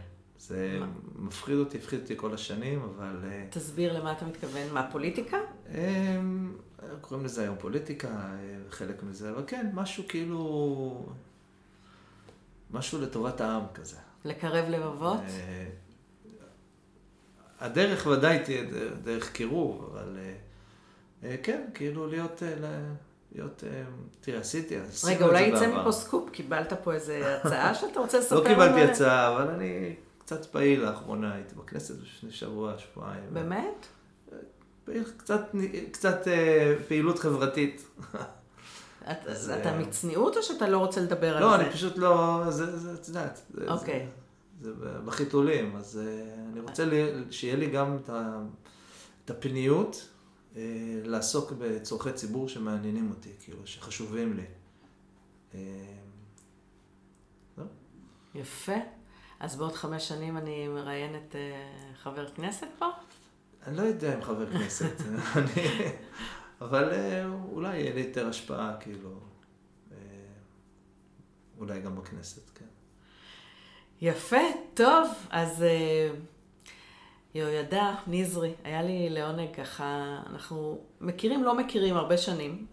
[0.49, 0.87] זה מה?
[1.19, 3.16] מפחיד אותי, הפחיד אותי כל השנים, אבל...
[3.25, 4.73] אה, תסביר למה אתה מתכוון.
[4.73, 5.39] מה, פוליטיקה?
[5.75, 6.57] אמ,
[7.01, 11.07] קוראים לזה היום פוליטיקה, אה, חלק מזה, אבל כן, משהו כאילו...
[12.71, 13.97] משהו לטובת העם כזה.
[14.25, 15.21] לקרב לבבות?
[15.29, 15.66] אה,
[17.61, 18.65] הדרך ודאי תהיה
[19.03, 20.19] דרך קירוב, אבל
[21.43, 22.43] כן, כאילו להיות...
[23.35, 23.65] להיות...
[23.66, 23.83] אה,
[24.21, 25.81] תראה, עשיתי, את רגע, אולי יצא.
[25.81, 28.83] מפה סקופ, קיבלת פה איזה הצעה שאתה רוצה לספר לא קיבלתי?
[28.83, 33.34] הצעה, אבל אני קצת פעיל לאחרונה, הייתי בכנסת לפני שבוע, שבועיים.
[33.34, 33.86] באמת?
[34.84, 35.40] פעיל, קצת,
[35.92, 37.86] קצת אה, פעילות חברתית.
[39.10, 41.62] את- אז, אתה אה, מצניעות או שאתה לא רוצה לדבר על לא, זה?
[41.64, 43.40] אני פשוט לא, זה, זה, את יודעת.
[43.68, 44.09] אוקיי.
[44.60, 48.38] זה, זה בחיתולים, אז אה, אני רוצה לי, שיהיה לי גם את, ה,
[49.24, 50.09] את הפניות
[51.05, 54.44] לעסוק בצורכי ציבור שמעניינים אותי, כאילו, שחשובים לי.
[57.56, 57.66] זהו.
[58.34, 58.72] יפה.
[59.45, 61.69] אז בעוד חמש שנים אני מראיינת אה,
[62.03, 62.87] חבר כנסת פה?
[63.66, 65.01] אני לא יודע אם חבר כנסת,
[65.37, 65.66] אני,
[66.61, 69.11] אבל אה, אולי יהיה לי יותר השפעה, כאילו,
[69.93, 69.97] אה,
[71.59, 72.65] אולי גם בכנסת, כן.
[74.01, 74.43] יפה,
[74.75, 75.65] טוב, אז
[77.35, 82.66] יהוידע, נזרי, היה לי לעונג ככה, אנחנו מכירים, לא מכירים הרבה שנים,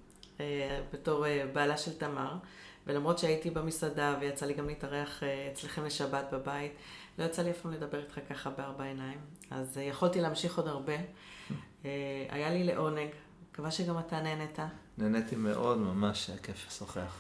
[0.94, 2.34] בתור בעלה של תמר,
[2.88, 6.72] ולמרות שהייתי במסעדה ויצא לי גם להתארח אה, אצלכם לשבת בבית,
[7.20, 9.20] לא יצא לי אף פעם לדבר איתך ככה בארבע עיניים,
[9.52, 10.96] אז אה, יכולתי להמשיך עוד הרבה.
[11.86, 11.90] אה,
[12.30, 13.10] היה לי לעונג,
[13.52, 14.60] מקווה שגם אתה נהנית.
[14.98, 17.16] נהניתי מאוד, ממש היה כיף לשוחח.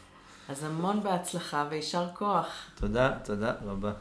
[0.49, 2.71] אז המון בהצלחה ויישר כוח.
[2.75, 3.93] תודה, תודה רבה.